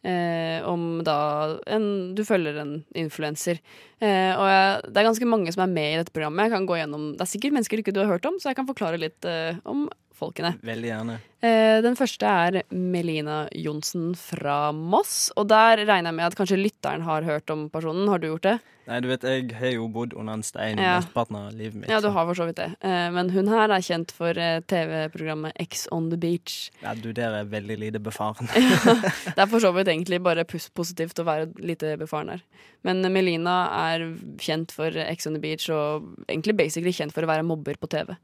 Eh, 0.00 0.64
om 0.64 1.02
da 1.04 1.60
en, 1.68 2.14
Du 2.16 2.22
følger 2.24 2.56
en 2.62 2.78
influenser. 2.96 3.60
Eh, 4.00 4.32
og 4.32 4.46
jeg, 4.48 4.78
det 4.88 5.00
er 5.00 5.08
ganske 5.10 5.28
mange 5.28 5.52
som 5.52 5.64
er 5.66 5.74
med 5.74 5.92
i 5.92 5.98
dette 6.00 6.14
programmet. 6.14 6.48
Jeg 6.48 6.56
kan 6.56 6.68
gå 6.68 6.78
gjennom, 6.80 7.10
Det 7.16 7.26
er 7.26 7.32
sikkert 7.34 7.56
mennesker 7.56 7.82
ikke 7.82 7.92
du 7.92 8.00
har 8.00 8.14
hørt 8.14 8.28
om, 8.30 8.38
så 8.40 8.50
jeg 8.50 8.60
kan 8.60 8.70
forklare 8.70 9.00
litt 9.00 9.28
eh, 9.28 9.60
om 9.68 9.88
folkene. 10.20 10.54
Veldig 10.66 10.90
gjerne. 10.92 11.18
Eh, 11.40 11.78
den 11.80 11.96
første 11.96 12.28
er 12.28 12.58
Melina 12.76 13.46
Johnsen 13.56 14.10
fra 14.18 14.70
Moss. 14.76 15.30
Og 15.40 15.48
der 15.48 15.80
regner 15.88 16.10
jeg 16.12 16.18
med 16.20 16.26
at 16.28 16.36
kanskje 16.36 16.60
lytteren 16.60 17.06
har 17.06 17.24
hørt 17.24 17.48
om 17.54 17.68
personen. 17.72 18.08
Har 18.12 18.20
du 18.20 18.28
gjort 18.28 18.44
det? 18.44 18.58
Nei, 18.90 18.98
du 19.04 19.06
vet, 19.06 19.22
jeg 19.22 19.52
har 19.54 19.70
jo 19.76 19.84
bodd 19.92 20.12
under 20.18 20.34
en 20.34 20.42
stein 20.42 20.80
Ja. 20.80 20.96
mesteparten 20.98 21.36
av 21.38 21.52
livet 21.54 21.76
mitt. 21.78 21.90
Ja, 21.92 22.00
du 22.02 22.08
har 22.10 22.26
for 22.26 22.34
så 22.34 22.46
vidt 22.48 22.56
det. 22.58 22.68
Eh, 22.82 23.06
men 23.14 23.30
hun 23.30 23.46
her 23.48 23.70
er 23.70 23.84
kjent 23.86 24.10
for 24.12 24.36
eh, 24.36 24.58
TV-programmet 24.66 25.52
X 25.62 25.86
on 25.94 26.10
the 26.10 26.18
Beach. 26.20 26.70
Ja, 26.82 26.94
du 26.98 27.12
der 27.16 27.38
er 27.40 27.44
veldig 27.52 27.78
lite 27.78 28.00
befaren. 28.02 28.50
Det 29.36 29.38
er 29.38 29.46
for 29.48 29.62
så 29.62 29.70
vidt 29.76 29.88
egentlig 29.88 30.20
bare 30.24 30.44
positivt 30.44 31.22
å 31.22 31.24
være 31.28 31.48
lite 31.62 31.94
befaren 32.00 32.34
her. 32.34 32.42
Men 32.84 33.00
Melina 33.14 33.68
er 33.92 34.08
kjent 34.42 34.72
for 34.74 34.90
X 34.90 35.26
on 35.30 35.38
the 35.38 35.40
Beach 35.42 35.68
og 35.70 36.10
egentlig 36.28 36.56
basically 36.58 36.92
kjent 36.92 37.14
for 37.14 37.22
å 37.24 37.30
være 37.30 37.46
mobber 37.46 37.78
på 37.80 37.88
TV. 37.92 38.16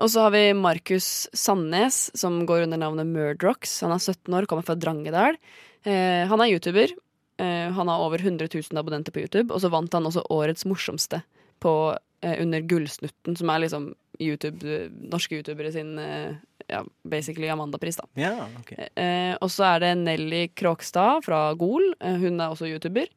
Og 0.00 0.08
så 0.08 0.24
har 0.24 0.32
vi 0.32 0.44
Markus 0.56 1.28
Sandnes, 1.36 2.06
som 2.16 2.40
går 2.48 2.64
under 2.66 2.80
navnet 2.80 3.10
Murdrocks. 3.10 3.80
Han 3.84 3.92
er 3.92 4.00
17 4.00 4.38
år, 4.38 4.48
kommer 4.48 4.64
fra 4.64 4.76
Drangedal. 4.78 5.36
Eh, 5.84 6.22
han 6.30 6.40
er 6.40 6.52
YouTuber. 6.54 6.94
Eh, 7.42 7.68
han 7.76 7.90
har 7.90 8.04
over 8.04 8.22
100 8.22 8.48
000 8.48 8.80
abonnenter 8.80 9.12
på 9.12 9.24
YouTube, 9.24 9.52
og 9.52 9.60
så 9.60 9.70
vant 9.72 9.92
han 9.92 10.08
også 10.08 10.24
Årets 10.32 10.64
morsomste 10.68 11.20
på, 11.60 11.74
eh, 12.22 12.38
under 12.40 12.64
Gullsnutten, 12.64 13.36
som 13.36 13.50
er 13.52 13.66
liksom 13.66 13.92
YouTube, 14.20 14.88
norske 15.12 15.36
youtubere 15.36 15.72
sin 15.74 15.98
eh, 15.98 16.40
ja, 16.68 16.82
basically 17.02 17.48
Amanda-pris, 17.52 17.96
da. 17.96 18.08
Ja, 18.14 18.32
ok. 18.60 18.72
Eh, 18.78 19.34
og 19.40 19.50
så 19.52 19.74
er 19.74 19.84
det 19.84 19.94
Nelly 20.02 20.46
Kråkstad 20.56 21.24
fra 21.26 21.44
Gol. 21.58 21.92
Eh, 22.00 22.16
hun 22.22 22.40
er 22.40 22.52
også 22.52 22.70
YouTuber. 22.70 23.10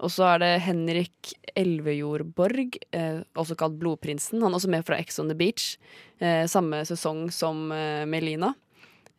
Og 0.00 0.12
så 0.12 0.26
er 0.32 0.42
det 0.42 0.50
Henrik 0.64 1.32
Elvejordborg, 1.58 2.78
eh, 2.96 3.20
også 3.36 3.56
kalt 3.58 3.78
Blodprinsen. 3.80 4.40
Han 4.40 4.52
er 4.52 4.60
også 4.60 4.70
med 4.72 4.86
fra 4.86 4.98
Ex 5.00 5.18
on 5.20 5.28
the 5.28 5.36
Beach. 5.36 5.74
Eh, 6.20 6.46
samme 6.48 6.82
sesong 6.88 7.26
som 7.34 7.68
eh, 7.74 8.06
Melina. 8.08 8.54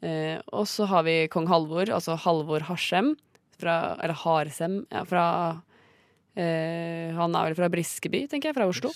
Eh, 0.02 0.40
og 0.50 0.66
så 0.70 0.88
har 0.90 1.06
vi 1.06 1.28
kong 1.30 1.50
Halvor, 1.52 1.92
altså 1.94 2.18
Halvor 2.18 2.66
Harsem. 2.66 3.14
Fra, 3.62 3.96
eller 4.02 4.18
Harsem, 4.18 4.80
ja, 4.90 5.04
fra 5.06 5.26
eh, 6.34 7.14
Han 7.14 7.36
er 7.38 7.52
vel 7.52 7.60
fra 7.60 7.70
Briskeby, 7.70 8.24
tenker 8.32 8.50
jeg, 8.50 8.58
fra 8.58 8.66
Oslo. 8.72 8.90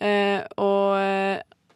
Eh, 0.00 0.40
og 0.56 0.96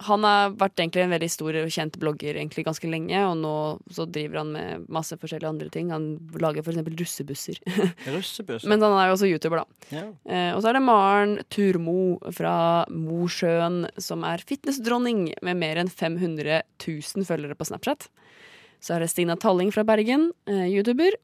han 0.07 0.25
har 0.27 0.55
vært 0.61 0.81
egentlig 0.81 1.05
en 1.05 1.15
veldig 1.15 1.29
stor 1.33 1.59
og 1.63 1.73
kjent 1.73 1.97
blogger 2.03 2.37
egentlig 2.37 2.65
ganske 2.67 2.91
lenge, 2.91 3.19
og 3.29 3.37
nå 3.41 3.55
så 3.93 4.07
driver 4.11 4.41
han 4.43 4.53
med 4.55 4.87
masse 4.93 5.17
forskjellige 5.19 5.51
andre 5.51 5.69
ting. 5.73 5.91
Han 5.95 6.07
lager 6.43 6.65
for 6.65 6.75
eksempel 6.75 6.97
russebusser. 7.01 7.61
Russebusser. 8.17 8.69
Men 8.71 8.85
han 8.85 8.97
er 8.99 9.11
jo 9.11 9.17
også 9.17 9.31
YouTuber, 9.31 9.63
da. 9.63 9.89
Ja. 9.95 10.05
Eh, 10.27 10.51
og 10.57 10.63
så 10.63 10.73
er 10.73 10.79
det 10.79 10.85
Maren 10.87 11.37
Turmo 11.53 11.99
fra 12.35 12.55
Mosjøen, 12.93 13.85
som 14.03 14.27
er 14.29 14.45
fitnessdronning 14.49 15.29
med 15.45 15.61
mer 15.61 15.83
enn 15.83 15.93
500 15.93 16.63
000 16.83 17.29
følgere 17.29 17.59
på 17.59 17.69
Snapchat. 17.69 18.09
Så 18.83 18.97
er 18.97 19.05
det 19.05 19.13
Stina 19.13 19.39
Talling 19.39 19.71
fra 19.75 19.85
Bergen, 19.87 20.31
eh, 20.51 20.67
YouTuber. 20.73 21.19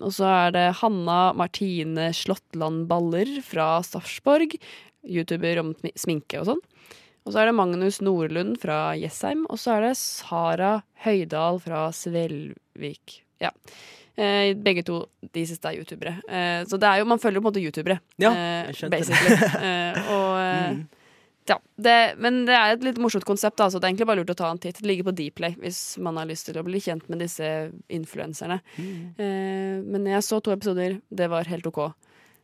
Og 0.00 0.14
så 0.16 0.28
er 0.30 0.54
det 0.54 0.66
Hanna 0.80 1.32
Martine 1.36 2.10
Slåttland 2.16 2.86
Baller 2.90 3.28
fra 3.44 3.80
Sarpsborg, 3.84 4.54
YouTuber 5.04 5.60
om 5.62 5.72
sminke 5.98 6.40
og 6.40 6.52
sånn. 6.52 6.62
Og 7.24 7.34
så 7.34 7.42
er 7.42 7.50
det 7.50 7.56
Magnus 7.56 8.00
Nordlund 8.04 8.56
fra 8.62 8.92
Jessheim, 8.98 9.44
og 9.52 9.60
så 9.60 9.76
er 9.76 9.90
det 9.90 9.96
Sara 10.00 10.78
Høydal 11.04 11.60
fra 11.62 11.88
Svelvik. 11.94 13.20
Ja. 13.42 13.52
Eh, 14.20 14.54
begge 14.56 14.84
to, 14.84 15.02
de 15.32 15.44
siste 15.48 15.70
er 15.70 15.80
youtubere. 15.80 16.16
Eh, 16.28 16.62
så 16.68 16.76
det 16.80 16.88
er 16.88 17.00
jo, 17.00 17.08
man 17.08 17.20
følger 17.20 17.38
jo 17.38 17.44
på 17.44 17.48
en 17.48 17.52
måte 17.52 17.62
youtubere. 17.62 18.00
Ja, 18.20 18.32
eh, 18.32 18.70
jeg 18.70 18.80
skjønte 18.80 19.04
det. 19.06 19.20
eh, 19.68 20.10
og 20.16 20.40
mm. 20.40 20.80
ja, 21.48 21.56
det, 21.86 21.96
men 22.20 22.42
det 22.48 22.56
er 22.56 22.74
et 22.74 22.84
litt 22.84 23.00
morsomt 23.00 23.28
konsept. 23.28 23.60
Altså. 23.60 23.78
så 23.78 23.80
det 23.80 23.88
er 23.88 23.94
egentlig 23.94 24.10
bare 24.10 24.20
lurt 24.20 24.34
å 24.34 24.38
ta 24.42 24.50
en 24.52 24.60
titt. 24.60 24.80
Det 24.80 24.90
ligger 24.90 25.08
på 25.08 25.16
Dplay 25.22 25.56
hvis 25.62 25.80
man 26.04 26.20
har 26.20 26.28
lyst 26.28 26.50
til 26.50 26.60
å 26.60 26.66
bli 26.66 26.82
kjent 26.84 27.08
med 27.12 27.22
disse 27.24 27.48
influenserne. 27.88 28.60
Eh, 28.80 29.80
men 29.84 30.08
jeg 30.10 30.26
så 30.26 30.40
to 30.44 30.52
episoder. 30.56 30.98
Det 31.08 31.30
var 31.32 31.48
helt 31.52 31.68
OK. 31.70 31.84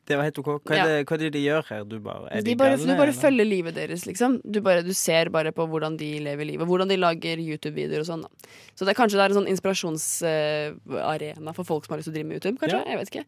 Det 0.07 0.14
var 0.16 0.23
helt 0.29 0.38
OK. 0.38 0.47
Hva 0.62 0.71
er, 0.71 0.77
Ja. 0.79 0.85
det, 0.87 1.07
hva 1.09 1.14
er 1.16 1.19
det 1.25 1.31
de 1.35 1.40
gjør 1.42 1.64
her? 1.66 1.83
Du 1.90 1.97
bare, 1.99 2.29
De 2.31 2.42
de, 2.47 2.55
bare, 2.57 2.77
galne, 2.77 2.87
du 2.87 2.95
bare 3.01 3.12
følger 3.16 3.45
livet 3.49 3.75
deres, 3.75 4.05
liksom. 4.07 4.37
Du, 4.47 4.61
bare, 4.62 4.83
du 4.87 4.92
ser 4.95 5.29
bare 5.35 5.51
på 5.53 5.66
hvordan 5.66 5.97
de 5.99 6.12
lever 6.23 6.45
livet. 6.47 6.66
Hvordan 6.69 6.87
de 6.88 6.97
lager 7.01 7.37
YouTube-videoer 7.42 8.01
og 8.05 8.07
sånn. 8.07 8.23
da. 8.23 8.29
Så 8.79 8.85
det 8.87 8.95
er 8.95 9.01
kanskje 9.01 9.19
det 9.19 9.25
er 9.27 9.31
en 9.35 9.40
sånn 9.40 9.51
inspirasjonsarena 9.51 11.55
for 11.57 11.64
folk 11.69 11.85
som 11.87 11.95
har 11.95 11.99
lyst 12.03 12.09
til 12.11 12.14
å 12.14 12.19
drive 12.19 12.29
med 12.31 12.37
YouTube. 12.38 12.59
Kanskje, 12.62 12.83
Ja. 12.83 12.90
jeg 12.90 12.99
vet 13.03 13.11
ikke. 13.14 13.27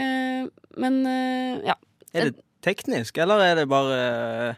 Uh, 0.00 0.48
men 0.76 0.94
uh, 1.06 1.60
ja. 1.66 1.74
Er 2.14 2.30
det 2.30 2.36
teknisk, 2.62 3.18
eller 3.18 3.38
er 3.40 3.54
det 3.56 3.68
bare 3.68 4.56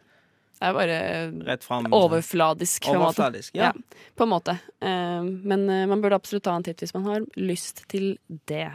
Det 0.59 0.68
er 0.68 0.72
bare 0.75 1.31
rett 1.46 1.64
fram? 1.64 1.87
overfladisk. 1.92 2.83
På. 2.87 2.94
Overfladisk, 2.96 3.55
ja. 3.55 3.72
på 4.16 4.22
en 4.25 4.29
måte. 4.31 4.59
Eh, 4.81 5.22
men 5.22 5.68
eh, 5.68 5.87
man 5.87 6.01
burde 6.01 6.14
absolutt 6.14 6.44
ta 6.44 6.55
en 6.55 6.62
titt 6.62 6.79
hvis 6.81 6.94
man 6.94 7.05
har 7.05 7.20
lyst 7.37 7.88
til 7.90 8.16
det. 8.46 8.70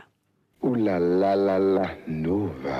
Ooh 0.67 0.75
la 0.75 0.97
la 0.99 1.33
la 1.47 1.53
la 1.75 1.85
Nova. 2.23 2.77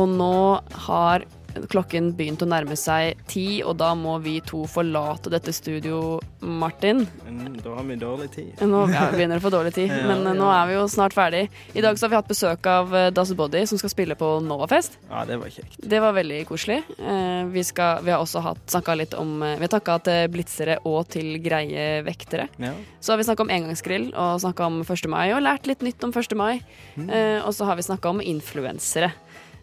Og 0.00 0.06
nå 0.08 0.36
har 0.84 1.24
klokken 1.68 2.12
begynte 2.16 2.46
å 2.46 2.48
nærme 2.50 2.76
seg 2.78 3.18
ti, 3.28 3.62
og 3.66 3.76
da 3.80 3.92
må 3.98 4.16
vi 4.22 4.38
to 4.40 4.62
forlate 4.70 5.30
dette 5.32 5.52
studio, 5.52 6.18
Martin. 6.40 7.06
Mm, 7.28 7.58
Da 7.62 7.74
har 7.76 7.84
vi 7.84 7.96
dårlig 8.00 8.30
tid. 8.32 8.60
Nå 8.64 8.86
ja, 8.92 9.08
vi 9.10 9.18
begynner 9.18 9.36
å 9.40 9.44
få 9.44 9.50
dårlig 9.52 9.74
tid, 9.76 9.90
Ja, 9.92 10.06
men 10.10 10.24
ja. 10.24 10.32
nå 10.38 10.48
er 10.52 10.66
vi 10.70 10.74
jo 10.78 10.86
snart 10.88 11.12
ferdig. 11.16 11.42
I 11.76 11.82
dag 11.84 11.98
så 11.98 12.06
har 12.06 12.10
vi 12.14 12.18
hatt 12.20 12.30
besøk 12.30 12.66
av 12.70 12.94
eh, 12.96 13.10
Das 13.10 13.32
Body, 13.36 13.64
som 13.68 13.78
skal 13.80 13.92
spille 13.92 14.16
på 14.16 14.30
Novafest. 14.44 14.96
Ja, 15.10 15.24
det 15.28 15.36
var 15.42 15.52
kjekt. 15.52 15.76
Det 15.82 16.00
var 16.00 16.16
veldig 16.16 16.40
koselig. 16.48 16.80
Eh, 16.98 17.44
Vi, 17.50 17.64
skal, 17.64 18.02
vi 18.06 18.10
har 18.14 18.20
også 18.22 18.42
snakka 18.70 18.94
litt 18.96 19.14
om 19.18 19.42
eh, 19.42 19.56
Vi 19.60 19.66
har 19.66 19.72
takka 19.74 19.98
til 20.06 20.28
blitzere 20.32 20.78
og 20.86 21.08
til 21.12 21.36
greie 21.42 22.00
vektere. 22.06 22.48
Ja. 22.62 22.72
Så 23.00 23.12
har 23.12 23.18
vi 23.20 23.26
snakka 23.28 23.42
om 23.44 23.50
engangsgrill 23.52 24.10
og 24.14 24.40
snakka 24.44 24.66
om 24.70 24.80
1. 24.84 25.08
mai, 25.10 25.32
og 25.34 25.42
lært 25.44 25.66
litt 25.68 25.82
nytt 25.84 26.04
om 26.06 26.12
1. 26.14 26.36
mai. 26.38 26.60
Mm. 26.96 27.08
Eh, 27.10 27.38
og 27.44 27.52
så 27.56 27.66
har 27.68 27.76
vi 27.76 27.84
snakka 27.86 28.10
om 28.14 28.20
influensere. 28.24 29.12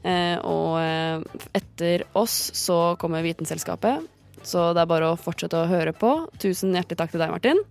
Eh, 0.03 0.37
og 0.45 0.77
eh, 0.81 1.41
etter 1.57 2.05
oss 2.17 2.51
så 2.57 2.95
kommer 3.01 3.25
Vitenselskapet. 3.25 4.05
Så 4.45 4.69
det 4.75 4.83
er 4.83 4.89
bare 4.89 5.11
å 5.11 5.19
fortsette 5.19 5.59
å 5.59 5.69
høre 5.69 5.93
på. 5.97 6.11
Tusen 6.41 6.75
hjertelig 6.77 6.99
takk 7.01 7.15
til 7.15 7.23
deg, 7.23 7.33
Martin. 7.33 7.63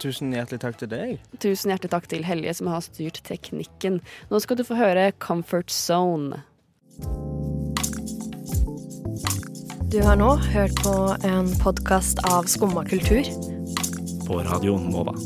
Tusen 0.00 0.32
hjertelig 0.36 0.60
takk 0.60 0.76
til 0.80 0.90
deg. 0.92 1.12
Tusen 1.40 1.72
hjertelig 1.72 1.92
takk 1.94 2.08
til 2.10 2.24
Helje, 2.26 2.54
som 2.58 2.68
har 2.72 2.84
styrt 2.84 3.22
teknikken. 3.24 4.00
Nå 4.28 4.40
skal 4.44 4.60
du 4.60 4.64
få 4.66 4.76
høre 4.80 5.10
Comfort 5.22 5.72
Zone. 5.72 6.42
Du 9.90 9.98
har 10.06 10.20
nå 10.20 10.34
hørt 10.52 10.76
på 10.84 10.96
en 11.26 11.48
podkast 11.62 12.20
av 12.30 12.46
Skumma 12.52 12.84
kultur. 12.86 13.26
På 14.28 14.42
radioen 14.46 14.90
Nova. 14.92 15.16